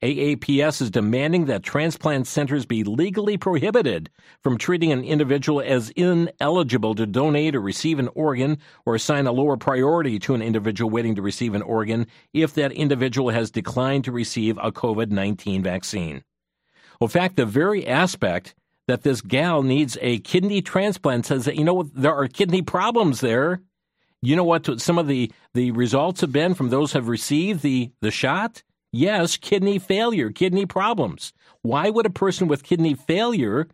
AAPS 0.00 0.80
is 0.80 0.92
demanding 0.92 1.46
that 1.46 1.64
transplant 1.64 2.28
centers 2.28 2.66
be 2.66 2.84
legally 2.84 3.36
prohibited 3.36 4.10
from 4.44 4.58
treating 4.58 4.92
an 4.92 5.02
individual 5.02 5.60
as 5.60 5.90
ineligible 5.96 6.94
to 6.94 7.04
donate 7.04 7.56
or 7.56 7.60
receive 7.60 7.98
an 7.98 8.10
organ 8.14 8.58
or 8.84 8.94
assign 8.94 9.26
a 9.26 9.32
lower 9.32 9.56
priority 9.56 10.20
to 10.20 10.34
an 10.34 10.42
individual 10.42 10.88
waiting 10.88 11.16
to 11.16 11.22
receive 11.22 11.56
an 11.56 11.62
organ 11.62 12.06
if 12.32 12.54
that 12.54 12.70
individual 12.70 13.30
has 13.30 13.50
declined 13.50 14.04
to 14.04 14.12
receive 14.12 14.56
a 14.58 14.70
COVID 14.70 15.10
19 15.10 15.64
vaccine. 15.64 16.22
Well, 17.00 17.06
in 17.06 17.12
fact, 17.12 17.36
the 17.36 17.46
very 17.46 17.86
aspect 17.86 18.54
that 18.86 19.02
this 19.02 19.20
gal 19.20 19.62
needs 19.62 19.98
a 20.00 20.18
kidney 20.20 20.62
transplant 20.62 21.26
says 21.26 21.44
that, 21.44 21.56
you 21.56 21.64
know, 21.64 21.82
there 21.94 22.14
are 22.14 22.28
kidney 22.28 22.62
problems 22.62 23.20
there. 23.20 23.60
You 24.22 24.36
know 24.36 24.44
what 24.44 24.80
some 24.80 24.98
of 24.98 25.06
the, 25.06 25.30
the 25.54 25.72
results 25.72 26.20
have 26.20 26.32
been 26.32 26.54
from 26.54 26.70
those 26.70 26.92
have 26.92 27.08
received 27.08 27.62
the, 27.62 27.90
the 28.00 28.10
shot? 28.10 28.62
Yes, 28.92 29.36
kidney 29.36 29.78
failure, 29.78 30.30
kidney 30.30 30.66
problems. 30.66 31.32
Why 31.62 31.90
would 31.90 32.06
a 32.06 32.10
person 32.10 32.48
with 32.48 32.62
kidney 32.62 32.94
failure, 32.94 33.68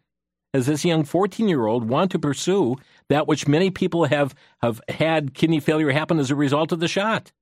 as 0.52 0.66
this 0.66 0.85
young 0.85 1.04
14 1.04 1.48
year 1.48 1.66
old, 1.66 1.88
want 1.88 2.11
to 2.12 2.18
pursue 2.18 2.76
that 3.08 3.28
which 3.28 3.46
many 3.46 3.70
people 3.70 4.06
have, 4.06 4.35
have 4.62 4.80
had 4.88 5.35
kidney 5.35 5.61
failure 5.61 5.92
happen 5.92 6.18
as 6.18 6.30
a 6.30 6.37
result 6.37 6.72
of 6.72 6.80
the 6.80 6.88
shot? 6.88 7.32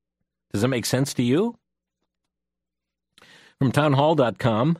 Does 0.52 0.62
that 0.62 0.68
make 0.68 0.84
sense 0.84 1.14
to 1.14 1.22
you? 1.22 1.56
From 3.58 3.72
townhall.com, 3.72 4.78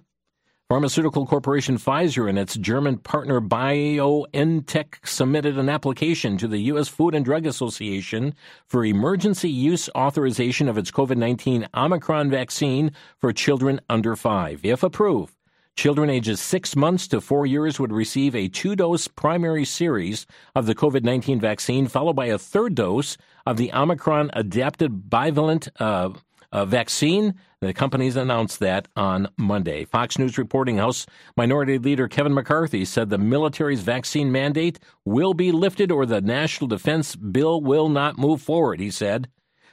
Pharmaceutical 0.71 1.27
corporation 1.27 1.79
Pfizer 1.79 2.29
and 2.29 2.39
its 2.39 2.55
German 2.55 2.99
partner 2.99 3.41
BioNTech 3.41 5.05
submitted 5.05 5.59
an 5.59 5.69
application 5.69 6.39
to 6.39 6.47
the 6.47 6.59
U.S. 6.59 6.87
Food 6.87 7.13
and 7.13 7.25
Drug 7.25 7.45
Association 7.45 8.37
for 8.69 8.85
emergency 8.85 9.51
use 9.51 9.91
authorization 9.97 10.69
of 10.69 10.79
its 10.79 10.93
COVID 10.93 11.17
19 11.17 11.67
Omicron 11.75 12.31
vaccine 12.31 12.93
for 13.19 13.33
children 13.33 13.81
under 13.89 14.15
five. 14.15 14.61
If 14.63 14.85
approved, 14.85 15.35
children 15.75 16.09
ages 16.09 16.41
six 16.41 16.77
months 16.77 17.09
to 17.09 17.21
four 17.21 17.47
years 17.47 17.81
would 17.81 17.91
receive 17.91 18.37
a 18.37 18.47
two 18.47 18.77
dose 18.77 19.09
primary 19.09 19.65
series 19.65 20.25
of 20.55 20.67
the 20.67 20.75
COVID 20.77 21.03
19 21.03 21.41
vaccine, 21.41 21.89
followed 21.89 22.15
by 22.15 22.27
a 22.27 22.39
third 22.39 22.77
dose 22.77 23.17
of 23.45 23.57
the 23.57 23.73
Omicron 23.73 24.31
adapted 24.35 25.11
bivalent 25.11 25.69
uh, 25.81 26.11
uh, 26.53 26.65
vaccine. 26.65 27.35
The 27.61 27.75
companies 27.75 28.17
announced 28.17 28.61
that 28.61 28.89
on 28.97 29.29
Monday. 29.37 29.85
Fox 29.85 30.19
News 30.19 30.39
reporting 30.39 30.79
House 30.79 31.07
Minority 31.37 31.79
Leader 31.79 32.09
Kevin 32.09 32.35
McCarthy 32.35 32.85
said 32.85 33.11
the 33.11 33.19
military's 33.19 33.83
vaccine 33.83 34.33
mandate 34.33 34.79
will 35.05 35.35
be 35.35 35.53
lifted 35.53 35.93
or 35.93 36.07
the 36.07 36.21
National 36.21 36.69
Defense 36.69 37.17
Bill 37.17 37.61
will 37.61 37.89
not 37.89 38.19
move 38.19 38.41
forward, 38.41 38.81
he 38.81 38.91
said. 38.91 39.29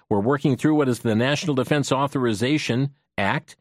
We're 0.09 0.19
working 0.19 0.57
through 0.57 0.75
what 0.75 0.89
is 0.89 0.99
the 0.99 1.15
National 1.15 1.55
Defense 1.55 1.91
Authorization 1.91 2.91
Act 3.17 3.55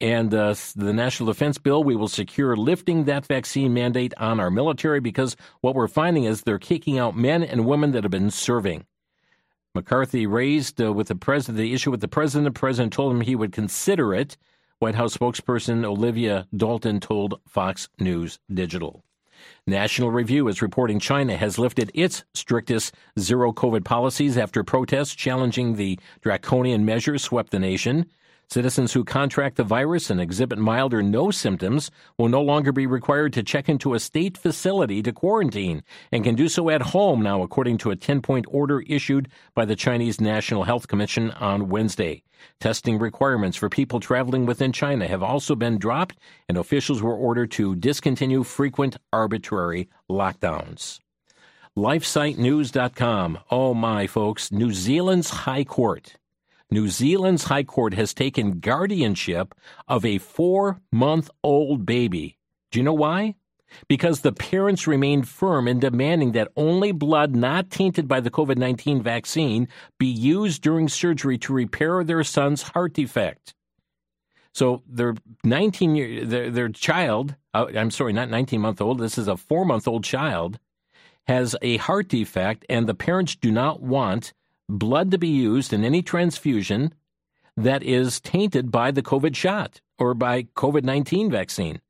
and 0.00 0.32
uh, 0.32 0.54
the 0.76 0.92
National 0.94 1.26
Defense 1.26 1.58
Bill, 1.58 1.84
we 1.84 1.94
will 1.94 2.08
secure 2.08 2.56
lifting 2.56 3.04
that 3.04 3.26
vaccine 3.26 3.74
mandate 3.74 4.14
on 4.16 4.40
our 4.40 4.50
military 4.50 5.00
because 5.00 5.36
what 5.60 5.74
we're 5.74 5.88
finding 5.88 6.24
is 6.24 6.42
they're 6.42 6.58
kicking 6.58 6.98
out 6.98 7.16
men 7.16 7.42
and 7.42 7.66
women 7.66 7.92
that 7.92 8.04
have 8.04 8.10
been 8.10 8.30
serving. 8.30 8.86
McCarthy 9.74 10.26
raised 10.26 10.82
uh, 10.82 10.92
with 10.92 11.08
the 11.08 11.14
president 11.14 11.58
the 11.58 11.72
issue 11.72 11.90
with 11.90 12.00
the 12.00 12.08
president. 12.08 12.52
The 12.52 12.58
president 12.58 12.92
told 12.92 13.12
him 13.12 13.20
he 13.20 13.36
would 13.36 13.52
consider 13.52 14.12
it. 14.14 14.36
White 14.80 14.96
House 14.96 15.16
spokesperson 15.16 15.84
Olivia 15.84 16.48
Dalton 16.56 17.00
told 17.00 17.38
Fox 17.46 17.88
News 17.98 18.40
Digital. 18.52 19.04
National 19.66 20.10
Review 20.10 20.48
is 20.48 20.60
reporting 20.60 20.98
China 20.98 21.36
has 21.36 21.58
lifted 21.58 21.90
its 21.94 22.24
strictest 22.34 22.94
zero 23.18 23.52
COVID 23.52 23.84
policies 23.84 24.36
after 24.36 24.64
protests 24.64 25.14
challenging 25.14 25.76
the 25.76 25.98
draconian 26.20 26.84
measures 26.84 27.22
swept 27.22 27.50
the 27.50 27.58
nation. 27.58 28.06
Citizens 28.52 28.94
who 28.94 29.04
contract 29.04 29.54
the 29.56 29.62
virus 29.62 30.10
and 30.10 30.20
exhibit 30.20 30.58
mild 30.58 30.92
or 30.92 31.04
no 31.04 31.30
symptoms 31.30 31.88
will 32.18 32.28
no 32.28 32.42
longer 32.42 32.72
be 32.72 32.84
required 32.84 33.32
to 33.32 33.44
check 33.44 33.68
into 33.68 33.94
a 33.94 34.00
state 34.00 34.36
facility 34.36 35.04
to 35.04 35.12
quarantine 35.12 35.84
and 36.10 36.24
can 36.24 36.34
do 36.34 36.48
so 36.48 36.68
at 36.68 36.82
home 36.82 37.22
now, 37.22 37.42
according 37.42 37.78
to 37.78 37.92
a 37.92 37.96
10 37.96 38.20
point 38.22 38.46
order 38.48 38.80
issued 38.88 39.28
by 39.54 39.64
the 39.64 39.76
Chinese 39.76 40.20
National 40.20 40.64
Health 40.64 40.88
Commission 40.88 41.30
on 41.30 41.68
Wednesday. 41.68 42.24
Testing 42.58 42.98
requirements 42.98 43.56
for 43.56 43.68
people 43.68 44.00
traveling 44.00 44.46
within 44.46 44.72
China 44.72 45.06
have 45.06 45.22
also 45.22 45.54
been 45.54 45.78
dropped, 45.78 46.18
and 46.48 46.58
officials 46.58 47.00
were 47.00 47.14
ordered 47.14 47.52
to 47.52 47.76
discontinue 47.76 48.42
frequent 48.42 48.96
arbitrary 49.12 49.88
lockdowns. 50.10 50.98
LifeSiteNews.com. 51.78 53.38
Oh 53.48 53.74
my, 53.74 54.08
folks, 54.08 54.50
New 54.50 54.72
Zealand's 54.72 55.30
High 55.30 55.62
Court 55.62 56.16
New 56.70 56.88
Zealand's 56.88 57.44
High 57.44 57.64
Court 57.64 57.94
has 57.94 58.14
taken 58.14 58.60
guardianship 58.60 59.54
of 59.88 60.04
a 60.04 60.18
four 60.18 60.80
month 60.92 61.28
old 61.42 61.84
baby. 61.84 62.38
Do 62.70 62.78
you 62.78 62.84
know 62.84 62.94
why? 62.94 63.34
Because 63.88 64.20
the 64.20 64.32
parents 64.32 64.86
remained 64.86 65.28
firm 65.28 65.66
in 65.66 65.80
demanding 65.80 66.32
that 66.32 66.52
only 66.56 66.92
blood 66.92 67.34
not 67.34 67.70
tainted 67.70 68.06
by 68.06 68.20
the 68.20 68.30
COVID 68.30 68.56
19 68.56 69.02
vaccine 69.02 69.68
be 69.98 70.06
used 70.06 70.62
during 70.62 70.88
surgery 70.88 71.38
to 71.38 71.52
repair 71.52 72.04
their 72.04 72.22
son's 72.22 72.62
heart 72.62 72.94
defect. 72.94 73.54
So 74.52 74.82
their 74.86 75.14
19 75.44 75.94
year 75.96 76.24
their, 76.24 76.50
their 76.50 76.68
child, 76.68 77.34
uh, 77.52 77.66
I'm 77.76 77.90
sorry, 77.90 78.12
not 78.12 78.30
19 78.30 78.60
month 78.60 78.80
old, 78.80 78.98
this 78.98 79.18
is 79.18 79.28
a 79.28 79.36
four 79.36 79.64
month 79.64 79.88
old 79.88 80.04
child, 80.04 80.58
has 81.26 81.56
a 81.62 81.78
heart 81.78 82.08
defect, 82.08 82.64
and 82.68 82.88
the 82.88 82.94
parents 82.94 83.34
do 83.36 83.50
not 83.50 83.82
want 83.82 84.32
blood 84.70 85.10
to 85.10 85.18
be 85.18 85.28
used 85.28 85.72
in 85.72 85.84
any 85.84 86.02
transfusion 86.02 86.94
that 87.56 87.82
is 87.82 88.20
tainted 88.20 88.70
by 88.70 88.90
the 88.90 89.02
COVID 89.02 89.34
shot 89.34 89.80
or 89.98 90.14
by 90.14 90.44
COVID 90.44 90.84
19 90.84 91.30
vaccine. 91.30 91.80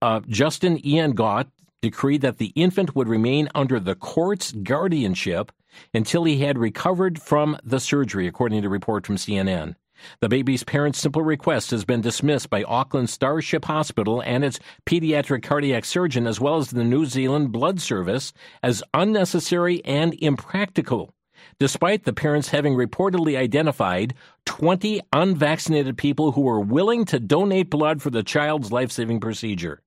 Uh, 0.00 0.20
Justice 0.28 0.80
Ian 0.84 1.12
Gault 1.12 1.48
decreed 1.80 2.22
that 2.22 2.38
the 2.38 2.52
infant 2.54 2.94
would 2.94 3.08
remain 3.08 3.48
under 3.54 3.80
the 3.80 3.94
court's 3.94 4.52
guardianship 4.52 5.52
until 5.92 6.24
he 6.24 6.38
had 6.38 6.58
recovered 6.58 7.20
from 7.20 7.58
the 7.64 7.80
surgery, 7.80 8.26
according 8.26 8.62
to 8.62 8.68
a 8.68 8.70
report 8.70 9.06
from 9.06 9.16
CNN. 9.16 9.74
The 10.20 10.28
baby's 10.28 10.64
parents' 10.64 10.98
simple 10.98 11.22
request 11.22 11.70
has 11.70 11.84
been 11.84 12.00
dismissed 12.00 12.50
by 12.50 12.62
Auckland 12.64 13.10
Starship 13.10 13.64
Hospital 13.64 14.22
and 14.22 14.44
its 14.44 14.60
pediatric 14.86 15.42
cardiac 15.42 15.84
surgeon, 15.84 16.26
as 16.26 16.40
well 16.40 16.56
as 16.56 16.70
the 16.70 16.84
New 16.84 17.06
Zealand 17.06 17.52
Blood 17.52 17.80
Service, 17.80 18.32
as 18.62 18.82
unnecessary 18.92 19.84
and 19.84 20.14
impractical 20.14 21.14
despite 21.58 22.04
the 22.04 22.12
parents 22.12 22.48
having 22.48 22.74
reportedly 22.74 23.36
identified 23.36 24.14
20 24.46 25.00
unvaccinated 25.12 25.96
people 25.96 26.32
who 26.32 26.42
were 26.42 26.60
willing 26.60 27.04
to 27.06 27.20
donate 27.20 27.70
blood 27.70 28.02
for 28.02 28.10
the 28.10 28.22
child's 28.22 28.72
life 28.72 28.90
saving 28.90 29.20
procedure. 29.20 29.80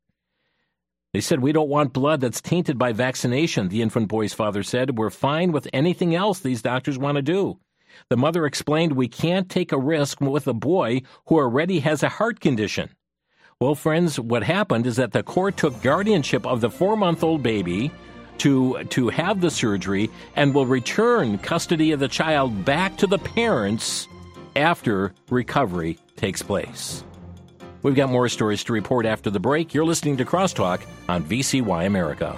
They 1.13 1.21
said, 1.21 1.41
We 1.41 1.51
don't 1.51 1.69
want 1.69 1.93
blood 1.93 2.21
that's 2.21 2.41
tainted 2.41 2.77
by 2.77 2.93
vaccination, 2.93 3.69
the 3.69 3.81
infant 3.81 4.07
boy's 4.07 4.33
father 4.33 4.63
said. 4.63 4.97
We're 4.97 5.09
fine 5.09 5.51
with 5.51 5.67
anything 5.73 6.13
else 6.13 6.39
these 6.39 6.61
doctors 6.61 6.97
want 6.97 7.15
to 7.15 7.21
do. 7.21 7.59
The 8.09 8.17
mother 8.17 8.45
explained, 8.45 8.93
We 8.93 9.07
can't 9.07 9.49
take 9.49 9.71
a 9.71 9.79
risk 9.79 10.21
with 10.21 10.47
a 10.47 10.53
boy 10.53 11.01
who 11.27 11.37
already 11.37 11.79
has 11.79 12.03
a 12.03 12.09
heart 12.09 12.39
condition. 12.39 12.89
Well, 13.59 13.73
friends, 13.73 14.19
what 14.19 14.43
happened 14.43 14.85
is 14.85 14.97
that 14.97 15.13
the 15.13 15.23
court 15.23 15.57
took 15.57 15.81
guardianship 15.81 16.45
of 16.45 16.61
the 16.61 16.69
four 16.69 16.95
month 16.95 17.23
old 17.23 17.41
baby 17.41 17.91
to 18.39 18.83
to 18.85 19.09
have 19.09 19.41
the 19.41 19.51
surgery 19.51 20.09
and 20.35 20.53
will 20.53 20.65
return 20.65 21.37
custody 21.37 21.91
of 21.91 21.99
the 21.99 22.07
child 22.07 22.65
back 22.65 22.97
to 22.97 23.07
the 23.07 23.17
parents 23.17 24.07
after 24.55 25.13
recovery 25.29 25.97
takes 26.15 26.41
place. 26.41 27.03
We've 27.83 27.95
got 27.95 28.09
more 28.09 28.27
stories 28.27 28.63
to 28.65 28.73
report 28.73 29.05
after 29.05 29.29
the 29.29 29.39
break. 29.39 29.73
You're 29.73 29.85
listening 29.85 30.17
to 30.17 30.25
Crosstalk 30.25 30.81
on 31.07 31.23
VCY 31.23 31.85
America. 31.85 32.37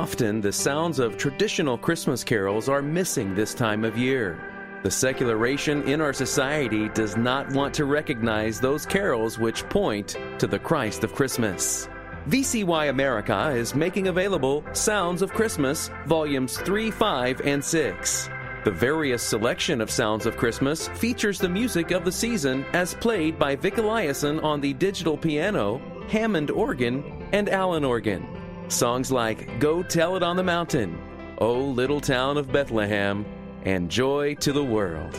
Often, 0.00 0.40
the 0.40 0.50
sounds 0.50 0.98
of 0.98 1.18
traditional 1.18 1.76
Christmas 1.76 2.24
carols 2.24 2.70
are 2.70 2.80
missing 2.80 3.34
this 3.34 3.52
time 3.52 3.84
of 3.84 3.98
year. 3.98 4.40
The 4.82 4.90
secularization 4.90 5.82
in 5.82 6.00
our 6.00 6.14
society 6.14 6.88
does 6.88 7.18
not 7.18 7.52
want 7.52 7.74
to 7.74 7.84
recognize 7.84 8.58
those 8.58 8.86
carols 8.86 9.38
which 9.38 9.68
point 9.68 10.16
to 10.38 10.46
the 10.46 10.58
Christ 10.58 11.04
of 11.04 11.14
Christmas. 11.14 11.86
VCY 12.30 12.88
America 12.88 13.50
is 13.50 13.74
making 13.74 14.08
available 14.08 14.64
Sounds 14.72 15.20
of 15.20 15.34
Christmas, 15.34 15.90
Volumes 16.06 16.56
3, 16.56 16.90
5, 16.90 17.42
and 17.42 17.62
6. 17.62 18.30
The 18.64 18.70
various 18.70 19.22
selection 19.22 19.82
of 19.82 19.90
Sounds 19.90 20.24
of 20.24 20.38
Christmas 20.38 20.88
features 20.88 21.38
the 21.38 21.48
music 21.50 21.90
of 21.90 22.06
the 22.06 22.12
season 22.12 22.64
as 22.72 22.94
played 22.94 23.38
by 23.38 23.54
Vic 23.54 23.74
Eliason 23.74 24.42
on 24.42 24.62
the 24.62 24.72
digital 24.72 25.18
piano, 25.18 25.78
Hammond 26.08 26.50
organ, 26.50 27.28
and 27.32 27.50
Allen 27.50 27.84
organ. 27.84 28.39
Songs 28.70 29.10
like 29.10 29.58
Go 29.58 29.82
Tell 29.82 30.16
It 30.16 30.22
on 30.22 30.36
the 30.36 30.42
Mountain, 30.42 30.98
O 31.38 31.58
Little 31.58 32.00
Town 32.00 32.36
of 32.36 32.52
Bethlehem, 32.52 33.26
and 33.64 33.90
Joy 33.90 34.34
to 34.36 34.52
the 34.52 34.64
World. 34.64 35.16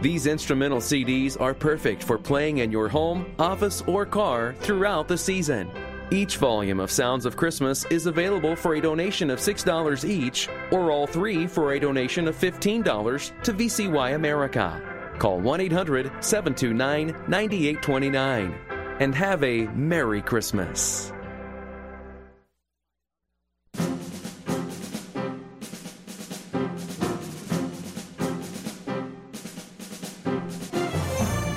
These 0.00 0.26
instrumental 0.26 0.78
CDs 0.78 1.40
are 1.40 1.54
perfect 1.54 2.02
for 2.02 2.18
playing 2.18 2.58
in 2.58 2.72
your 2.72 2.88
home, 2.88 3.34
office, 3.38 3.82
or 3.86 4.04
car 4.04 4.54
throughout 4.60 5.06
the 5.06 5.16
season. 5.16 5.70
Each 6.10 6.36
volume 6.36 6.80
of 6.80 6.90
Sounds 6.90 7.24
of 7.24 7.36
Christmas 7.36 7.84
is 7.86 8.06
available 8.06 8.56
for 8.56 8.74
a 8.74 8.80
donation 8.80 9.30
of 9.30 9.38
$6 9.38 10.04
each, 10.08 10.48
or 10.70 10.90
all 10.90 11.06
three 11.06 11.46
for 11.46 11.72
a 11.72 11.80
donation 11.80 12.26
of 12.28 12.36
$15 12.36 13.42
to 13.44 13.52
VCY 13.52 14.14
America. 14.14 15.14
Call 15.18 15.40
1 15.40 15.60
800 15.60 16.12
729 16.22 17.06
9829 17.28 18.54
and 19.00 19.14
have 19.14 19.42
a 19.42 19.66
Merry 19.68 20.20
Christmas. 20.20 21.11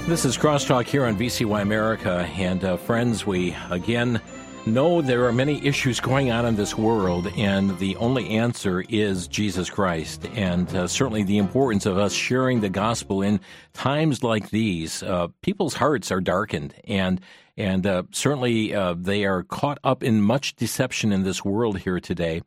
This 0.07 0.23
is 0.23 0.37
Crosstalk 0.37 0.85
here 0.85 1.03
on 1.05 1.17
VCY 1.17 1.63
America. 1.63 2.29
And 2.37 2.63
uh, 2.63 2.77
friends, 2.77 3.25
we 3.25 3.55
again 3.71 4.21
know 4.67 5.01
there 5.01 5.25
are 5.25 5.31
many 5.31 5.65
issues 5.65 5.99
going 5.99 6.31
on 6.31 6.45
in 6.45 6.55
this 6.55 6.77
world, 6.77 7.27
and 7.35 7.75
the 7.79 7.95
only 7.95 8.29
answer 8.29 8.83
is 8.87 9.27
Jesus 9.27 9.67
Christ. 9.67 10.27
And 10.35 10.73
uh, 10.75 10.85
certainly 10.85 11.23
the 11.23 11.39
importance 11.39 11.87
of 11.87 11.97
us 11.97 12.13
sharing 12.13 12.61
the 12.61 12.69
gospel 12.69 13.23
in 13.23 13.39
times 13.73 14.21
like 14.21 14.51
these. 14.51 15.01
Uh, 15.01 15.29
people's 15.41 15.73
hearts 15.73 16.11
are 16.11 16.21
darkened, 16.21 16.75
and 16.83 17.19
and 17.57 17.85
uh, 17.85 18.03
certainly 18.11 18.73
uh, 18.73 18.95
they 18.97 19.25
are 19.25 19.43
caught 19.43 19.79
up 19.83 20.03
in 20.03 20.21
much 20.21 20.55
deception 20.55 21.11
in 21.11 21.23
this 21.23 21.45
world 21.45 21.79
here 21.79 21.99
today. 21.99 22.41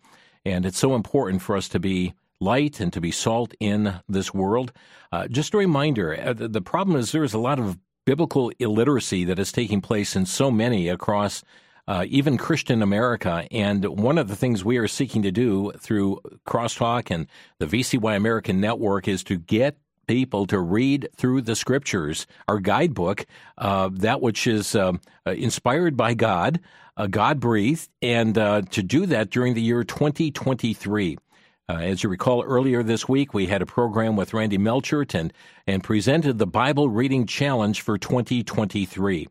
And 0.44 0.66
it's 0.66 0.78
so 0.78 0.94
important 0.94 1.42
for 1.42 1.56
us 1.56 1.68
to 1.70 1.80
be 1.80 2.14
light 2.40 2.80
and 2.80 2.92
to 2.92 3.00
be 3.00 3.10
salt 3.10 3.54
in 3.60 4.00
this 4.08 4.32
world. 4.32 4.72
Uh, 5.10 5.28
just 5.28 5.54
a 5.54 5.58
reminder 5.58 6.18
uh, 6.20 6.32
the, 6.34 6.60
problem 6.60 6.96
is 6.96 7.12
there 7.12 7.24
is 7.24 7.34
a 7.34 7.38
lot 7.38 7.58
of 7.58 7.78
biblical 8.06 8.52
illiteracy 8.58 9.24
that 9.24 9.38
is 9.38 9.52
taking 9.52 9.80
place 9.80 10.14
in 10.14 10.24
so 10.24 10.50
many 10.50 10.88
across 10.88 11.42
uh, 11.88 12.04
even 12.08 12.36
Christian 12.36 12.82
America. 12.82 13.46
And 13.50 13.84
one 13.84 14.18
of 14.18 14.28
the 14.28 14.36
things 14.36 14.64
we 14.64 14.76
are 14.76 14.88
seeking 14.88 15.22
to 15.22 15.30
do 15.30 15.72
through 15.78 16.20
Crosstalk 16.46 17.10
and 17.10 17.26
the 17.58 17.66
VCY 17.66 18.14
American 18.14 18.60
Network 18.60 19.08
is 19.08 19.24
to 19.24 19.38
get 19.38 19.78
people 20.08 20.46
to 20.46 20.58
read 20.58 21.08
through 21.16 21.42
the 21.42 21.54
scriptures, 21.54 22.26
our 22.48 22.58
guidebook, 22.58 23.26
uh, 23.58 23.88
that 23.92 24.20
which 24.20 24.48
is 24.48 24.74
um, 24.74 25.00
uh, 25.24 25.30
inspired 25.30 25.96
by 25.96 26.14
God, 26.14 26.58
uh, 26.96 27.06
God 27.06 27.38
breathed, 27.38 27.88
and 28.02 28.36
uh, 28.36 28.62
to 28.70 28.82
do 28.82 29.06
that 29.06 29.30
during 29.30 29.54
the 29.54 29.62
year 29.62 29.84
2023. 29.84 31.16
Uh, 31.70 31.74
as 31.74 32.02
you 32.02 32.08
recall, 32.08 32.42
earlier 32.42 32.82
this 32.82 33.08
week, 33.08 33.34
we 33.34 33.46
had 33.46 33.60
a 33.60 33.66
program 33.66 34.16
with 34.16 34.32
Randy 34.32 34.56
Melchert 34.58 35.14
and, 35.14 35.32
and 35.66 35.84
presented 35.84 36.38
the 36.38 36.46
Bible 36.46 36.88
Reading 36.88 37.26
Challenge 37.26 37.80
for 37.82 37.98
2023. 37.98 39.28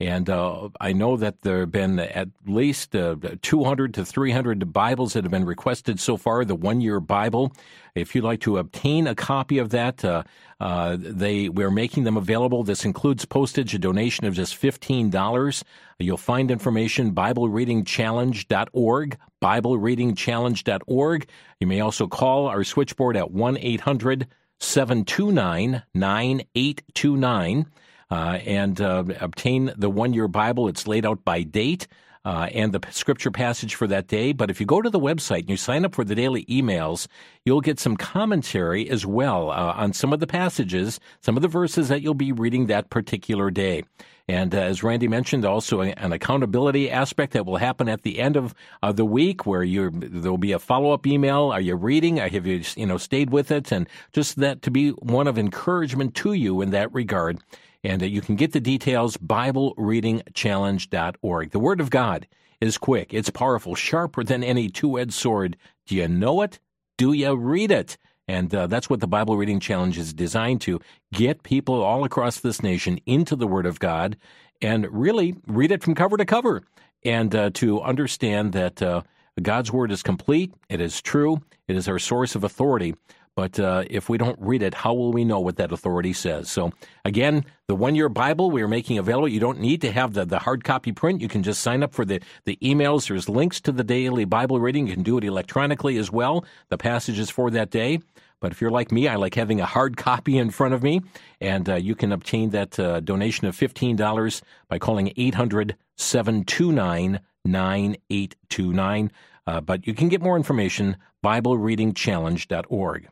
And 0.00 0.30
uh, 0.30 0.70
I 0.80 0.94
know 0.94 1.18
that 1.18 1.42
there 1.42 1.60
have 1.60 1.70
been 1.70 1.98
at 1.98 2.30
least 2.46 2.96
uh, 2.96 3.16
200 3.42 3.92
to 3.94 4.06
300 4.06 4.72
Bibles 4.72 5.12
that 5.12 5.24
have 5.24 5.30
been 5.30 5.44
requested 5.44 6.00
so 6.00 6.16
far, 6.16 6.46
the 6.46 6.54
one 6.54 6.80
year 6.80 7.00
Bible. 7.00 7.52
If 7.94 8.14
you'd 8.14 8.24
like 8.24 8.40
to 8.40 8.56
obtain 8.56 9.06
a 9.06 9.14
copy 9.14 9.58
of 9.58 9.68
that, 9.70 10.02
uh, 10.02 10.22
uh, 10.58 10.96
they 10.98 11.50
we're 11.50 11.70
making 11.70 12.04
them 12.04 12.16
available. 12.16 12.64
This 12.64 12.86
includes 12.86 13.26
postage, 13.26 13.74
a 13.74 13.78
donation 13.78 14.24
of 14.24 14.32
just 14.32 14.58
$15. 14.60 15.62
You'll 15.98 16.16
find 16.16 16.50
information 16.50 17.12
BibleReadingChallenge.org, 17.12 19.18
BibleReadingChallenge.org. 19.42 21.28
You 21.60 21.66
may 21.66 21.80
also 21.80 22.06
call 22.06 22.46
our 22.46 22.64
switchboard 22.64 23.18
at 23.18 23.30
1 23.30 23.58
800 23.58 24.26
729 24.60 25.82
9829 25.94 27.60
uh, 27.60 27.64
and 28.10 28.80
uh, 28.80 29.04
obtain 29.20 29.72
the 29.76 29.90
one 29.90 30.12
year 30.12 30.28
Bible. 30.28 30.68
It's 30.68 30.86
laid 30.86 31.06
out 31.06 31.24
by 31.24 31.42
date. 31.42 31.86
Uh, 32.22 32.50
and 32.52 32.74
the 32.74 32.80
scripture 32.90 33.30
passage 33.30 33.74
for 33.74 33.86
that 33.86 34.06
day. 34.06 34.34
But 34.34 34.50
if 34.50 34.60
you 34.60 34.66
go 34.66 34.82
to 34.82 34.90
the 34.90 35.00
website 35.00 35.40
and 35.40 35.48
you 35.48 35.56
sign 35.56 35.86
up 35.86 35.94
for 35.94 36.04
the 36.04 36.14
daily 36.14 36.44
emails, 36.44 37.06
you'll 37.46 37.62
get 37.62 37.80
some 37.80 37.96
commentary 37.96 38.90
as 38.90 39.06
well 39.06 39.48
uh, 39.50 39.72
on 39.74 39.94
some 39.94 40.12
of 40.12 40.20
the 40.20 40.26
passages, 40.26 41.00
some 41.22 41.36
of 41.36 41.40
the 41.40 41.48
verses 41.48 41.88
that 41.88 42.02
you'll 42.02 42.12
be 42.12 42.30
reading 42.30 42.66
that 42.66 42.90
particular 42.90 43.50
day. 43.50 43.84
And 44.30 44.54
uh, 44.54 44.58
as 44.58 44.82
Randy 44.82 45.08
mentioned, 45.08 45.44
also 45.44 45.80
an 45.80 46.12
accountability 46.12 46.90
aspect 46.90 47.32
that 47.32 47.46
will 47.46 47.56
happen 47.56 47.88
at 47.88 48.02
the 48.02 48.20
end 48.20 48.36
of 48.36 48.54
uh, 48.82 48.92
the 48.92 49.04
week, 49.04 49.44
where 49.46 49.64
you 49.64 49.90
there'll 49.90 50.38
be 50.38 50.52
a 50.52 50.58
follow 50.58 50.92
up 50.92 51.06
email. 51.06 51.50
Are 51.50 51.60
you 51.60 51.74
reading? 51.74 52.18
Have 52.18 52.46
you 52.46 52.62
you 52.76 52.86
know 52.86 52.98
stayed 52.98 53.30
with 53.30 53.50
it? 53.50 53.72
And 53.72 53.88
just 54.12 54.36
that 54.36 54.62
to 54.62 54.70
be 54.70 54.90
one 54.90 55.26
of 55.26 55.38
encouragement 55.38 56.14
to 56.16 56.34
you 56.34 56.60
in 56.60 56.70
that 56.70 56.92
regard. 56.92 57.40
And 57.82 58.02
you 58.02 58.20
can 58.20 58.36
get 58.36 58.52
the 58.52 58.60
details, 58.60 59.16
BibleReadingChallenge.org. 59.16 61.50
The 61.50 61.58
Word 61.58 61.80
of 61.80 61.90
God 61.90 62.28
is 62.60 62.76
quick, 62.76 63.14
it's 63.14 63.30
powerful, 63.30 63.74
sharper 63.74 64.22
than 64.22 64.44
any 64.44 64.68
two 64.68 64.98
edged 64.98 65.14
sword. 65.14 65.56
Do 65.86 65.96
you 65.96 66.08
know 66.08 66.42
it? 66.42 66.58
Do 66.98 67.12
you 67.12 67.34
read 67.34 67.70
it? 67.70 67.96
And 68.28 68.54
uh, 68.54 68.66
that's 68.68 68.88
what 68.88 69.00
the 69.00 69.08
Bible 69.08 69.36
Reading 69.36 69.58
Challenge 69.58 69.98
is 69.98 70.12
designed 70.12 70.60
to 70.60 70.80
get 71.12 71.42
people 71.42 71.82
all 71.82 72.04
across 72.04 72.38
this 72.38 72.62
nation 72.62 73.00
into 73.06 73.34
the 73.34 73.46
Word 73.46 73.66
of 73.66 73.80
God 73.80 74.16
and 74.62 74.86
really 74.92 75.34
read 75.46 75.72
it 75.72 75.82
from 75.82 75.94
cover 75.94 76.16
to 76.16 76.24
cover 76.24 76.62
and 77.02 77.34
uh, 77.34 77.50
to 77.54 77.80
understand 77.80 78.52
that 78.52 78.82
uh, 78.82 79.02
God's 79.42 79.72
Word 79.72 79.90
is 79.90 80.02
complete, 80.02 80.52
it 80.68 80.80
is 80.80 81.00
true, 81.00 81.40
it 81.66 81.76
is 81.76 81.88
our 81.88 81.98
source 81.98 82.34
of 82.34 82.44
authority. 82.44 82.94
But 83.36 83.58
uh, 83.58 83.84
if 83.88 84.08
we 84.08 84.18
don't 84.18 84.38
read 84.40 84.62
it, 84.62 84.74
how 84.74 84.92
will 84.92 85.12
we 85.12 85.24
know 85.24 85.40
what 85.40 85.56
that 85.56 85.72
authority 85.72 86.12
says? 86.12 86.50
So, 86.50 86.72
again, 87.04 87.44
the 87.68 87.74
one 87.74 87.94
year 87.94 88.08
Bible 88.08 88.50
we 88.50 88.62
are 88.62 88.68
making 88.68 88.98
available. 88.98 89.28
You 89.28 89.40
don't 89.40 89.60
need 89.60 89.80
to 89.82 89.92
have 89.92 90.12
the, 90.14 90.24
the 90.24 90.40
hard 90.40 90.64
copy 90.64 90.92
print. 90.92 91.20
You 91.20 91.28
can 91.28 91.42
just 91.42 91.62
sign 91.62 91.82
up 91.82 91.94
for 91.94 92.04
the, 92.04 92.20
the 92.44 92.58
emails. 92.62 93.08
There's 93.08 93.28
links 93.28 93.60
to 93.62 93.72
the 93.72 93.84
daily 93.84 94.24
Bible 94.24 94.60
reading. 94.60 94.86
You 94.86 94.94
can 94.94 95.02
do 95.02 95.16
it 95.16 95.24
electronically 95.24 95.96
as 95.96 96.10
well, 96.10 96.44
the 96.68 96.78
passages 96.78 97.30
for 97.30 97.50
that 97.50 97.70
day. 97.70 98.00
But 98.40 98.52
if 98.52 98.60
you're 98.60 98.70
like 98.70 98.90
me, 98.90 99.06
I 99.06 99.16
like 99.16 99.34
having 99.34 99.60
a 99.60 99.66
hard 99.66 99.96
copy 99.96 100.38
in 100.38 100.50
front 100.50 100.74
of 100.74 100.82
me, 100.82 101.02
and 101.40 101.68
uh, 101.68 101.74
you 101.76 101.94
can 101.94 102.10
obtain 102.10 102.50
that 102.50 102.78
uh, 102.80 103.00
donation 103.00 103.46
of 103.46 103.56
$15 103.56 104.42
by 104.68 104.78
calling 104.78 105.12
800 105.16 105.76
729 105.96 107.20
9829. 107.44 109.12
Uh, 109.46 109.60
but 109.60 109.86
you 109.86 109.94
can 109.94 110.08
get 110.08 110.22
more 110.22 110.36
information, 110.36 110.96
BibleReadingChallenge.org. 111.24 113.08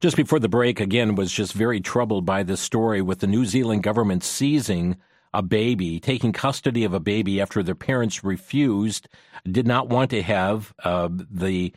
Just 0.00 0.16
before 0.16 0.38
the 0.38 0.48
break, 0.48 0.80
again, 0.80 1.14
was 1.14 1.32
just 1.32 1.52
very 1.52 1.80
troubled 1.80 2.24
by 2.24 2.42
this 2.42 2.60
story 2.60 3.00
with 3.00 3.20
the 3.20 3.26
New 3.26 3.44
Zealand 3.44 3.82
government 3.82 4.24
seizing 4.24 4.96
a 5.32 5.42
baby, 5.42 5.98
taking 5.98 6.32
custody 6.32 6.84
of 6.84 6.94
a 6.94 7.00
baby 7.00 7.40
after 7.40 7.62
their 7.62 7.74
parents 7.74 8.22
refused, 8.22 9.08
did 9.50 9.66
not 9.66 9.88
want 9.88 10.10
to 10.10 10.22
have 10.22 10.72
uh, 10.84 11.08
the 11.10 11.72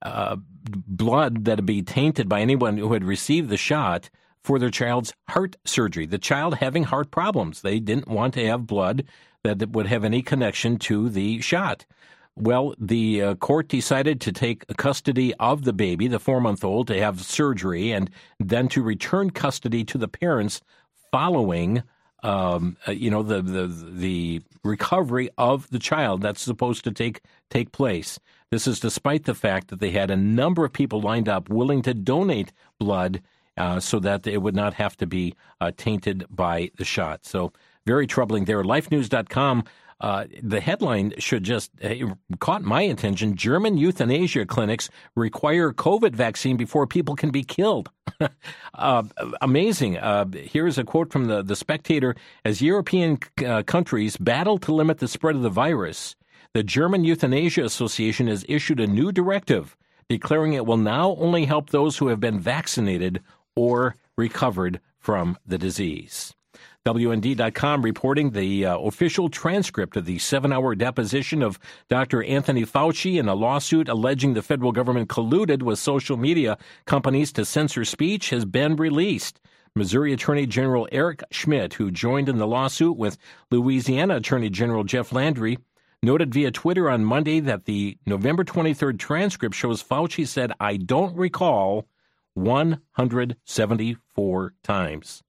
uh, 0.00 0.36
blood 0.64 1.44
that 1.44 1.58
would 1.58 1.66
be 1.66 1.82
tainted 1.82 2.28
by 2.28 2.40
anyone 2.40 2.78
who 2.78 2.92
had 2.92 3.04
received 3.04 3.48
the 3.48 3.56
shot 3.56 4.08
for 4.42 4.58
their 4.58 4.70
child's 4.70 5.12
heart 5.28 5.56
surgery. 5.64 6.06
The 6.06 6.18
child 6.18 6.56
having 6.56 6.84
heart 6.84 7.10
problems. 7.10 7.60
They 7.60 7.78
didn't 7.78 8.08
want 8.08 8.34
to 8.34 8.46
have 8.46 8.66
blood 8.66 9.04
that 9.44 9.70
would 9.70 9.86
have 9.86 10.04
any 10.04 10.22
connection 10.22 10.78
to 10.78 11.08
the 11.08 11.40
shot. 11.40 11.84
Well, 12.36 12.74
the 12.78 13.22
uh, 13.22 13.34
court 13.36 13.68
decided 13.68 14.20
to 14.22 14.32
take 14.32 14.66
custody 14.78 15.34
of 15.34 15.64
the 15.64 15.72
baby, 15.72 16.08
the 16.08 16.18
four 16.18 16.40
month 16.40 16.64
old, 16.64 16.86
to 16.88 16.98
have 16.98 17.20
surgery 17.20 17.92
and 17.92 18.10
then 18.40 18.68
to 18.68 18.82
return 18.82 19.30
custody 19.30 19.84
to 19.84 19.98
the 19.98 20.08
parents 20.08 20.62
following. 21.10 21.82
Um, 22.24 22.76
uh, 22.86 22.92
you 22.92 23.10
know 23.10 23.22
the, 23.22 23.42
the 23.42 23.66
the 23.66 24.42
recovery 24.64 25.28
of 25.36 25.68
the 25.70 25.80
child 25.80 26.22
that's 26.22 26.40
supposed 26.40 26.84
to 26.84 26.92
take 26.92 27.20
take 27.50 27.72
place. 27.72 28.18
This 28.50 28.66
is 28.66 28.80
despite 28.80 29.24
the 29.24 29.34
fact 29.34 29.68
that 29.68 29.80
they 29.80 29.90
had 29.90 30.10
a 30.10 30.16
number 30.16 30.64
of 30.64 30.72
people 30.72 31.00
lined 31.00 31.28
up 31.28 31.48
willing 31.48 31.82
to 31.82 31.94
donate 31.94 32.52
blood 32.78 33.20
uh, 33.56 33.80
so 33.80 33.98
that 34.00 34.26
it 34.26 34.38
would 34.38 34.54
not 34.54 34.74
have 34.74 34.96
to 34.98 35.06
be 35.06 35.34
uh, 35.60 35.72
tainted 35.76 36.24
by 36.30 36.70
the 36.76 36.84
shot. 36.84 37.26
So 37.26 37.52
very 37.86 38.06
troubling 38.06 38.44
there. 38.44 38.62
LifeNews.com 38.62 39.64
uh, 40.02 40.26
the 40.42 40.60
headline 40.60 41.14
should 41.18 41.44
just 41.44 41.70
uh, 41.82 41.94
caught 42.40 42.62
my 42.62 42.82
attention. 42.82 43.36
German 43.36 43.78
euthanasia 43.78 44.44
clinics 44.44 44.90
require 45.16 45.72
COVID 45.72 46.14
vaccine 46.14 46.56
before 46.56 46.86
people 46.86 47.16
can 47.16 47.30
be 47.30 47.42
killed. 47.42 47.90
uh, 48.74 49.02
amazing. 49.40 49.96
Uh, 49.96 50.26
here's 50.32 50.76
a 50.76 50.84
quote 50.84 51.10
from 51.10 51.26
the, 51.26 51.42
the 51.42 51.56
Spectator. 51.56 52.14
As 52.44 52.60
European 52.60 53.18
uh, 53.46 53.62
countries 53.62 54.16
battle 54.18 54.58
to 54.58 54.74
limit 54.74 54.98
the 54.98 55.08
spread 55.08 55.36
of 55.36 55.42
the 55.42 55.48
virus, 55.48 56.16
the 56.52 56.62
German 56.62 57.04
Euthanasia 57.04 57.64
Association 57.64 58.26
has 58.26 58.44
issued 58.48 58.80
a 58.80 58.86
new 58.86 59.12
directive 59.12 59.76
declaring 60.08 60.52
it 60.52 60.66
will 60.66 60.76
now 60.76 61.16
only 61.18 61.46
help 61.46 61.70
those 61.70 61.96
who 61.96 62.08
have 62.08 62.20
been 62.20 62.38
vaccinated 62.38 63.22
or 63.56 63.96
recovered 64.16 64.78
from 64.98 65.38
the 65.46 65.56
disease. 65.56 66.34
WND.com 66.84 67.82
reporting 67.82 68.30
the 68.30 68.66
uh, 68.66 68.76
official 68.76 69.28
transcript 69.28 69.96
of 69.96 70.04
the 70.04 70.18
seven 70.18 70.52
hour 70.52 70.74
deposition 70.74 71.40
of 71.40 71.60
Dr. 71.88 72.24
Anthony 72.24 72.64
Fauci 72.64 73.20
in 73.20 73.28
a 73.28 73.36
lawsuit 73.36 73.88
alleging 73.88 74.34
the 74.34 74.42
federal 74.42 74.72
government 74.72 75.08
colluded 75.08 75.62
with 75.62 75.78
social 75.78 76.16
media 76.16 76.58
companies 76.84 77.30
to 77.32 77.44
censor 77.44 77.84
speech 77.84 78.30
has 78.30 78.44
been 78.44 78.74
released. 78.74 79.38
Missouri 79.76 80.12
Attorney 80.12 80.44
General 80.44 80.88
Eric 80.90 81.22
Schmitt, 81.30 81.74
who 81.74 81.92
joined 81.92 82.28
in 82.28 82.38
the 82.38 82.48
lawsuit 82.48 82.96
with 82.96 83.16
Louisiana 83.52 84.16
Attorney 84.16 84.50
General 84.50 84.82
Jeff 84.82 85.12
Landry, 85.12 85.58
noted 86.02 86.34
via 86.34 86.50
Twitter 86.50 86.90
on 86.90 87.04
Monday 87.04 87.38
that 87.38 87.64
the 87.64 87.96
November 88.04 88.42
23rd 88.42 88.98
transcript 88.98 89.54
shows 89.54 89.84
Fauci 89.84 90.26
said, 90.26 90.52
I 90.58 90.78
don't 90.78 91.16
recall 91.16 91.86
174 92.34 94.54
times. 94.64 95.22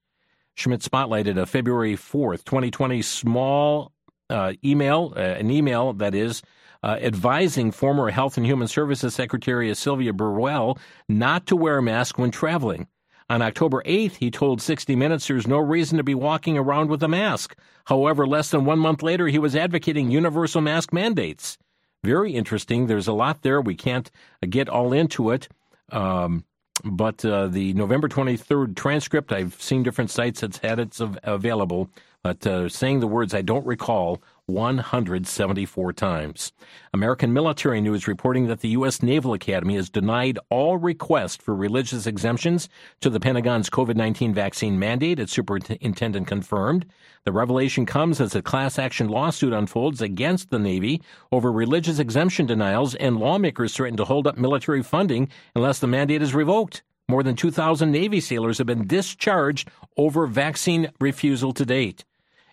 Schmitt 0.55 0.81
spotlighted 0.81 1.37
a 1.37 1.45
February 1.45 1.95
4th, 1.95 2.43
2020 2.45 3.01
small 3.01 3.91
uh, 4.29 4.53
email, 4.63 5.13
uh, 5.15 5.19
an 5.19 5.49
email 5.49 5.93
that 5.93 6.13
is 6.13 6.41
uh, 6.83 6.97
advising 7.01 7.71
former 7.71 8.09
Health 8.09 8.37
and 8.37 8.45
Human 8.45 8.67
Services 8.67 9.15
Secretary 9.15 9.73
Sylvia 9.73 10.13
Burwell 10.13 10.77
not 11.07 11.47
to 11.47 11.55
wear 11.55 11.77
a 11.77 11.81
mask 11.81 12.17
when 12.17 12.31
traveling. 12.31 12.87
On 13.29 13.41
October 13.41 13.81
8th, 13.85 14.15
he 14.15 14.29
told 14.29 14.61
60 14.61 14.95
Minutes 14.95 15.27
there's 15.27 15.47
no 15.47 15.57
reason 15.57 15.97
to 15.97 16.03
be 16.03 16.13
walking 16.13 16.57
around 16.57 16.89
with 16.89 17.01
a 17.03 17.07
mask. 17.07 17.55
However, 17.85 18.27
less 18.27 18.51
than 18.51 18.65
one 18.65 18.79
month 18.79 19.01
later, 19.01 19.27
he 19.27 19.39
was 19.39 19.55
advocating 19.55 20.11
universal 20.11 20.61
mask 20.61 20.91
mandates. 20.93 21.57
Very 22.03 22.33
interesting. 22.33 22.87
There's 22.87 23.07
a 23.07 23.13
lot 23.13 23.41
there. 23.41 23.61
We 23.61 23.75
can't 23.75 24.11
get 24.47 24.67
all 24.67 24.91
into 24.91 25.31
it. 25.31 25.47
Um, 25.89 26.43
but 26.83 27.23
uh, 27.23 27.47
the 27.47 27.73
November 27.73 28.07
23rd 28.07 28.75
transcript, 28.75 29.31
I've 29.31 29.59
seen 29.61 29.83
different 29.83 30.11
sites 30.11 30.41
that's 30.41 30.57
had 30.57 30.79
it 30.79 30.99
available, 31.23 31.89
but 32.21 32.45
uh, 32.45 32.69
saying 32.69 32.99
the 32.99 33.07
words 33.07 33.33
I 33.33 33.41
don't 33.41 33.65
recall 33.65 34.21
174 34.47 35.93
times. 35.93 36.51
American 36.93 37.31
military 37.31 37.79
news 37.79 38.09
reporting 38.09 38.47
that 38.47 38.59
the 38.59 38.69
U.S. 38.69 39.01
Naval 39.01 39.33
Academy 39.33 39.75
has 39.75 39.89
denied 39.89 40.37
all 40.49 40.77
requests 40.77 41.37
for 41.37 41.55
religious 41.55 42.05
exemptions 42.05 42.67
to 42.99 43.09
the 43.09 43.21
Pentagon's 43.21 43.69
COVID 43.69 43.95
19 43.95 44.33
vaccine 44.33 44.77
mandate, 44.77 45.17
its 45.17 45.31
superintendent 45.31 46.27
confirmed. 46.27 46.85
The 47.23 47.31
revelation 47.31 47.85
comes 47.85 48.19
as 48.19 48.35
a 48.35 48.41
class 48.41 48.77
action 48.77 49.07
lawsuit 49.07 49.53
unfolds 49.53 50.01
against 50.01 50.49
the 50.49 50.59
Navy 50.59 51.01
over 51.31 51.49
religious 51.49 51.99
exemption 51.99 52.45
denials, 52.45 52.95
and 52.95 53.17
lawmakers 53.17 53.73
threaten 53.73 53.95
to 53.95 54.05
hold 54.05 54.27
up 54.27 54.37
military 54.37 54.83
funding 54.83 55.29
unless 55.55 55.79
the 55.79 55.87
mandate 55.87 56.21
is 56.21 56.35
revoked. 56.35 56.83
More 57.07 57.23
than 57.23 57.35
2,000 57.35 57.91
Navy 57.91 58.19
sailors 58.19 58.57
have 58.57 58.67
been 58.67 58.87
discharged 58.87 59.69
over 59.95 60.27
vaccine 60.27 60.91
refusal 60.99 61.53
to 61.53 61.65
date 61.65 62.03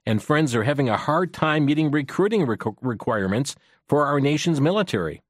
and 0.07 0.23
friends 0.23 0.55
are 0.55 0.65
having 0.65 0.89
a 0.89 0.97
hard 0.97 1.33
time 1.33 1.65
meeting 1.65 1.91
recruiting 1.91 2.47
requirements 2.47 3.55
for 3.89 4.07
our 4.07 4.21
nation's 4.21 4.61
military. 4.61 5.23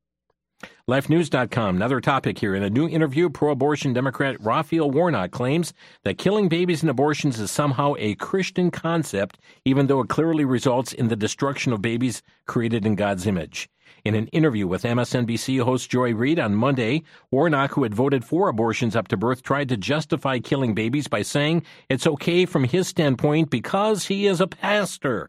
LifeNews.com, 0.88 1.76
another 1.76 2.00
topic 2.00 2.38
here. 2.38 2.54
In 2.54 2.62
a 2.62 2.70
new 2.70 2.88
interview, 2.88 3.30
pro 3.30 3.52
abortion 3.52 3.92
Democrat 3.92 4.36
Raphael 4.40 4.90
Warnock 4.90 5.30
claims 5.30 5.72
that 6.04 6.18
killing 6.18 6.48
babies 6.48 6.82
in 6.82 6.88
abortions 6.88 7.40
is 7.40 7.50
somehow 7.50 7.94
a 7.98 8.14
Christian 8.16 8.70
concept, 8.70 9.38
even 9.64 9.86
though 9.86 10.00
it 10.00 10.08
clearly 10.08 10.44
results 10.44 10.92
in 10.92 11.08
the 11.08 11.16
destruction 11.16 11.72
of 11.72 11.80
babies 11.80 12.22
created 12.46 12.84
in 12.84 12.94
God's 12.94 13.26
image. 13.26 13.70
In 14.02 14.14
an 14.14 14.28
interview 14.28 14.66
with 14.66 14.84
MSNBC 14.84 15.62
host 15.62 15.90
Joy 15.90 16.14
Reid 16.14 16.38
on 16.38 16.54
Monday, 16.54 17.02
Warnock, 17.30 17.72
who 17.72 17.82
had 17.82 17.94
voted 17.94 18.24
for 18.24 18.48
abortions 18.48 18.96
up 18.96 19.08
to 19.08 19.16
birth, 19.18 19.42
tried 19.42 19.68
to 19.68 19.76
justify 19.76 20.38
killing 20.38 20.74
babies 20.74 21.06
by 21.06 21.20
saying 21.20 21.64
it's 21.90 22.06
okay 22.06 22.46
from 22.46 22.64
his 22.64 22.88
standpoint 22.88 23.50
because 23.50 24.06
he 24.06 24.26
is 24.26 24.40
a 24.40 24.46
pastor. 24.46 25.28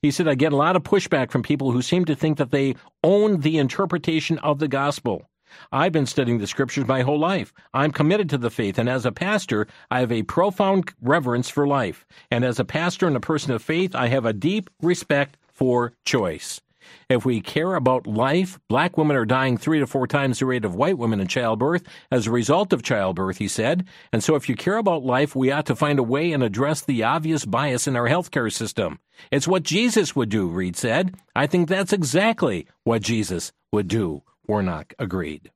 He 0.00 0.12
said, 0.12 0.28
I 0.28 0.36
get 0.36 0.52
a 0.52 0.56
lot 0.56 0.76
of 0.76 0.84
pushback 0.84 1.32
from 1.32 1.42
people 1.42 1.72
who 1.72 1.82
seem 1.82 2.04
to 2.04 2.14
think 2.14 2.38
that 2.38 2.52
they 2.52 2.76
own 3.02 3.40
the 3.40 3.58
interpretation 3.58 4.38
of 4.38 4.60
the 4.60 4.68
gospel. 4.68 5.28
I've 5.72 5.92
been 5.92 6.06
studying 6.06 6.38
the 6.38 6.46
scriptures 6.46 6.86
my 6.86 7.02
whole 7.02 7.18
life. 7.18 7.52
I'm 7.72 7.90
committed 7.90 8.30
to 8.30 8.38
the 8.38 8.50
faith, 8.50 8.78
and 8.78 8.88
as 8.88 9.04
a 9.04 9.12
pastor, 9.12 9.66
I 9.90 10.00
have 10.00 10.12
a 10.12 10.22
profound 10.22 10.92
reverence 11.00 11.50
for 11.50 11.66
life. 11.66 12.06
And 12.30 12.44
as 12.44 12.60
a 12.60 12.64
pastor 12.64 13.08
and 13.08 13.16
a 13.16 13.20
person 13.20 13.52
of 13.52 13.62
faith, 13.62 13.94
I 13.94 14.06
have 14.08 14.24
a 14.24 14.32
deep 14.32 14.70
respect 14.80 15.36
for 15.48 15.94
choice. 16.04 16.60
If 17.08 17.24
we 17.24 17.40
care 17.40 17.74
about 17.74 18.06
life, 18.06 18.58
black 18.68 18.96
women 18.96 19.16
are 19.16 19.24
dying 19.24 19.56
three 19.56 19.78
to 19.80 19.86
four 19.86 20.06
times 20.06 20.38
the 20.38 20.46
rate 20.46 20.64
of 20.64 20.74
white 20.74 20.98
women 20.98 21.20
in 21.20 21.26
childbirth 21.26 21.82
as 22.10 22.26
a 22.26 22.30
result 22.30 22.72
of 22.72 22.82
childbirth, 22.82 23.38
he 23.38 23.48
said. 23.48 23.86
And 24.12 24.22
so 24.22 24.34
if 24.34 24.48
you 24.48 24.56
care 24.56 24.76
about 24.76 25.04
life, 25.04 25.36
we 25.36 25.50
ought 25.50 25.66
to 25.66 25.76
find 25.76 25.98
a 25.98 26.02
way 26.02 26.32
and 26.32 26.42
address 26.42 26.80
the 26.80 27.02
obvious 27.02 27.44
bias 27.44 27.86
in 27.86 27.96
our 27.96 28.08
healthcare 28.08 28.52
system. 28.52 28.98
It's 29.30 29.48
what 29.48 29.62
Jesus 29.62 30.16
would 30.16 30.28
do, 30.28 30.48
Reid 30.48 30.76
said. 30.76 31.14
I 31.34 31.46
think 31.46 31.68
that's 31.68 31.92
exactly 31.92 32.66
what 32.84 33.02
Jesus 33.02 33.52
would 33.72 33.88
do, 33.88 34.22
Warnock 34.46 34.94
agreed. 34.98 35.50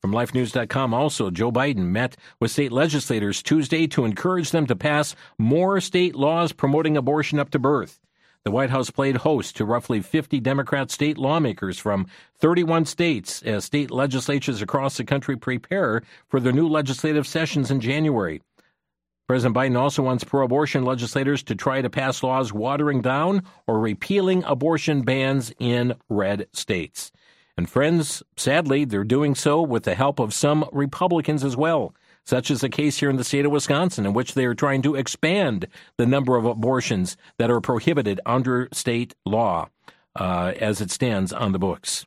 From 0.00 0.12
LifeNews.com, 0.12 0.92
also, 0.92 1.30
Joe 1.30 1.50
Biden 1.50 1.86
met 1.86 2.16
with 2.38 2.50
state 2.50 2.72
legislators 2.72 3.42
Tuesday 3.42 3.86
to 3.88 4.04
encourage 4.04 4.50
them 4.50 4.66
to 4.66 4.76
pass 4.76 5.14
more 5.38 5.80
state 5.80 6.14
laws 6.14 6.52
promoting 6.52 6.96
abortion 6.96 7.38
up 7.38 7.50
to 7.50 7.58
birth. 7.58 7.98
The 8.42 8.50
White 8.50 8.70
House 8.70 8.88
played 8.88 9.18
host 9.18 9.56
to 9.56 9.66
roughly 9.66 10.00
50 10.00 10.40
Democrat 10.40 10.90
state 10.90 11.18
lawmakers 11.18 11.78
from 11.78 12.06
31 12.38 12.86
states 12.86 13.42
as 13.42 13.66
state 13.66 13.90
legislatures 13.90 14.62
across 14.62 14.96
the 14.96 15.04
country 15.04 15.36
prepare 15.36 16.02
for 16.26 16.40
their 16.40 16.52
new 16.52 16.66
legislative 16.66 17.26
sessions 17.26 17.70
in 17.70 17.80
January. 17.80 18.40
President 19.28 19.54
Biden 19.54 19.78
also 19.78 20.02
wants 20.02 20.24
pro 20.24 20.46
abortion 20.46 20.86
legislators 20.86 21.42
to 21.42 21.54
try 21.54 21.82
to 21.82 21.90
pass 21.90 22.22
laws 22.22 22.50
watering 22.50 23.02
down 23.02 23.42
or 23.66 23.78
repealing 23.78 24.42
abortion 24.44 25.02
bans 25.02 25.52
in 25.58 25.94
red 26.08 26.46
states. 26.54 27.12
And 27.58 27.68
friends, 27.68 28.22
sadly, 28.38 28.86
they're 28.86 29.04
doing 29.04 29.34
so 29.34 29.60
with 29.60 29.82
the 29.82 29.94
help 29.94 30.18
of 30.18 30.32
some 30.32 30.64
Republicans 30.72 31.44
as 31.44 31.58
well 31.58 31.94
such 32.26 32.50
as 32.50 32.60
the 32.60 32.68
case 32.68 32.98
here 32.98 33.10
in 33.10 33.16
the 33.16 33.24
state 33.24 33.44
of 33.44 33.52
Wisconsin, 33.52 34.06
in 34.06 34.12
which 34.12 34.34
they 34.34 34.44
are 34.44 34.54
trying 34.54 34.82
to 34.82 34.94
expand 34.94 35.66
the 35.96 36.06
number 36.06 36.36
of 36.36 36.44
abortions 36.44 37.16
that 37.38 37.50
are 37.50 37.60
prohibited 37.60 38.20
under 38.24 38.68
state 38.72 39.14
law 39.24 39.68
uh, 40.16 40.52
as 40.60 40.80
it 40.80 40.90
stands 40.90 41.32
on 41.32 41.52
the 41.52 41.58
books. 41.58 42.06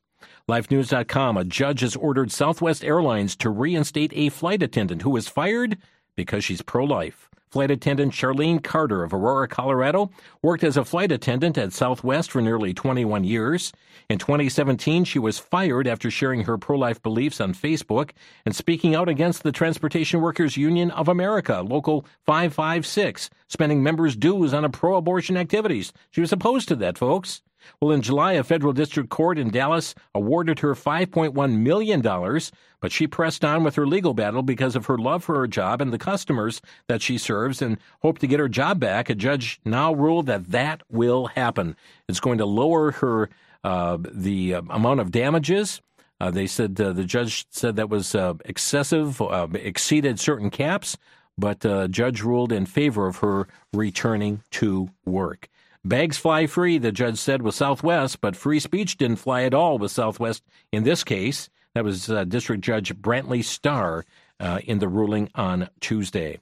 LifeNews.com, 0.49 1.37
a 1.37 1.45
judge 1.45 1.79
has 1.79 1.95
ordered 1.95 2.31
Southwest 2.31 2.83
Airlines 2.83 3.35
to 3.37 3.49
reinstate 3.49 4.11
a 4.13 4.29
flight 4.29 4.61
attendant 4.61 5.01
who 5.01 5.09
was 5.09 5.29
fired 5.29 5.77
because 6.15 6.43
she's 6.43 6.61
pro 6.61 6.83
life. 6.83 7.29
Flight 7.53 7.69
attendant 7.69 8.13
Charlene 8.13 8.63
Carter 8.63 9.03
of 9.03 9.13
Aurora, 9.13 9.47
Colorado, 9.47 10.09
worked 10.41 10.63
as 10.63 10.75
a 10.75 10.83
flight 10.83 11.11
attendant 11.11 11.55
at 11.55 11.71
Southwest 11.71 12.31
for 12.31 12.41
nearly 12.41 12.73
21 12.73 13.23
years. 13.23 13.71
In 14.09 14.17
2017, 14.17 15.03
she 15.03 15.19
was 15.19 15.37
fired 15.37 15.87
after 15.87 16.09
sharing 16.09 16.45
her 16.45 16.57
pro 16.57 16.75
life 16.75 16.99
beliefs 17.03 17.39
on 17.39 17.53
Facebook 17.53 18.09
and 18.43 18.55
speaking 18.55 18.95
out 18.95 19.07
against 19.07 19.43
the 19.43 19.51
Transportation 19.51 20.19
Workers 20.19 20.57
Union 20.57 20.89
of 20.89 21.07
America, 21.07 21.61
Local 21.61 22.07
556, 22.25 23.29
spending 23.49 23.83
members' 23.83 24.15
dues 24.15 24.51
on 24.51 24.71
pro 24.71 24.95
abortion 24.95 25.37
activities. 25.37 25.93
She 26.09 26.21
was 26.21 26.31
opposed 26.31 26.67
to 26.69 26.75
that, 26.77 26.97
folks. 26.97 27.43
Well, 27.79 27.91
in 27.91 28.01
July, 28.01 28.33
a 28.33 28.43
federal 28.43 28.73
district 28.73 29.09
court 29.09 29.37
in 29.37 29.49
Dallas 29.49 29.95
awarded 30.13 30.59
her 30.59 30.73
$5.1 30.73 31.57
million, 31.59 32.01
but 32.01 32.91
she 32.91 33.07
pressed 33.07 33.43
on 33.45 33.63
with 33.63 33.75
her 33.75 33.87
legal 33.87 34.13
battle 34.13 34.43
because 34.43 34.75
of 34.75 34.85
her 34.87 34.97
love 34.97 35.23
for 35.23 35.35
her 35.35 35.47
job 35.47 35.81
and 35.81 35.91
the 35.91 35.97
customers 35.97 36.61
that 36.87 37.01
she 37.01 37.17
serves 37.17 37.61
and 37.61 37.77
hoped 38.01 38.21
to 38.21 38.27
get 38.27 38.39
her 38.39 38.49
job 38.49 38.79
back. 38.79 39.09
A 39.09 39.15
judge 39.15 39.59
now 39.65 39.93
ruled 39.93 40.25
that 40.27 40.51
that 40.51 40.83
will 40.89 41.27
happen. 41.27 41.75
It's 42.07 42.19
going 42.19 42.37
to 42.37 42.45
lower 42.45 42.91
her 42.91 43.29
uh, 43.63 43.97
the 44.01 44.55
uh, 44.55 44.61
amount 44.69 44.99
of 44.99 45.11
damages. 45.11 45.81
Uh, 46.19 46.31
they 46.31 46.47
said 46.47 46.79
uh, 46.79 46.93
the 46.93 47.03
judge 47.03 47.45
said 47.49 47.75
that 47.75 47.89
was 47.89 48.15
uh, 48.15 48.33
excessive, 48.45 49.21
uh, 49.21 49.47
exceeded 49.53 50.19
certain 50.19 50.49
caps, 50.49 50.97
but 51.37 51.61
the 51.61 51.87
judge 51.87 52.21
ruled 52.21 52.51
in 52.51 52.65
favor 52.65 53.07
of 53.07 53.17
her 53.17 53.47
returning 53.73 54.41
to 54.51 54.89
work. 55.05 55.49
Bags 55.85 56.17
fly 56.17 56.47
free, 56.47 56.77
the 56.77 56.93
judge 56.93 57.17
said 57.17 57.41
with 57.41 57.55
Southwest, 57.55 58.21
but 58.21 58.37
free 58.37 58.59
speech 58.59 58.97
didn't 58.97 59.17
fly 59.17 59.43
at 59.43 59.53
all 59.53 59.77
with 59.77 59.91
Southwest 59.91 60.43
in 60.71 60.83
this 60.83 61.03
case. 61.03 61.49
That 61.75 61.83
was 61.83 62.09
uh, 62.09 62.23
District 62.23 62.63
Judge 62.63 62.95
Brantley 62.95 63.43
Starr 63.43 64.05
uh, 64.39 64.59
in 64.63 64.79
the 64.79 64.87
ruling 64.87 65.29
on 65.35 65.69
Tuesday. 65.81 66.39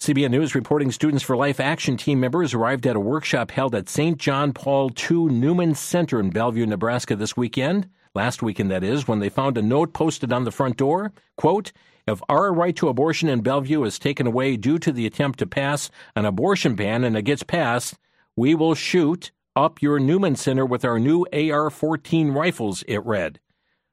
CBN 0.00 0.30
News 0.30 0.54
reporting 0.54 0.92
Students 0.92 1.24
for 1.24 1.34
Life 1.34 1.58
Action 1.58 1.96
Team 1.96 2.20
members 2.20 2.52
arrived 2.52 2.86
at 2.86 2.96
a 2.96 3.00
workshop 3.00 3.50
held 3.50 3.74
at 3.74 3.88
St. 3.88 4.18
John 4.18 4.52
Paul 4.52 4.90
II 5.10 5.26
Newman 5.26 5.74
Center 5.74 6.20
in 6.20 6.28
Bellevue, 6.28 6.66
Nebraska 6.66 7.16
this 7.16 7.38
weekend. 7.38 7.88
Last 8.14 8.42
weekend, 8.42 8.70
that 8.70 8.84
is, 8.84 9.08
when 9.08 9.20
they 9.20 9.30
found 9.30 9.56
a 9.56 9.62
note 9.62 9.94
posted 9.94 10.32
on 10.32 10.44
the 10.44 10.50
front 10.50 10.76
door, 10.76 11.12
quote, 11.36 11.72
if 12.06 12.22
our 12.28 12.52
right 12.52 12.76
to 12.76 12.88
abortion 12.88 13.28
in 13.28 13.40
Bellevue 13.40 13.82
is 13.84 13.98
taken 13.98 14.26
away 14.26 14.56
due 14.56 14.78
to 14.78 14.92
the 14.92 15.06
attempt 15.06 15.38
to 15.40 15.46
pass 15.46 15.90
an 16.14 16.24
abortion 16.24 16.74
ban 16.74 17.04
and 17.04 17.16
it 17.16 17.22
gets 17.22 17.42
passed, 17.42 17.94
we 18.36 18.54
will 18.54 18.74
shoot 18.74 19.32
up 19.56 19.82
your 19.82 19.98
Newman 19.98 20.36
Center 20.36 20.64
with 20.64 20.84
our 20.84 21.00
new 21.00 21.26
AR 21.32 21.70
14 21.70 22.30
rifles, 22.30 22.84
it 22.86 23.04
read. 23.04 23.40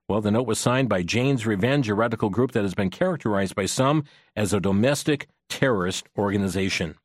Well, 0.08 0.22
the 0.22 0.32
note 0.32 0.46
was 0.46 0.60
signed 0.60 0.90
by 0.90 1.02
Jane's 1.02 1.48
Revenge, 1.48 1.90
a 1.90 1.96
radical 1.96 2.30
group 2.30 2.52
that 2.52 2.64
has 2.64 2.74
been 2.74 2.90
characterized 2.90 3.56
by 3.56 3.66
some 3.66 4.04
as 4.36 4.54
a 4.54 4.60
domestic 4.60 5.28
terrorist 5.50 6.08
organization. 6.18 6.96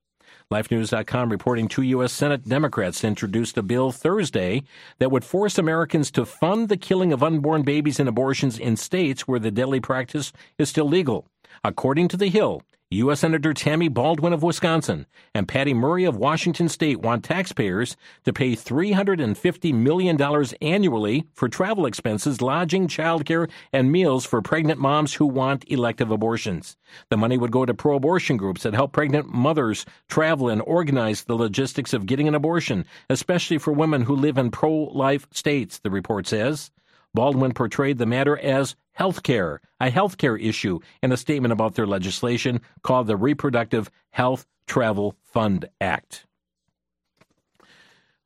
LifeNews.com 0.50 1.28
reporting 1.28 1.68
two 1.68 1.82
U.S. 1.82 2.10
Senate 2.10 2.48
Democrats 2.48 3.04
introduced 3.04 3.58
a 3.58 3.62
bill 3.62 3.92
Thursday 3.92 4.62
that 4.98 5.10
would 5.10 5.22
force 5.22 5.58
Americans 5.58 6.10
to 6.12 6.24
fund 6.24 6.70
the 6.70 6.78
killing 6.78 7.12
of 7.12 7.22
unborn 7.22 7.60
babies 7.60 8.00
and 8.00 8.08
abortions 8.08 8.58
in 8.58 8.78
states 8.78 9.28
where 9.28 9.38
the 9.38 9.50
deadly 9.50 9.78
practice 9.78 10.32
is 10.56 10.70
still 10.70 10.88
legal. 10.88 11.26
According 11.62 12.08
to 12.08 12.16
The 12.16 12.28
Hill, 12.28 12.62
U.S. 12.90 13.20
Senator 13.20 13.52
Tammy 13.52 13.88
Baldwin 13.88 14.32
of 14.32 14.42
Wisconsin 14.42 15.04
and 15.34 15.46
Patty 15.46 15.74
Murray 15.74 16.04
of 16.04 16.16
Washington 16.16 16.70
State 16.70 17.02
want 17.02 17.22
taxpayers 17.22 17.98
to 18.24 18.32
pay 18.32 18.52
$350 18.52 19.74
million 19.74 20.18
annually 20.62 21.26
for 21.34 21.50
travel 21.50 21.84
expenses, 21.84 22.40
lodging, 22.40 22.88
childcare, 22.88 23.50
and 23.74 23.92
meals 23.92 24.24
for 24.24 24.40
pregnant 24.40 24.80
moms 24.80 25.12
who 25.12 25.26
want 25.26 25.70
elective 25.70 26.10
abortions. 26.10 26.78
The 27.10 27.18
money 27.18 27.36
would 27.36 27.52
go 27.52 27.66
to 27.66 27.74
pro 27.74 27.96
abortion 27.96 28.38
groups 28.38 28.62
that 28.62 28.72
help 28.72 28.92
pregnant 28.92 29.28
mothers 29.28 29.84
travel 30.08 30.48
and 30.48 30.62
organize 30.62 31.24
the 31.24 31.36
logistics 31.36 31.92
of 31.92 32.06
getting 32.06 32.26
an 32.26 32.34
abortion, 32.34 32.86
especially 33.10 33.58
for 33.58 33.72
women 33.72 34.00
who 34.00 34.16
live 34.16 34.38
in 34.38 34.50
pro 34.50 34.72
life 34.72 35.26
states, 35.30 35.78
the 35.78 35.90
report 35.90 36.26
says. 36.26 36.70
Baldwin 37.14 37.52
portrayed 37.52 37.98
the 37.98 38.06
matter 38.06 38.38
as 38.38 38.76
health 38.98 39.22
care, 39.22 39.60
a 39.78 39.90
health 39.90 40.18
care 40.18 40.36
issue, 40.36 40.80
in 41.04 41.12
a 41.12 41.16
statement 41.16 41.52
about 41.52 41.76
their 41.76 41.86
legislation 41.86 42.60
called 42.82 43.06
the 43.06 43.16
Reproductive 43.16 43.92
Health 44.10 44.44
Travel 44.66 45.14
Fund 45.22 45.68
Act. 45.80 46.26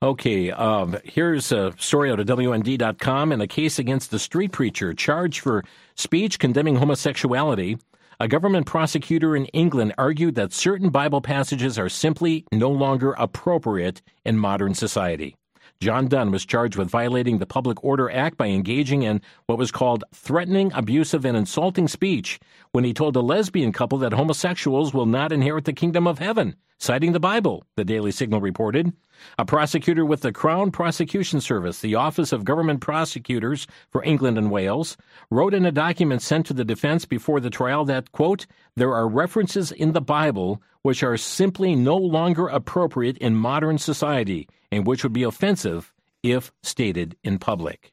Okay, 0.03 0.51
um, 0.51 0.97
here's 1.05 1.53
a 1.53 1.75
story 1.79 2.11
out 2.11 2.21
of 2.21 2.27
WND.com 2.27 3.33
in 3.33 3.41
a 3.43 3.47
case 3.47 3.79
against 3.79 4.11
the 4.11 4.19
street 4.19 4.51
preacher 4.51 4.95
charged 4.95 5.41
for 5.41 5.63
speech 5.95 6.39
condemning 6.39 6.77
homosexuality. 6.77 7.77
A 8.19 8.27
government 8.27 8.65
prosecutor 8.67 9.37
in 9.37 9.45
England 9.47 9.93
argued 9.99 10.37
that 10.37 10.55
certain 10.55 10.89
Bible 10.89 11.21
passages 11.21 11.79
are 11.79 11.91
simply 11.91 12.47
no 12.51 12.71
longer 12.71 13.13
appropriate 13.19 14.01
in 14.25 14.39
modern 14.39 14.73
society. 14.73 15.37
John 15.83 16.07
Dunn 16.07 16.31
was 16.31 16.47
charged 16.47 16.77
with 16.77 16.91
violating 16.91 17.39
the 17.39 17.45
Public 17.45 17.83
Order 17.83 18.09
Act 18.09 18.37
by 18.37 18.47
engaging 18.47 19.03
in 19.03 19.21
what 19.47 19.59
was 19.59 19.73
called 19.73 20.05
threatening, 20.15 20.71
abusive, 20.75 21.25
and 21.25 21.37
insulting 21.37 21.89
speech 21.89 22.39
when 22.71 22.85
he 22.85 22.95
told 22.95 23.17
a 23.17 23.21
lesbian 23.21 23.73
couple 23.73 23.99
that 23.99 24.13
homosexuals 24.13 24.95
will 24.95 25.07
not 25.07 25.33
inherit 25.33 25.65
the 25.65 25.73
kingdom 25.73 26.07
of 26.07 26.21
heaven, 26.21 26.55
citing 26.79 27.11
the 27.11 27.19
Bible, 27.19 27.65
the 27.75 27.85
Daily 27.85 28.13
Signal 28.13 28.41
reported. 28.41 28.93
A 29.41 29.45
prosecutor 29.45 30.05
with 30.05 30.21
the 30.21 30.31
Crown 30.31 30.71
Prosecution 30.71 31.41
Service, 31.41 31.81
the 31.81 31.97
Office 31.97 32.33
of 32.33 32.45
Government 32.45 32.81
Prosecutors 32.81 33.67
for 33.91 34.05
England 34.05 34.39
and 34.39 34.53
Wales, 34.53 34.97
wrote 35.33 35.53
in 35.53 35.67
a 35.67 35.73
document 35.73 36.23
sent 36.23 36.47
to 36.47 36.55
the 36.55 36.65
defense 36.65 37.07
before 37.07 37.41
the 37.41 37.51
trial 37.51 37.85
that, 37.87 38.13
quote, 38.13 38.47
there 38.77 38.95
are 38.95 39.09
references 39.09 39.73
in 39.73 39.95
the 39.95 40.01
Bible 40.01 40.63
which 40.83 41.03
are 41.03 41.17
simply 41.17 41.75
no 41.75 41.97
longer 41.97 42.47
appropriate 42.47 43.19
in 43.19 43.35
modern 43.35 43.79
society 43.79 44.47
and 44.73 44.87
which 44.87 45.05
would 45.05 45.13
be 45.13 45.23
offensive 45.23 45.93
if 46.23 46.51
stated 46.63 47.17
in 47.23 47.39
public. 47.39 47.93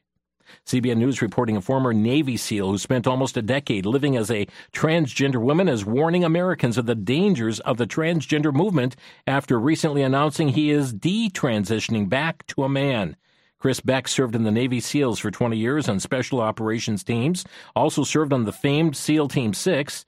CBN 0.66 0.96
News 0.96 1.22
reporting 1.22 1.56
a 1.56 1.60
former 1.60 1.92
Navy 1.92 2.36
SEAL 2.36 2.70
who 2.70 2.78
spent 2.78 3.06
almost 3.06 3.36
a 3.36 3.42
decade 3.42 3.86
living 3.86 4.16
as 4.16 4.30
a 4.30 4.48
transgender 4.72 5.40
woman 5.40 5.68
is 5.68 5.84
warning 5.84 6.24
Americans 6.24 6.76
of 6.76 6.86
the 6.86 6.96
dangers 6.96 7.60
of 7.60 7.76
the 7.76 7.86
transgender 7.86 8.52
movement 8.52 8.96
after 9.28 9.60
recently 9.60 10.02
announcing 10.02 10.48
he 10.48 10.70
is 10.70 10.92
detransitioning 10.92 12.08
back 12.08 12.44
to 12.48 12.64
a 12.64 12.68
man. 12.68 13.16
Chris 13.60 13.80
Beck 13.80 14.08
served 14.08 14.34
in 14.34 14.42
the 14.42 14.50
Navy 14.50 14.80
SEALs 14.80 15.18
for 15.18 15.30
20 15.30 15.56
years 15.56 15.88
on 15.88 16.00
special 16.00 16.40
operations 16.40 17.04
teams, 17.04 17.44
also 17.76 18.02
served 18.02 18.32
on 18.32 18.44
the 18.44 18.52
famed 18.52 18.96
SEAL 18.96 19.28
Team 19.28 19.52
6. 19.52 20.04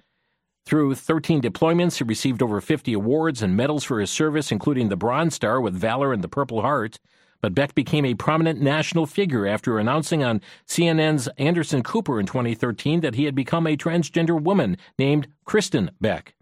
Through 0.65 0.95
13 0.95 1.43
deployments, 1.43 1.99
he 1.99 2.05
received 2.05 2.43
over 2.43 2.61
50 2.61 2.93
awards 2.93 3.43
and 3.43 3.57
medals 3.57 3.85
for 3.85 4.01
his 4.01 4.11
service, 4.11 4.53
including 4.53 4.89
the 4.89 4.97
Bronze 4.97 5.35
Star 5.35 5.61
with 5.61 5.75
Valor 5.75 6.13
and 6.13 6.23
the 6.23 6.29
Purple 6.29 6.63
Heart. 6.63 6.99
But 7.41 7.55
Beck 7.55 7.75
became 7.75 8.05
a 8.05 8.15
prominent 8.15 8.61
national 8.61 9.07
figure 9.07 9.47
after 9.47 9.79
announcing 9.79 10.23
on 10.23 10.41
CNN's 10.69 11.29
Anderson 11.37 11.83
Cooper 11.83 12.21
in 12.21 12.27
2013 12.27 13.01
that 13.01 13.17
he 13.17 13.25
had 13.25 13.35
become 13.35 13.67
a 13.67 13.77
transgender 13.77 14.41
woman 14.41 14.77
named 14.97 15.27
Kristin 15.45 15.91
Beck. 16.01 16.35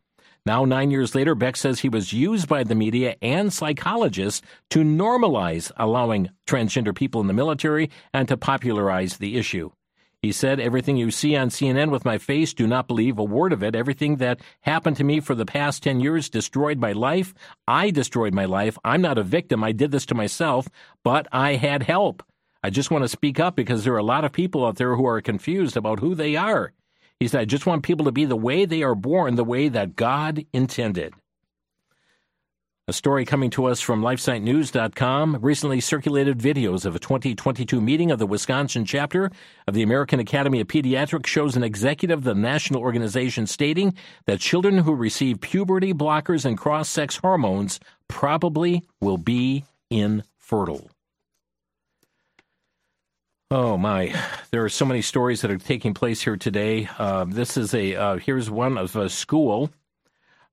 Now, 0.44 0.64
nine 0.66 0.90
years 0.90 1.14
later, 1.14 1.34
Beck 1.34 1.56
says 1.56 1.80
he 1.80 1.88
was 1.88 2.12
used 2.12 2.48
by 2.48 2.64
the 2.64 2.74
media 2.74 3.16
and 3.22 3.52
psychologists 3.52 4.42
to 4.70 4.80
normalize 4.80 5.70
allowing 5.76 6.30
transgender 6.46 6.94
people 6.94 7.20
in 7.20 7.26
the 7.26 7.32
military 7.32 7.90
and 8.12 8.28
to 8.28 8.36
popularize 8.36 9.16
the 9.16 9.36
issue. 9.36 9.70
He 10.22 10.32
said, 10.32 10.60
Everything 10.60 10.98
you 10.98 11.10
see 11.10 11.34
on 11.34 11.48
CNN 11.48 11.90
with 11.90 12.04
my 12.04 12.18
face, 12.18 12.52
do 12.52 12.66
not 12.66 12.86
believe 12.86 13.18
a 13.18 13.24
word 13.24 13.54
of 13.54 13.62
it. 13.62 13.74
Everything 13.74 14.16
that 14.16 14.40
happened 14.60 14.96
to 14.98 15.04
me 15.04 15.20
for 15.20 15.34
the 15.34 15.46
past 15.46 15.82
10 15.82 16.00
years 16.00 16.28
destroyed 16.28 16.78
my 16.78 16.92
life. 16.92 17.32
I 17.66 17.90
destroyed 17.90 18.34
my 18.34 18.44
life. 18.44 18.76
I'm 18.84 19.00
not 19.00 19.16
a 19.16 19.22
victim. 19.22 19.64
I 19.64 19.72
did 19.72 19.92
this 19.92 20.04
to 20.06 20.14
myself, 20.14 20.68
but 21.02 21.26
I 21.32 21.54
had 21.54 21.84
help. 21.84 22.22
I 22.62 22.68
just 22.68 22.90
want 22.90 23.04
to 23.04 23.08
speak 23.08 23.40
up 23.40 23.56
because 23.56 23.84
there 23.84 23.94
are 23.94 23.98
a 23.98 24.02
lot 24.02 24.26
of 24.26 24.32
people 24.32 24.66
out 24.66 24.76
there 24.76 24.94
who 24.94 25.06
are 25.06 25.22
confused 25.22 25.76
about 25.76 26.00
who 26.00 26.14
they 26.14 26.36
are. 26.36 26.74
He 27.18 27.26
said, 27.26 27.40
I 27.40 27.44
just 27.46 27.64
want 27.64 27.82
people 27.82 28.04
to 28.04 28.12
be 28.12 28.26
the 28.26 28.36
way 28.36 28.66
they 28.66 28.82
are 28.82 28.94
born, 28.94 29.36
the 29.36 29.44
way 29.44 29.68
that 29.68 29.96
God 29.96 30.44
intended. 30.52 31.14
A 32.90 32.92
story 32.92 33.24
coming 33.24 33.50
to 33.50 33.66
us 33.66 33.80
from 33.80 34.02
LifeSiteNews.com 34.02 35.38
recently 35.42 35.78
circulated 35.78 36.40
videos 36.40 36.84
of 36.84 36.96
a 36.96 36.98
2022 36.98 37.80
meeting 37.80 38.10
of 38.10 38.18
the 38.18 38.26
Wisconsin 38.26 38.84
chapter 38.84 39.30
of 39.68 39.74
the 39.74 39.82
American 39.84 40.18
Academy 40.18 40.60
of 40.60 40.66
Pediatrics 40.66 41.28
shows 41.28 41.54
an 41.54 41.62
executive 41.62 42.18
of 42.18 42.24
the 42.24 42.34
national 42.34 42.80
organization 42.80 43.46
stating 43.46 43.94
that 44.26 44.40
children 44.40 44.78
who 44.78 44.92
receive 44.92 45.40
puberty 45.40 45.94
blockers 45.94 46.44
and 46.44 46.58
cross 46.58 46.88
sex 46.88 47.14
hormones 47.18 47.78
probably 48.08 48.82
will 49.00 49.18
be 49.18 49.64
infertile. 49.88 50.90
Oh 53.52 53.76
my! 53.76 54.12
There 54.50 54.64
are 54.64 54.68
so 54.68 54.84
many 54.84 55.02
stories 55.02 55.42
that 55.42 55.52
are 55.52 55.58
taking 55.58 55.94
place 55.94 56.22
here 56.22 56.36
today. 56.36 56.88
Uh, 56.98 57.24
this 57.28 57.56
is 57.56 57.72
a 57.72 57.94
uh, 57.94 58.16
here's 58.16 58.50
one 58.50 58.76
of 58.76 58.96
a 58.96 59.08
school. 59.08 59.70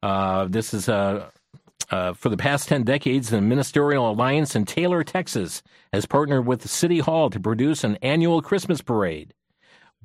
Uh, 0.04 0.46
this 0.46 0.76
is 0.76 0.88
a 0.88 1.32
uh, 1.90 2.14
for 2.14 2.30
the 2.30 2.38
past 2.38 2.68
10 2.68 2.84
decades, 2.84 3.30
the 3.30 3.42
Ministerial 3.42 4.10
Alliance 4.12 4.56
in 4.56 4.66
Taylor, 4.66 5.04
Texas, 5.04 5.64
has 5.94 6.06
partnered 6.06 6.46
with 6.46 6.62
the 6.62 6.68
City 6.68 7.00
Hall 7.00 7.30
to 7.30 7.40
produce 7.40 7.84
an 7.84 7.98
annual 8.02 8.42
Christmas 8.42 8.82
parade. 8.82 9.34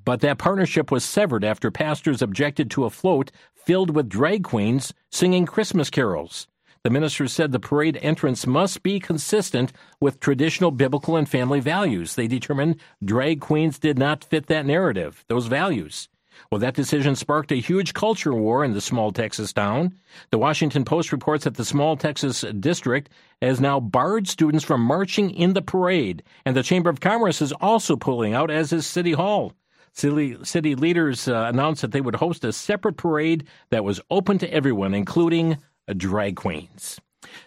But 0.04 0.20
that 0.20 0.38
partnership 0.38 0.90
was 0.90 1.04
severed 1.04 1.44
after 1.44 1.70
pastors 1.70 2.22
objected 2.22 2.70
to 2.72 2.84
a 2.84 2.90
float 2.90 3.30
filled 3.54 3.94
with 3.94 4.08
drag 4.08 4.44
queens 4.44 4.92
singing 5.10 5.46
Christmas 5.46 5.90
carols. 5.90 6.48
The 6.84 6.90
minister 6.90 7.28
said 7.28 7.52
the 7.52 7.60
parade 7.60 7.98
entrance 8.02 8.44
must 8.44 8.82
be 8.82 8.98
consistent 8.98 9.72
with 10.00 10.18
traditional 10.18 10.72
biblical 10.72 11.16
and 11.16 11.28
family 11.28 11.60
values. 11.60 12.16
They 12.16 12.26
determined 12.26 12.80
drag 13.04 13.40
queens 13.40 13.78
did 13.78 13.98
not 13.98 14.24
fit 14.24 14.46
that 14.46 14.66
narrative, 14.66 15.24
those 15.28 15.46
values. 15.46 16.08
Well, 16.50 16.58
that 16.60 16.74
decision 16.74 17.16
sparked 17.16 17.52
a 17.52 17.56
huge 17.56 17.94
culture 17.94 18.34
war 18.34 18.64
in 18.64 18.72
the 18.72 18.80
small 18.80 19.12
Texas 19.12 19.52
town. 19.52 19.94
The 20.30 20.38
Washington 20.38 20.84
Post 20.84 21.12
reports 21.12 21.44
that 21.44 21.54
the 21.54 21.64
small 21.64 21.96
Texas 21.96 22.44
district 22.60 23.10
has 23.40 23.60
now 23.60 23.80
barred 23.80 24.28
students 24.28 24.64
from 24.64 24.80
marching 24.82 25.30
in 25.30 25.54
the 25.54 25.62
parade, 25.62 26.22
and 26.44 26.56
the 26.56 26.62
Chamber 26.62 26.90
of 26.90 27.00
Commerce 27.00 27.40
is 27.40 27.52
also 27.52 27.96
pulling 27.96 28.34
out, 28.34 28.50
as 28.50 28.72
is 28.72 28.86
City 28.86 29.12
Hall. 29.12 29.52
City, 29.94 30.36
city 30.42 30.74
leaders 30.74 31.28
uh, 31.28 31.46
announced 31.48 31.82
that 31.82 31.92
they 31.92 32.00
would 32.00 32.16
host 32.16 32.44
a 32.44 32.52
separate 32.52 32.96
parade 32.96 33.46
that 33.70 33.84
was 33.84 34.00
open 34.10 34.38
to 34.38 34.52
everyone, 34.52 34.94
including 34.94 35.58
drag 35.96 36.36
queens. 36.36 36.98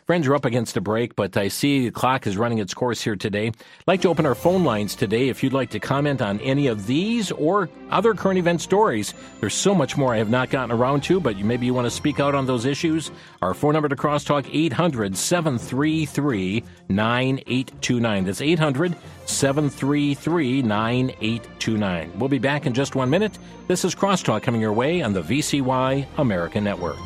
Friends 0.05 0.27
are 0.27 0.35
up 0.35 0.45
against 0.45 0.77
a 0.77 0.81
break, 0.81 1.15
but 1.15 1.35
I 1.37 1.47
see 1.47 1.85
the 1.85 1.91
clock 1.91 2.27
is 2.27 2.37
running 2.37 2.59
its 2.59 2.73
course 2.73 3.01
here 3.01 3.15
today. 3.15 3.47
I'd 3.47 3.53
like 3.87 4.01
to 4.01 4.09
open 4.09 4.25
our 4.25 4.35
phone 4.35 4.63
lines 4.63 4.95
today 4.95 5.29
if 5.29 5.43
you'd 5.43 5.53
like 5.53 5.69
to 5.71 5.79
comment 5.79 6.21
on 6.21 6.39
any 6.41 6.67
of 6.67 6.87
these 6.87 7.31
or 7.31 7.69
other 7.89 8.13
current 8.13 8.39
event 8.39 8.61
stories. 8.61 9.13
There's 9.39 9.53
so 9.53 9.73
much 9.73 9.97
more 9.97 10.13
I 10.13 10.17
have 10.17 10.29
not 10.29 10.49
gotten 10.49 10.71
around 10.71 11.01
to, 11.03 11.19
but 11.19 11.37
maybe 11.37 11.65
you 11.65 11.73
want 11.73 11.85
to 11.85 11.91
speak 11.91 12.19
out 12.19 12.35
on 12.35 12.45
those 12.45 12.65
issues. 12.65 13.11
Our 13.41 13.53
phone 13.53 13.73
number 13.73 13.89
to 13.89 13.95
crosstalk 13.95 14.49
800 14.51 15.17
733 15.17 16.63
9829. 16.89 18.25
That's 18.25 18.41
800 18.41 18.95
733 19.25 20.61
9829. 20.61 22.19
We'll 22.19 22.29
be 22.29 22.39
back 22.39 22.65
in 22.65 22.73
just 22.73 22.95
one 22.95 23.09
minute. 23.09 23.37
This 23.67 23.85
is 23.85 23.95
Crosstalk 23.95 24.43
coming 24.43 24.61
your 24.61 24.73
way 24.73 25.01
on 25.01 25.13
the 25.13 25.21
VCY 25.21 26.05
American 26.17 26.63
Network. 26.63 26.97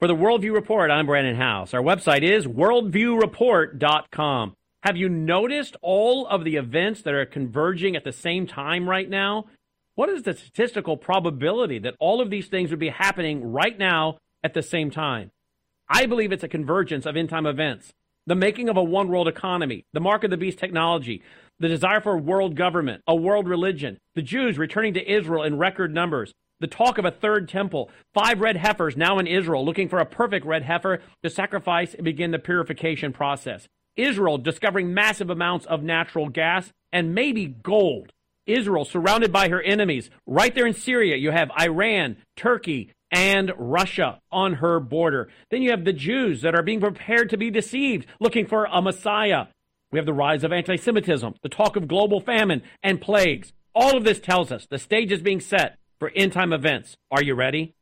For 0.00 0.08
the 0.08 0.16
Worldview 0.16 0.54
Report, 0.54 0.90
I'm 0.90 1.04
Brandon 1.04 1.36
House. 1.36 1.74
Our 1.74 1.82
website 1.82 2.22
is 2.22 2.46
worldviewreport.com. 2.46 4.56
Have 4.82 4.96
you 4.96 5.10
noticed 5.10 5.76
all 5.82 6.26
of 6.26 6.42
the 6.42 6.56
events 6.56 7.02
that 7.02 7.12
are 7.12 7.26
converging 7.26 7.96
at 7.96 8.04
the 8.04 8.12
same 8.12 8.46
time 8.46 8.88
right 8.88 9.10
now? 9.10 9.44
What 9.96 10.08
is 10.08 10.22
the 10.22 10.32
statistical 10.32 10.96
probability 10.96 11.78
that 11.80 11.96
all 12.00 12.22
of 12.22 12.30
these 12.30 12.46
things 12.46 12.70
would 12.70 12.78
be 12.78 12.88
happening 12.88 13.52
right 13.52 13.78
now 13.78 14.16
at 14.42 14.54
the 14.54 14.62
same 14.62 14.90
time? 14.90 15.32
I 15.86 16.06
believe 16.06 16.32
it's 16.32 16.44
a 16.44 16.48
convergence 16.48 17.04
of 17.04 17.14
end 17.14 17.28
time 17.28 17.44
events. 17.44 17.92
the 18.26 18.34
making 18.34 18.70
of 18.70 18.78
a 18.78 18.82
one 18.82 19.08
world 19.08 19.28
economy, 19.28 19.84
the 19.92 20.00
mark 20.00 20.24
of 20.24 20.30
the 20.30 20.38
beast 20.38 20.58
technology, 20.58 21.22
the 21.58 21.68
desire 21.68 22.00
for 22.00 22.16
world 22.16 22.56
government, 22.56 23.02
a 23.06 23.14
world 23.14 23.46
religion, 23.46 23.98
the 24.14 24.22
Jews 24.22 24.56
returning 24.56 24.94
to 24.94 25.06
Israel 25.06 25.42
in 25.42 25.58
record 25.58 25.92
numbers, 25.92 26.32
the 26.60 26.66
talk 26.66 26.98
of 26.98 27.04
a 27.04 27.10
third 27.10 27.48
temple, 27.48 27.90
five 28.14 28.40
red 28.40 28.56
heifers 28.56 28.96
now 28.96 29.18
in 29.18 29.26
Israel 29.26 29.64
looking 29.64 29.88
for 29.88 29.98
a 29.98 30.06
perfect 30.06 30.46
red 30.46 30.62
heifer 30.62 31.00
to 31.22 31.30
sacrifice 31.30 31.94
and 31.94 32.04
begin 32.04 32.30
the 32.30 32.38
purification 32.38 33.12
process. 33.12 33.66
Israel 33.96 34.38
discovering 34.38 34.94
massive 34.94 35.30
amounts 35.30 35.66
of 35.66 35.82
natural 35.82 36.28
gas 36.28 36.70
and 36.92 37.14
maybe 37.14 37.46
gold. 37.46 38.12
Israel 38.46 38.84
surrounded 38.84 39.32
by 39.32 39.48
her 39.48 39.62
enemies. 39.62 40.10
Right 40.26 40.54
there 40.54 40.66
in 40.66 40.74
Syria, 40.74 41.16
you 41.16 41.30
have 41.30 41.50
Iran, 41.58 42.16
Turkey, 42.36 42.92
and 43.10 43.52
Russia 43.56 44.20
on 44.30 44.54
her 44.54 44.80
border. 44.80 45.28
Then 45.50 45.62
you 45.62 45.70
have 45.70 45.84
the 45.84 45.92
Jews 45.92 46.42
that 46.42 46.54
are 46.54 46.62
being 46.62 46.80
prepared 46.80 47.30
to 47.30 47.36
be 47.36 47.50
deceived, 47.50 48.06
looking 48.20 48.46
for 48.46 48.66
a 48.66 48.80
Messiah. 48.80 49.46
We 49.92 49.98
have 49.98 50.06
the 50.06 50.12
rise 50.12 50.44
of 50.44 50.52
anti 50.52 50.76
Semitism, 50.76 51.34
the 51.42 51.48
talk 51.48 51.76
of 51.76 51.88
global 51.88 52.20
famine 52.20 52.62
and 52.82 53.00
plagues. 53.00 53.52
All 53.74 53.96
of 53.96 54.04
this 54.04 54.20
tells 54.20 54.52
us 54.52 54.66
the 54.68 54.78
stage 54.78 55.12
is 55.12 55.22
being 55.22 55.40
set 55.40 55.78
for 56.00 56.10
end 56.16 56.32
time 56.32 56.52
events. 56.52 56.96
Are 57.12 57.22
you 57.22 57.34
ready? 57.34 57.74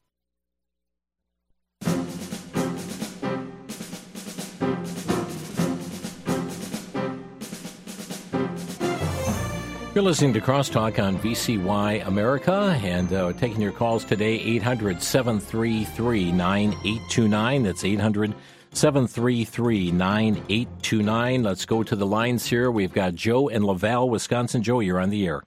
You're 9.94 10.04
listening 10.04 10.34
to 10.34 10.40
Crosstalk 10.40 11.02
on 11.02 11.18
VCY 11.18 12.06
America 12.06 12.78
and 12.84 13.12
uh, 13.12 13.32
taking 13.32 13.60
your 13.60 13.72
calls 13.72 14.04
today, 14.04 14.34
800 14.34 15.02
733 15.02 16.30
9829. 16.30 17.62
That's 17.64 17.84
800 17.84 18.34
733 18.72 19.90
9829. 19.90 21.42
Let's 21.42 21.66
go 21.66 21.82
to 21.82 21.96
the 21.96 22.06
lines 22.06 22.46
here. 22.46 22.70
We've 22.70 22.92
got 22.92 23.16
Joe 23.16 23.48
in 23.48 23.64
LaValle, 23.64 24.08
Wisconsin. 24.08 24.62
Joe, 24.62 24.78
you're 24.78 25.00
on 25.00 25.10
the 25.10 25.26
air. 25.26 25.42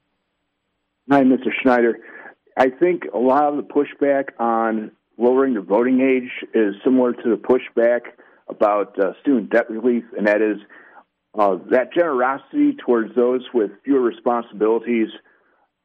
Hi, 1.10 1.22
Mr. 1.24 1.48
Schneider. 1.62 1.98
I 2.58 2.70
think 2.70 3.04
a 3.14 3.18
lot 3.18 3.46
of 3.46 3.56
the 3.58 3.64
pushback 3.64 4.30
on 4.40 4.92
lowering 5.18 5.54
the 5.54 5.62
voting 5.62 6.02
age 6.02 6.48
is 6.54 6.76
similar 6.84 7.14
to 7.14 7.30
the 7.30 7.38
pushback 7.38 8.02
about 8.50 9.00
uh, 9.00 9.14
student 9.22 9.50
debt 9.50 9.70
relief, 9.70 10.04
and 10.18 10.28
that 10.28 10.42
is 10.42 10.58
uh, 11.38 11.58
that 11.70 11.94
generosity 11.94 12.76
towards 12.86 13.16
those 13.16 13.42
with 13.54 13.72
fewer 13.86 14.02
responsibilities 14.02 15.08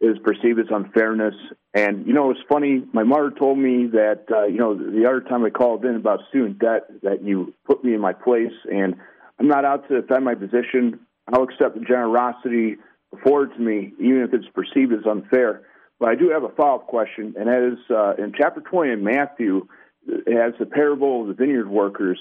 is 0.01 0.19
perceived 0.25 0.59
as 0.59 0.67
unfairness. 0.71 1.35
And 1.73 2.07
you 2.07 2.13
know, 2.13 2.31
it's 2.31 2.41
funny. 2.49 2.83
My 2.93 3.05
mother 3.05 3.31
told 3.31 3.59
me 3.59 3.87
that 3.93 4.25
uh, 4.31 4.47
you 4.47 4.59
know 4.59 4.75
the 4.75 5.07
other 5.07 5.21
time 5.21 5.45
I 5.45 5.51
called 5.51 5.85
in 5.85 5.95
about 5.95 6.21
student 6.31 6.59
debt 6.59 6.83
that 7.03 7.23
you 7.23 7.55
put 7.65 7.85
me 7.85 7.95
in 7.95 8.01
my 8.01 8.13
place, 8.13 8.53
and 8.71 8.97
I'm 9.39 9.49
not 9.49 9.65
out 9.65 9.89
to 9.89 10.01
defend 10.01 10.25
my 10.25 10.35
position. 10.35 11.01
I'll 11.33 11.45
accept 11.45 11.75
the 11.75 11.85
generosity 11.85 12.77
afforded 13.13 13.57
to 13.57 13.61
me, 13.61 13.93
even 14.01 14.23
if 14.23 14.35
it's 14.35 14.49
perceived 14.55 14.93
as 14.93 15.07
unfair. 15.09 15.63
But 15.99 16.11
I 16.11 16.15
do 16.15 16.31
have 16.31 16.45
a 16.45 16.51
follow 16.51 16.77
up 16.77 16.87
question, 16.87 17.35
and 17.39 17.49
that 17.49 17.73
is 17.73 17.79
uh, 17.91 18.23
in 18.23 18.33
chapter 18.37 18.61
20 18.61 18.93
in 18.93 19.05
Matthew, 19.05 19.67
it 20.07 20.37
has 20.37 20.53
the 20.59 20.67
parable 20.67 21.23
of 21.23 21.29
the 21.29 21.35
vineyard 21.35 21.69
workers. 21.69 22.19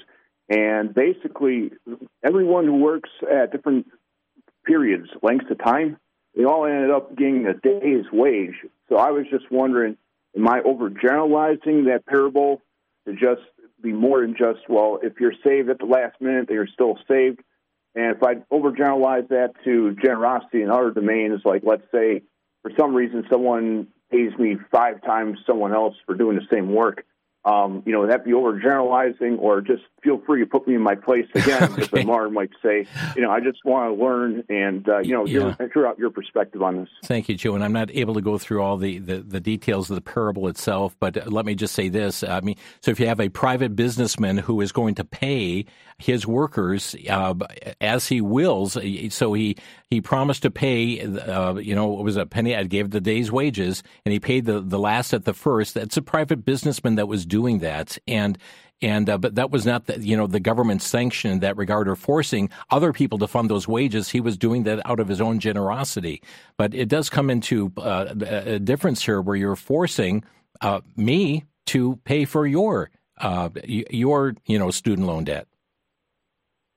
And 0.50 0.94
basically, 0.94 1.72
everyone 2.24 2.66
who 2.66 2.78
works 2.78 3.10
at 3.30 3.52
different 3.52 3.88
periods, 4.66 5.10
lengths 5.22 5.50
of 5.52 5.58
time, 5.64 5.98
they 6.36 6.44
all 6.44 6.66
ended 6.66 6.92
up 6.92 7.16
getting 7.16 7.48
a 7.48 7.54
day's 7.54 8.06
wage. 8.12 8.56
So 8.90 8.98
I 8.98 9.12
was 9.12 9.26
just 9.30 9.52
wondering, 9.52 9.98
am 10.36 10.48
I 10.48 10.62
overgeneralizing 10.62 11.86
that 11.86 12.04
parable 12.08 12.62
to 13.08 13.14
just 13.14 13.42
be 13.82 13.92
more 13.92 14.22
than 14.22 14.36
just, 14.38 14.70
well, 14.70 15.00
if 15.02 15.14
you're 15.20 15.34
saved 15.44 15.70
at 15.70 15.80
the 15.80 15.86
last 15.86 16.20
minute, 16.22 16.50
you're 16.50 16.68
still 16.68 16.98
saved? 17.10 17.42
And 17.96 18.16
if 18.16 18.24
I 18.24 18.36
overgeneralize 18.54 19.30
that 19.30 19.54
to 19.64 19.96
generosity 20.02 20.62
in 20.62 20.70
other 20.70 20.92
domains, 20.92 21.42
like 21.46 21.64
let's 21.66 21.86
say 21.92 22.24
for 22.66 22.72
some 22.80 22.95
reason 22.95 23.24
someone 23.30 23.86
pays 24.09 24.32
me 24.39 24.57
five 24.72 24.99
times 25.03 25.38
someone 25.45 25.72
else 25.72 25.93
for 26.07 26.16
doing 26.16 26.36
the 26.36 26.47
same 26.51 26.74
work, 26.74 27.05
um, 27.45 27.84
you 27.86 27.91
know, 27.91 28.07
that 28.07 28.26
be 28.26 28.32
overgeneralizing, 28.32 29.38
or 29.38 29.61
just 29.61 29.84
feel 30.01 30.20
free 30.26 30.39
to 30.39 30.47
put 30.47 30.68
me 30.68 30.74
in 30.74 30.82
my 30.82 30.95
place 30.95 31.28
again, 31.36 31.61
okay. 31.63 31.82
as 31.93 31.93
Amar 31.93 32.28
might 32.32 32.49
say. 32.63 32.88
You 33.16 33.22
know, 33.22 33.30
I 33.30 33.39
just 33.39 33.63
want 33.63 33.95
to 33.95 34.03
learn 34.03 34.43
and 34.49 34.89
uh, 34.89 34.97
you 34.99 35.11
know, 35.11 35.28
yeah. 35.28 35.55
hear 35.72 35.86
out 35.86 35.99
your 35.99 36.09
perspective 36.09 36.63
on 36.63 36.78
this. 36.78 36.89
Thank 37.03 37.30
you, 37.30 37.36
Joe. 37.36 37.53
And 37.53 37.63
I'm 37.63 37.72
not 37.72 37.91
able 37.91 38.16
to 38.16 38.22
go 38.22 38.39
through 38.39 38.63
all 38.63 38.78
the, 38.78 38.97
the, 38.97 39.20
the 39.20 39.39
details 39.39 39.91
of 39.91 39.95
the 39.95 40.01
parable 40.01 40.47
itself, 40.47 40.95
but 40.99 41.32
let 41.32 41.45
me 41.45 41.53
just 41.53 41.76
say 41.76 41.88
this. 41.88 42.24
I 42.24 42.41
mean, 42.41 42.55
so 42.82 42.89
if 42.89 42.99
you 42.99 43.05
have 43.05 43.20
a 43.20 43.30
private 43.30 43.76
businessman 43.76 44.38
who 44.38 44.59
is 44.61 44.72
going 44.72 44.95
to 44.95 45.05
pay 45.05 45.66
his 45.99 46.26
workers 46.26 46.95
uh, 47.07 47.36
as 47.80 48.07
he 48.07 48.22
wills, 48.22 48.76
so 49.13 49.34
he 49.34 49.55
he 49.90 50.02
promised 50.02 50.42
to 50.44 50.52
pay, 50.52 51.02
uh, 51.02 51.56
you 51.56 51.76
know, 51.76 52.00
it 52.00 52.04
was 52.04 52.18
a 52.18 52.26
penny. 52.26 52.56
I 52.56 52.64
gave 52.64 52.90
the 52.90 53.02
day's 53.02 53.32
wages, 53.32 53.84
and 54.06 54.14
he 54.14 54.20
paid 54.20 54.46
the 54.46 54.60
the 54.60 54.80
last 54.80 55.14
at 55.14 55.26
the 55.26 55.34
first. 55.34 55.76
That's 55.76 55.98
a 55.98 56.02
private 56.02 56.44
businessman 56.44 56.96
that 56.96 57.08
was 57.08 57.26
doing 57.26 57.60
that, 57.60 57.98
and 58.08 58.38
and 58.82 59.10
uh, 59.10 59.18
but 59.18 59.36
that 59.36 59.52
was 59.52 59.66
not 59.66 59.86
the, 59.86 60.00
you 60.00 60.18
know 60.18 60.28
the 60.28 60.40
government's 60.40 60.86
sanction 60.86 61.32
in 61.32 61.40
that 61.40 61.56
regard 61.56 61.88
or 61.88 61.96
forcing 61.96 62.50
other 62.72 62.94
people 62.94 63.20
to 63.20 63.28
fund 63.28 63.50
those 63.50 63.68
wages. 63.68 64.10
He 64.10 64.20
was 64.20 64.38
doing 64.38 64.64
that 64.64 64.86
out 64.86 65.00
of 65.00 65.08
his 65.08 65.22
own 65.22 65.40
generosity. 65.40 66.22
But 66.58 66.74
it 66.74 66.90
does 66.90 67.10
come 67.10 67.30
into 67.30 67.72
uh, 67.78 68.14
a 68.26 68.60
difference 68.60 69.06
here 69.06 69.22
where 69.22 69.36
you're 69.36 69.56
forcing 69.56 70.24
uh, 70.62 70.82
me 70.96 71.46
to 71.68 72.00
pay 72.04 72.26
for 72.26 72.46
your 72.48 72.90
uh, 73.20 73.50
your 73.64 74.36
you 74.46 74.60
know 74.60 74.72
student 74.72 75.08
loan 75.08 75.26
debt. 75.26 75.48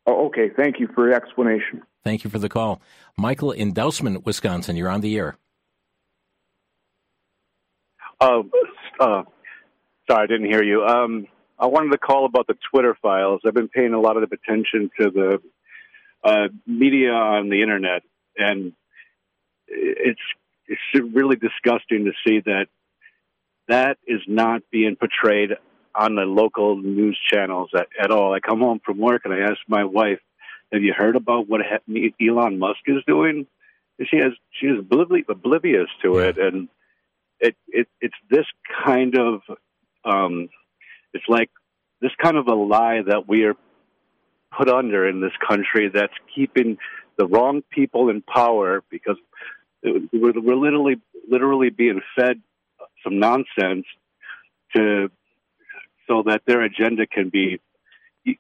Oh, 0.07 0.27
okay. 0.27 0.51
Thank 0.55 0.81
you 0.81 0.89
for 0.95 1.07
your 1.07 1.15
explanation. 1.15 1.83
Thank 2.05 2.25
you 2.25 2.31
for 2.31 2.39
the 2.39 2.49
call, 2.49 2.81
Michael 3.17 3.53
in 3.53 3.75
Dousman, 3.75 4.25
Wisconsin. 4.25 4.77
You're 4.77 4.89
on 4.89 5.01
the 5.01 5.17
air. 5.17 5.37
Uh, 8.21 8.43
uh, 8.99 9.23
sorry, 10.09 10.25
I 10.25 10.27
didn't 10.27 10.47
hear 10.47 10.63
you. 10.63 10.85
Um, 10.85 11.27
I 11.59 11.67
wanted 11.67 11.91
to 11.93 11.99
call 11.99 12.25
about 12.25 12.47
the 12.47 12.57
Twitter 12.71 12.97
files. 13.01 13.41
I've 13.47 13.55
been 13.55 13.69
paying 13.69 13.93
a 13.93 14.01
lot 14.01 14.17
of 14.17 14.31
attention 14.33 14.91
to 15.01 15.11
the 15.11 15.43
uh, 16.25 16.49
media 16.67 17.13
on 17.13 17.49
the 17.49 17.63
internet, 17.63 18.03
and 18.37 18.73
it's 19.67 20.21
it's 20.67 21.15
really 21.15 21.37
disgusting 21.37 22.05
to 22.05 22.13
see 22.27 22.41
that 22.41 22.67
that 23.69 23.99
is 24.07 24.21
not 24.27 24.63
being 24.71 24.97
portrayed 24.97 25.51
on 25.95 26.15
the 26.15 26.23
local 26.23 26.77
news 26.77 27.19
channels 27.31 27.71
at, 27.75 27.89
at 28.01 28.11
all. 28.11 28.33
I 28.33 28.41
come 28.41 28.61
home 28.61 28.81
from 28.85 28.99
work 28.99 29.23
and 29.25 29.35
I 29.35 29.41
ask 29.41 29.59
my 29.67 29.85
wife, 29.85 30.21
"Have 30.73 30.83
you 30.83 30.95
heard 30.97 31.17
about 31.17 31.49
what 31.49 31.61
Elon 32.21 32.59
Musk 32.59 32.81
is 32.87 33.03
doing?" 33.07 33.47
She 34.11 34.17
has 34.19 34.33
she 34.53 34.67
is 34.67 34.79
oblivious 34.81 35.89
to 36.03 36.19
it, 36.19 36.39
and 36.39 36.69
it, 37.41 37.57
it 37.69 37.89
it's 38.01 38.15
this 38.31 38.47
kind 38.85 39.17
of 39.19 39.41
um, 40.05 40.49
it's 41.13 41.25
like 41.29 41.51
this 42.01 42.13
kind 42.23 42.37
of 42.37 42.47
a 42.47 42.55
lie 42.55 43.03
that 43.07 43.29
we 43.29 43.45
are 43.45 43.55
put 44.57 44.69
under 44.69 45.09
in 45.09 45.21
this 45.21 45.33
country 45.47 45.91
that's 45.93 46.13
keeping 46.35 46.79
the 47.17 47.27
wrong 47.27 47.63
people 47.71 48.09
in 48.09 48.23
power 48.23 48.83
because 48.91 49.17
we're, 49.83 50.41
we're 50.41 50.57
literally 50.57 50.97
literally 51.29 51.71
being 51.71 52.01
fed 52.17 52.41
some 53.05 53.19
nonsense 53.19 53.87
to 54.75 55.11
so 56.07 56.23
that 56.27 56.43
their 56.47 56.63
agenda 56.63 57.07
can 57.07 57.29
be 57.29 57.61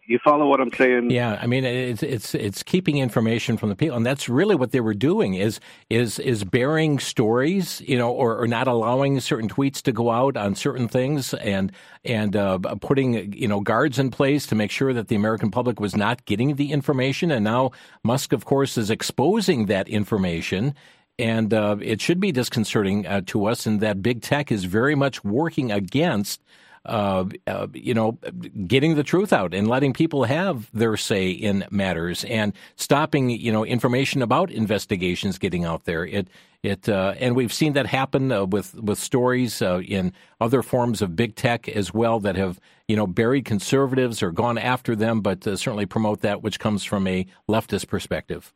you 0.06 0.18
follow 0.24 0.46
what 0.46 0.60
I'm 0.60 0.72
saying? 0.72 1.10
Yeah, 1.10 1.38
I 1.40 1.46
mean 1.46 1.64
it's 1.64 2.02
it's 2.02 2.34
it's 2.34 2.62
keeping 2.62 2.98
information 2.98 3.56
from 3.56 3.68
the 3.68 3.76
people, 3.76 3.96
and 3.96 4.04
that's 4.04 4.28
really 4.28 4.54
what 4.54 4.72
they 4.72 4.80
were 4.80 4.94
doing 4.94 5.34
is 5.34 5.60
is 5.90 6.18
is 6.18 6.44
burying 6.44 6.98
stories, 6.98 7.80
you 7.82 7.96
know, 7.96 8.10
or, 8.10 8.40
or 8.40 8.46
not 8.46 8.66
allowing 8.66 9.20
certain 9.20 9.48
tweets 9.48 9.82
to 9.82 9.92
go 9.92 10.10
out 10.10 10.36
on 10.36 10.54
certain 10.54 10.88
things, 10.88 11.34
and 11.34 11.72
and 12.04 12.36
uh, 12.36 12.58
putting 12.80 13.32
you 13.32 13.48
know 13.48 13.60
guards 13.60 13.98
in 13.98 14.10
place 14.10 14.46
to 14.46 14.54
make 14.54 14.70
sure 14.70 14.92
that 14.92 15.08
the 15.08 15.16
American 15.16 15.50
public 15.50 15.80
was 15.80 15.96
not 15.96 16.24
getting 16.24 16.56
the 16.56 16.72
information. 16.72 17.30
And 17.30 17.44
now 17.44 17.72
Musk, 18.04 18.32
of 18.32 18.44
course, 18.44 18.78
is 18.78 18.90
exposing 18.90 19.66
that 19.66 19.88
information. 19.88 20.74
And 21.20 21.52
uh, 21.52 21.76
it 21.80 22.00
should 22.00 22.20
be 22.20 22.30
disconcerting 22.30 23.04
uh, 23.04 23.22
to 23.26 23.46
us, 23.46 23.66
and 23.66 23.80
that 23.80 24.02
big 24.02 24.22
tech 24.22 24.52
is 24.52 24.64
very 24.64 24.94
much 24.94 25.24
working 25.24 25.72
against 25.72 26.40
uh, 26.84 27.24
uh, 27.46 27.66
you 27.74 27.94
know, 27.94 28.18
getting 28.66 28.94
the 28.94 29.02
truth 29.02 29.32
out 29.32 29.54
and 29.54 29.68
letting 29.68 29.92
people 29.92 30.24
have 30.24 30.70
their 30.72 30.96
say 30.96 31.30
in 31.30 31.64
matters 31.70 32.24
and 32.24 32.52
stopping, 32.76 33.30
you 33.30 33.52
know, 33.52 33.64
information 33.64 34.22
about 34.22 34.50
investigations 34.50 35.38
getting 35.38 35.64
out 35.64 35.84
there. 35.84 36.06
It, 36.06 36.28
it, 36.62 36.88
uh, 36.88 37.14
and 37.20 37.36
we've 37.36 37.52
seen 37.52 37.74
that 37.74 37.86
happen 37.86 38.32
uh, 38.32 38.44
with 38.44 38.74
with 38.74 38.98
stories 38.98 39.62
uh, 39.62 39.80
in 39.80 40.12
other 40.40 40.62
forms 40.62 41.02
of 41.02 41.14
big 41.14 41.36
tech 41.36 41.68
as 41.68 41.94
well 41.94 42.18
that 42.20 42.36
have, 42.36 42.58
you 42.88 42.96
know, 42.96 43.06
buried 43.06 43.44
conservatives 43.44 44.22
or 44.22 44.32
gone 44.32 44.58
after 44.58 44.96
them, 44.96 45.20
but 45.20 45.46
uh, 45.46 45.56
certainly 45.56 45.86
promote 45.86 46.20
that 46.22 46.42
which 46.42 46.58
comes 46.58 46.82
from 46.84 47.06
a 47.06 47.26
leftist 47.48 47.86
perspective. 47.88 48.52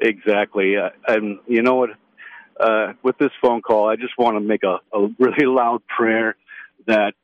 Exactly, 0.00 0.74
and 1.08 1.38
you 1.46 1.62
know 1.62 1.74
what? 1.74 1.90
with 3.02 3.18
this 3.18 3.30
phone 3.40 3.60
call, 3.60 3.88
I 3.88 3.96
just 3.96 4.16
want 4.18 4.36
to 4.36 4.40
make 4.40 4.62
a, 4.62 4.78
a 4.92 5.08
really 5.18 5.46
loud 5.46 5.82
prayer 5.86 6.36
that 6.86 7.14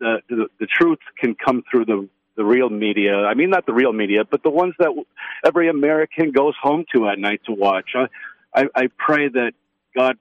the, 0.00 0.18
the, 0.28 0.46
the 0.60 0.66
truth 0.66 0.98
can 1.18 1.34
come 1.34 1.62
through 1.70 1.86
the 1.86 2.08
the 2.36 2.44
real 2.44 2.68
media. 2.68 3.14
I 3.14 3.34
mean, 3.34 3.50
not 3.50 3.64
the 3.64 3.72
real 3.72 3.92
media, 3.92 4.24
but 4.30 4.42
the 4.42 4.50
ones 4.50 4.74
that 4.78 4.90
every 5.44 5.68
American 5.68 6.32
goes 6.32 6.54
home 6.60 6.84
to 6.94 7.08
at 7.08 7.18
night 7.18 7.40
to 7.46 7.52
watch. 7.52 7.92
I, 7.94 8.08
I, 8.54 8.66
I 8.74 8.88
pray 8.98 9.28
that 9.28 9.52
God 9.96 10.16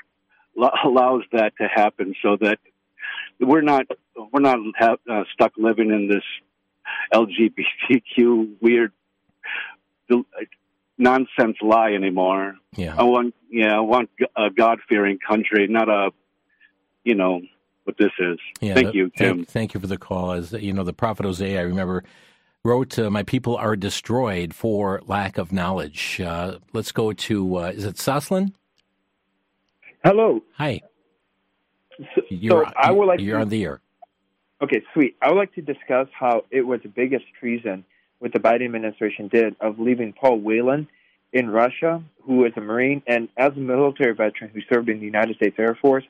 allows 0.56 1.24
that 1.34 1.54
to 1.58 1.68
happen 1.68 2.16
so 2.24 2.38
that 2.40 2.58
we're 3.40 3.62
not 3.62 3.86
we're 4.32 4.40
not 4.40 4.60
have, 4.78 5.00
uh, 5.10 5.24
stuck 5.34 5.52
living 5.58 5.92
in 5.92 6.08
this 6.08 6.24
LGBTQ 7.14 8.56
weird 8.62 8.94
nonsense 10.98 11.58
lie 11.62 11.92
anymore. 11.92 12.56
Yeah. 12.76 12.96
I 12.98 13.04
want 13.04 13.36
yeah 13.50 13.76
I 13.76 13.82
want 13.82 14.10
a 14.36 14.50
God 14.50 14.80
fearing 14.88 15.20
country, 15.20 15.68
not 15.68 15.90
a 15.90 16.12
you 17.04 17.16
know 17.16 17.42
what 17.86 17.98
this 17.98 18.12
is. 18.20 18.38
Yeah, 18.62 18.74
thank 18.74 18.94
you, 18.94 19.10
Tim. 19.18 19.38
Thank, 19.38 19.48
thank, 19.50 19.74
you 19.74 19.80
for 19.80 19.88
the 19.88 19.98
call. 19.98 20.32
As 20.32 20.52
you 20.52 20.74
know, 20.74 20.84
the 20.84 20.94
prophet 20.94 21.26
Hosea, 21.26 21.60
I 21.60 21.64
remember, 21.64 22.04
wrote, 22.64 23.00
uh, 23.00 23.10
"My 23.10 23.24
people 23.24 23.56
are 23.56 23.76
destroyed 23.76 24.54
for 24.54 25.02
lack 25.08 25.38
of 25.38 25.52
knowledge." 25.52 26.20
Uh, 26.20 26.60
let's 26.74 26.92
go 26.92 27.14
to 27.14 27.58
uh, 27.58 27.72
is 27.74 27.86
it 27.86 27.96
Soslin? 27.96 28.54
Hello. 30.04 30.42
Hi. 30.58 30.82
So, 31.98 32.22
you're, 32.30 32.66
so 32.66 32.72
I 32.78 32.92
would 32.92 33.06
like 33.06 33.22
you're 33.22 33.38
to, 33.38 33.44
on 33.44 33.50
the 33.50 33.64
air. 33.64 33.82
Okay, 34.62 34.84
sweet. 34.94 35.16
I 35.22 35.30
would 35.30 35.38
like 35.38 35.54
to 35.56 35.62
discuss 35.62 36.08
how 36.14 36.44
it 36.52 36.62
was 36.62 36.82
the 36.84 36.90
biggest 36.90 37.26
treason 37.40 37.86
what 38.20 38.34
the 38.34 38.40
Biden 38.40 38.66
administration 38.66 39.28
did 39.28 39.56
of 39.60 39.80
leaving 39.80 40.14
Paul 40.14 40.40
Whelan 40.40 40.88
in 41.34 41.50
Russia, 41.50 42.02
who 42.24 42.46
is 42.46 42.54
a 42.56 42.62
Marine, 42.62 43.04
and 43.08 43.30
as 43.38 43.52
a 43.54 43.60
military 43.60 44.14
veteran 44.14 44.50
who 44.54 44.62
served 44.74 44.90
in 44.90 45.00
the 45.00 45.06
United 45.06 45.36
States 45.36 45.56
Air 45.60 45.78
Force, 45.82 46.06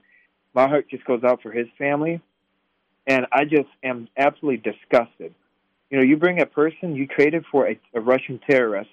my 0.56 0.68
heart 0.68 0.90
just 0.90 1.06
goes 1.06 1.24
out 1.24 1.42
for 1.42 1.52
his 1.52 1.68
family, 1.78 2.22
and 3.06 3.28
I 3.32 3.44
just 3.44 3.70
am 3.84 4.08
absolutely 4.18 4.72
disgusted. 4.72 5.34
You 5.90 5.98
know, 5.98 6.04
you 6.04 6.18
bring 6.18 6.42
a 6.42 6.46
person 6.46 6.96
you 6.96 7.06
traded 7.06 7.46
for 7.52 7.68
a, 7.68 7.80
a 7.94 8.00
Russian 8.00 8.40
terrorist, 8.50 8.90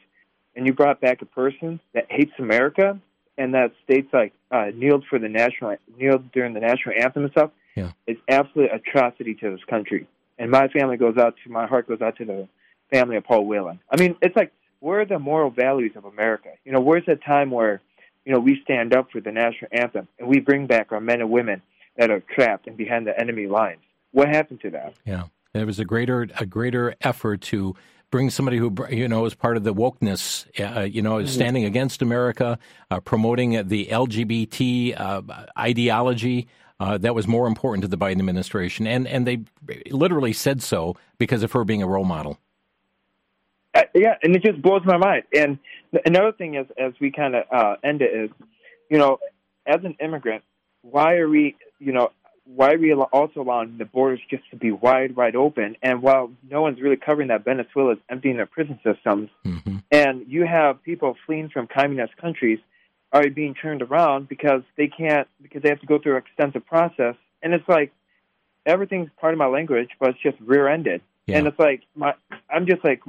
and 0.55 0.67
you 0.67 0.75
brought 0.75 1.01
back 1.01 1.23
a 1.23 1.27
person 1.27 1.81
that 1.95 2.07
hates 2.11 2.33
America, 2.39 2.99
and 3.39 3.55
that 3.55 3.73
states 3.85 4.09
like 4.13 4.33
uh, 4.51 4.67
kneeled 4.75 5.05
for 5.09 5.19
the 5.19 5.29
national 5.29 5.77
kneeled 5.97 6.31
during 6.33 6.53
the 6.53 6.61
national 6.61 6.97
anthem 7.01 7.23
and 7.23 7.33
stuff. 7.33 7.51
Yeah. 7.77 7.93
It's 8.07 8.21
absolute 8.29 8.71
atrocity 8.75 9.35
to 9.37 9.51
this 9.51 9.65
country, 9.71 10.07
and 10.39 10.51
my 10.51 10.69
family 10.69 10.97
goes 10.97 11.17
out 11.17 11.37
to 11.45 11.51
my 11.51 11.67
heart 11.67 11.89
goes 11.89 12.03
out 12.03 12.17
to 12.17 12.25
the 12.25 12.49
family 12.93 13.17
of 13.17 13.25
Paul 13.25 13.47
Whelan. 13.47 13.81
I 13.91 13.99
mean, 13.99 14.17
it's 14.21 14.37
like 14.37 14.53
where 14.81 15.01
are 15.01 15.07
the 15.07 15.19
moral 15.19 15.51
values 15.51 15.93
of 15.95 16.05
America? 16.05 16.51
You 16.65 16.73
know, 16.73 16.81
where's 16.81 17.07
that 17.07 17.25
time 17.25 17.51
where 17.53 17.81
you 18.25 18.33
know 18.33 18.39
we 18.41 18.61
stand 18.63 18.95
up 18.95 19.11
for 19.11 19.21
the 19.21 19.33
national 19.33 19.71
anthem 19.73 20.09
and 20.19 20.29
we 20.29 20.41
bring 20.41 20.67
back 20.67 20.93
our 20.93 21.01
men 21.01 21.21
and 21.21 21.31
women 21.31 21.63
that 21.97 22.11
are 22.11 22.21
trapped 22.35 22.67
and 22.67 22.77
behind 22.77 23.07
the 23.07 23.19
enemy 23.19 23.47
lines? 23.47 23.81
What 24.13 24.29
happened 24.29 24.61
to 24.63 24.71
that? 24.71 24.95
Yeah, 25.05 25.25
there 25.53 25.67
was 25.67 25.79
a 25.79 25.85
greater 25.85 26.29
a 26.39 26.47
greater 26.47 26.95
effort 27.01 27.41
to 27.43 27.75
bring 28.11 28.29
somebody 28.31 28.59
who 28.59 28.75
you 28.91 29.09
know 29.09 29.25
is 29.25 29.35
part 29.35 29.57
of 29.57 29.65
the 29.65 29.75
wokeness, 29.75 30.47
uh, 30.61 30.83
you 30.83 31.01
know, 31.03 31.17
Mm-hmm. 31.17 31.27
standing 31.27 31.65
against 31.65 32.03
America, 32.03 32.59
uh, 32.91 33.01
promoting 33.01 33.67
the 33.69 33.87
LGBT 33.87 35.01
uh, 35.01 35.23
ideology. 35.59 36.47
Uh, 36.81 36.99
that 36.99 37.15
was 37.15 37.29
more 37.29 37.47
important 37.47 37.83
to 37.83 37.89
the 37.89 37.97
Biden 37.97 38.19
administration, 38.19 38.87
and 38.87 39.07
and 39.07 39.27
they 39.27 39.41
literally 39.91 40.33
said 40.33 40.61
so 40.63 40.97
because 41.17 41.43
of 41.45 41.53
her 41.53 41.65
being 41.65 41.83
a 41.83 41.87
role 41.87 42.05
model. 42.05 42.39
Uh, 43.75 43.83
yeah, 43.95 44.17
and 44.23 44.37
it 44.37 44.43
just 44.43 44.61
blows 44.61 44.83
my 44.85 44.97
mind. 44.97 45.23
And 45.35 45.59
another 46.05 46.33
thing 46.33 46.57
is, 46.57 46.67
as 46.79 46.93
we 47.01 47.11
kind 47.11 47.35
of 47.35 47.45
uh, 47.51 47.77
end 47.83 48.03
it, 48.03 48.13
is 48.15 48.31
you 48.91 48.99
know, 48.99 49.19
as 49.67 49.83
an 49.85 49.97
immigrant, 50.01 50.45
why 50.83 51.17
are 51.17 51.29
we, 51.29 51.57
you 51.79 51.93
know, 51.93 52.11
why 52.45 52.73
are 52.73 52.79
we 52.79 52.93
also 52.93 53.41
allowing 53.41 53.79
the 53.79 53.85
borders 53.87 54.21
just 54.29 54.43
to 54.51 54.57
be 54.57 54.71
wide, 54.73 55.17
wide 55.17 55.37
open? 55.37 55.77
And 55.83 56.03
while 56.03 56.31
no 56.51 56.61
one's 56.61 56.81
really 56.81 56.97
covering 56.97 57.29
that, 57.29 57.45
Venezuela 57.45 57.93
is 57.93 57.99
emptying 58.11 58.37
their 58.37 58.47
prison 58.47 58.79
systems, 58.85 59.31
Mm-hmm. 59.47 59.77
and 59.91 60.27
you 60.29 60.45
have 60.45 60.83
people 60.83 61.17
fleeing 61.25 61.49
from 61.49 61.67
communist 61.67 62.17
countries 62.17 62.59
are 63.13 63.29
being 63.31 63.55
turned 63.55 63.83
around 63.83 64.29
because 64.29 64.63
they 64.77 64.89
can't 64.89 65.29
because 65.41 65.63
they 65.63 65.69
have 65.69 65.81
to 65.81 65.87
go 65.87 65.99
through 65.99 66.17
an 66.17 66.23
extensive 66.27 66.67
process, 66.67 67.15
and 67.43 67.55
it's 67.55 67.69
like 67.69 67.93
everything's 68.67 69.11
part 69.21 69.33
of 69.33 69.39
my 69.39 69.47
language, 69.47 69.91
but 69.99 70.11
it's 70.11 70.21
just 70.21 70.37
rear-ended, 70.41 71.01
Yeah. 71.27 71.39
and 71.39 71.47
it's 71.47 71.59
like 71.59 71.83
my 71.95 72.15
I'm 72.51 72.67
just 72.67 72.85
like 72.85 73.01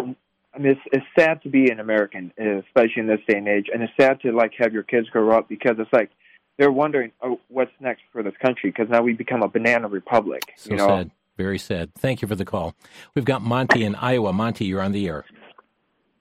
I 0.56 0.60
mean, 0.60 0.74
it's, 0.74 0.82
it's 0.92 1.06
sad 1.18 1.42
to 1.44 1.50
be 1.50 1.72
an 1.72 1.80
American, 1.80 2.32
especially 2.38 3.02
in 3.02 3.08
this 3.08 3.22
day 3.28 3.38
and 3.38 3.48
age, 3.48 3.68
and 3.74 3.82
it's 3.82 3.94
sad 4.00 4.22
to 4.22 4.32
like 4.32 4.52
have 4.60 4.72
your 4.72 4.84
kids 4.84 5.10
grow 5.10 5.36
up 5.36 5.50
because 5.50 5.76
it's 5.80 5.92
like 5.92 6.12
they're 6.58 6.72
wondering 6.72 7.12
oh, 7.22 7.40
what's 7.48 7.72
next 7.80 8.04
for 8.12 8.22
this 8.22 8.36
country 8.42 8.70
because 8.70 8.88
now 8.90 9.02
we 9.02 9.14
become 9.14 9.42
a 9.42 9.48
banana 9.48 9.88
republic. 9.88 10.54
So 10.58 10.72
you 10.72 10.78
know, 10.78 10.88
sad, 10.88 11.12
very 11.38 11.58
sad. 11.58 11.94
Thank 11.96 12.22
you 12.22 12.28
for 12.28 12.36
the 12.36 12.46
call. 12.46 12.76
We've 13.16 13.26
got 13.26 13.42
Monty 13.42 13.84
in 13.84 13.96
Iowa. 13.96 14.32
Monty, 14.32 14.66
you're 14.66 14.82
on 14.82 14.92
the 14.92 15.08
air. 15.08 15.26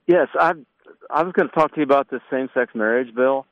Yes, 0.06 0.28
I 0.38 0.52
I 1.10 1.22
was 1.22 1.32
going 1.34 1.48
to 1.48 1.54
talk 1.54 1.74
to 1.74 1.80
you 1.80 1.84
about 1.84 2.10
this 2.10 2.22
same-sex 2.30 2.74
marriage 2.74 3.14
bill. 3.14 3.46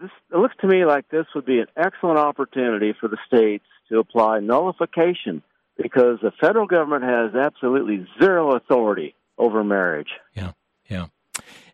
This 0.00 0.10
it 0.32 0.36
looks 0.36 0.56
to 0.60 0.66
me 0.66 0.84
like 0.84 1.08
this 1.08 1.26
would 1.36 1.46
be 1.46 1.60
an 1.60 1.68
excellent 1.76 2.18
opportunity 2.18 2.94
for 2.98 3.08
the 3.08 3.18
states 3.28 3.64
to 3.90 4.00
apply 4.00 4.40
nullification 4.40 5.42
because 5.76 6.18
the 6.20 6.32
federal 6.40 6.66
government 6.66 7.04
has 7.04 7.34
absolutely 7.36 8.06
zero 8.20 8.56
authority 8.56 9.14
over 9.38 9.64
marriage. 9.64 10.10
Yeah, 10.34 10.52
yeah. 10.88 11.06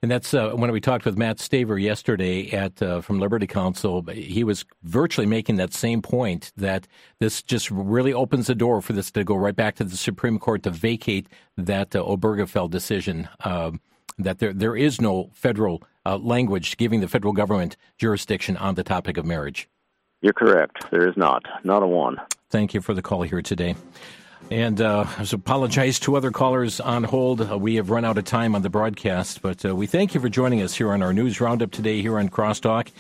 And 0.03 0.11
that's 0.11 0.33
uh, 0.33 0.53
when 0.53 0.73
we 0.73 0.81
talked 0.81 1.05
with 1.05 1.19
Matt 1.19 1.37
Staver 1.37 1.81
yesterday 1.81 2.51
at 2.53 2.81
uh, 2.81 3.03
from 3.03 3.21
Liberty 3.21 3.47
Counsel. 3.47 4.03
He 4.11 4.45
was 4.45 4.65
virtually 4.83 5.27
making 5.27 5.57
that 5.57 5.75
same 5.75 6.01
point 6.01 6.53
that 6.57 6.89
this 7.19 7.43
just 7.43 7.71
really 7.71 8.15
opens 8.15 8.47
the 8.47 8.55
door 8.55 8.81
for 8.81 8.95
this 8.95 9.11
to 9.11 9.25
go 9.25 9.37
right 9.37 9.55
back 9.55 9.75
to 9.77 9.85
the 9.85 9.99
Supreme 9.99 10.39
Court 10.39 10.63
to 10.63 10.71
vacate 10.71 11.29
that 11.59 11.95
uh, 11.95 12.03
Obergefell 12.03 12.71
decision. 12.71 13.29
Um, 13.45 13.81
that 14.19 14.39
there 14.39 14.53
there 14.53 14.77
is 14.77 15.01
no 15.01 15.31
federal 15.35 15.83
uh, 16.07 16.17
language 16.17 16.77
giving 16.79 17.01
the 17.01 17.09
federal 17.09 17.33
government 17.33 17.77
jurisdiction 17.99 18.57
on 18.57 18.75
the 18.75 18.83
topic 18.83 19.19
of 19.19 19.27
marriage. 19.27 19.69
You're 20.23 20.33
correct. 20.33 20.91
There 20.91 21.09
is 21.09 21.17
not, 21.17 21.43
not 21.65 21.83
a 21.83 21.87
one. 21.87 22.21
Thank 22.51 22.75
you 22.75 22.81
for 22.81 22.95
the 22.95 23.03
call 23.03 23.23
here 23.23 23.41
today. 23.41 23.75
And 24.51 24.81
uh, 24.81 25.07
I 25.17 25.25
apologize 25.31 26.01
to 26.01 26.17
other 26.17 26.33
callers 26.33 26.81
on 26.81 27.05
hold. 27.05 27.41
Uh, 27.41 27.57
we 27.57 27.77
have 27.77 27.89
run 27.89 28.05
out 28.05 28.19
of 28.19 28.25
time 28.25 28.57
on 28.57 28.63
the 28.63 28.69
broadcast, 28.69 29.43
but 29.43 29.65
uh, 29.65 29.77
we 29.77 29.87
thank 29.87 30.13
you 30.13 30.21
for 30.21 30.29
joining 30.29 30.61
us 30.61 30.75
here 30.75 30.91
on 30.91 31.03
our 31.03 31.13
news 31.13 31.41
roundup 31.41 31.71
today 31.71 32.03
here 32.03 32.19
on 32.19 32.29
Crosstalk. 32.29 32.91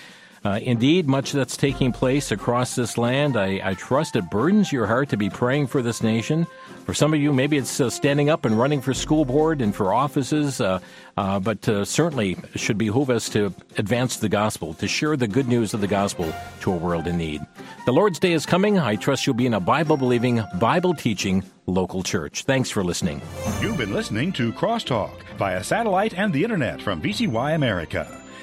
Uh, 0.42 0.58
indeed, 0.62 1.06
much 1.06 1.32
that's 1.32 1.56
taking 1.56 1.92
place 1.92 2.30
across 2.30 2.74
this 2.74 2.96
land. 2.96 3.36
I, 3.36 3.60
I, 3.62 3.74
trust 3.74 4.16
it 4.16 4.30
burdens 4.30 4.72
your 4.72 4.86
heart 4.86 5.10
to 5.10 5.18
be 5.18 5.28
praying 5.28 5.66
for 5.66 5.82
this 5.82 6.02
nation. 6.02 6.46
For 6.86 6.94
some 6.94 7.12
of 7.12 7.20
you, 7.20 7.30
maybe 7.30 7.58
it's 7.58 7.78
uh, 7.78 7.90
standing 7.90 8.30
up 8.30 8.46
and 8.46 8.58
running 8.58 8.80
for 8.80 8.94
school 8.94 9.26
board 9.26 9.60
and 9.60 9.76
for 9.76 9.92
offices, 9.92 10.58
uh, 10.58 10.80
uh, 11.18 11.40
but 11.40 11.62
certainly 11.86 12.38
should 12.54 12.78
behoove 12.78 13.10
us 13.10 13.28
to 13.30 13.52
advance 13.76 14.16
the 14.16 14.30
gospel, 14.30 14.72
to 14.74 14.88
share 14.88 15.14
the 15.14 15.28
good 15.28 15.46
news 15.46 15.74
of 15.74 15.82
the 15.82 15.86
gospel 15.86 16.32
to 16.60 16.72
a 16.72 16.76
world 16.76 17.06
in 17.06 17.18
need. 17.18 17.42
The 17.84 17.92
Lord's 17.92 18.18
Day 18.18 18.32
is 18.32 18.46
coming. 18.46 18.78
I 18.78 18.96
trust 18.96 19.26
you'll 19.26 19.34
be 19.34 19.46
in 19.46 19.54
a 19.54 19.60
Bible 19.60 19.98
believing, 19.98 20.42
Bible 20.58 20.94
teaching 20.94 21.44
local 21.66 22.02
church. 22.02 22.44
Thanks 22.44 22.70
for 22.70 22.82
listening. 22.82 23.20
You've 23.60 23.76
been 23.76 23.92
listening 23.92 24.32
to 24.32 24.52
Crosstalk 24.52 25.22
via 25.36 25.62
satellite 25.62 26.14
and 26.14 26.32
the 26.32 26.42
internet 26.42 26.80
from 26.80 27.02
VCY 27.02 27.54
America. 27.54 28.19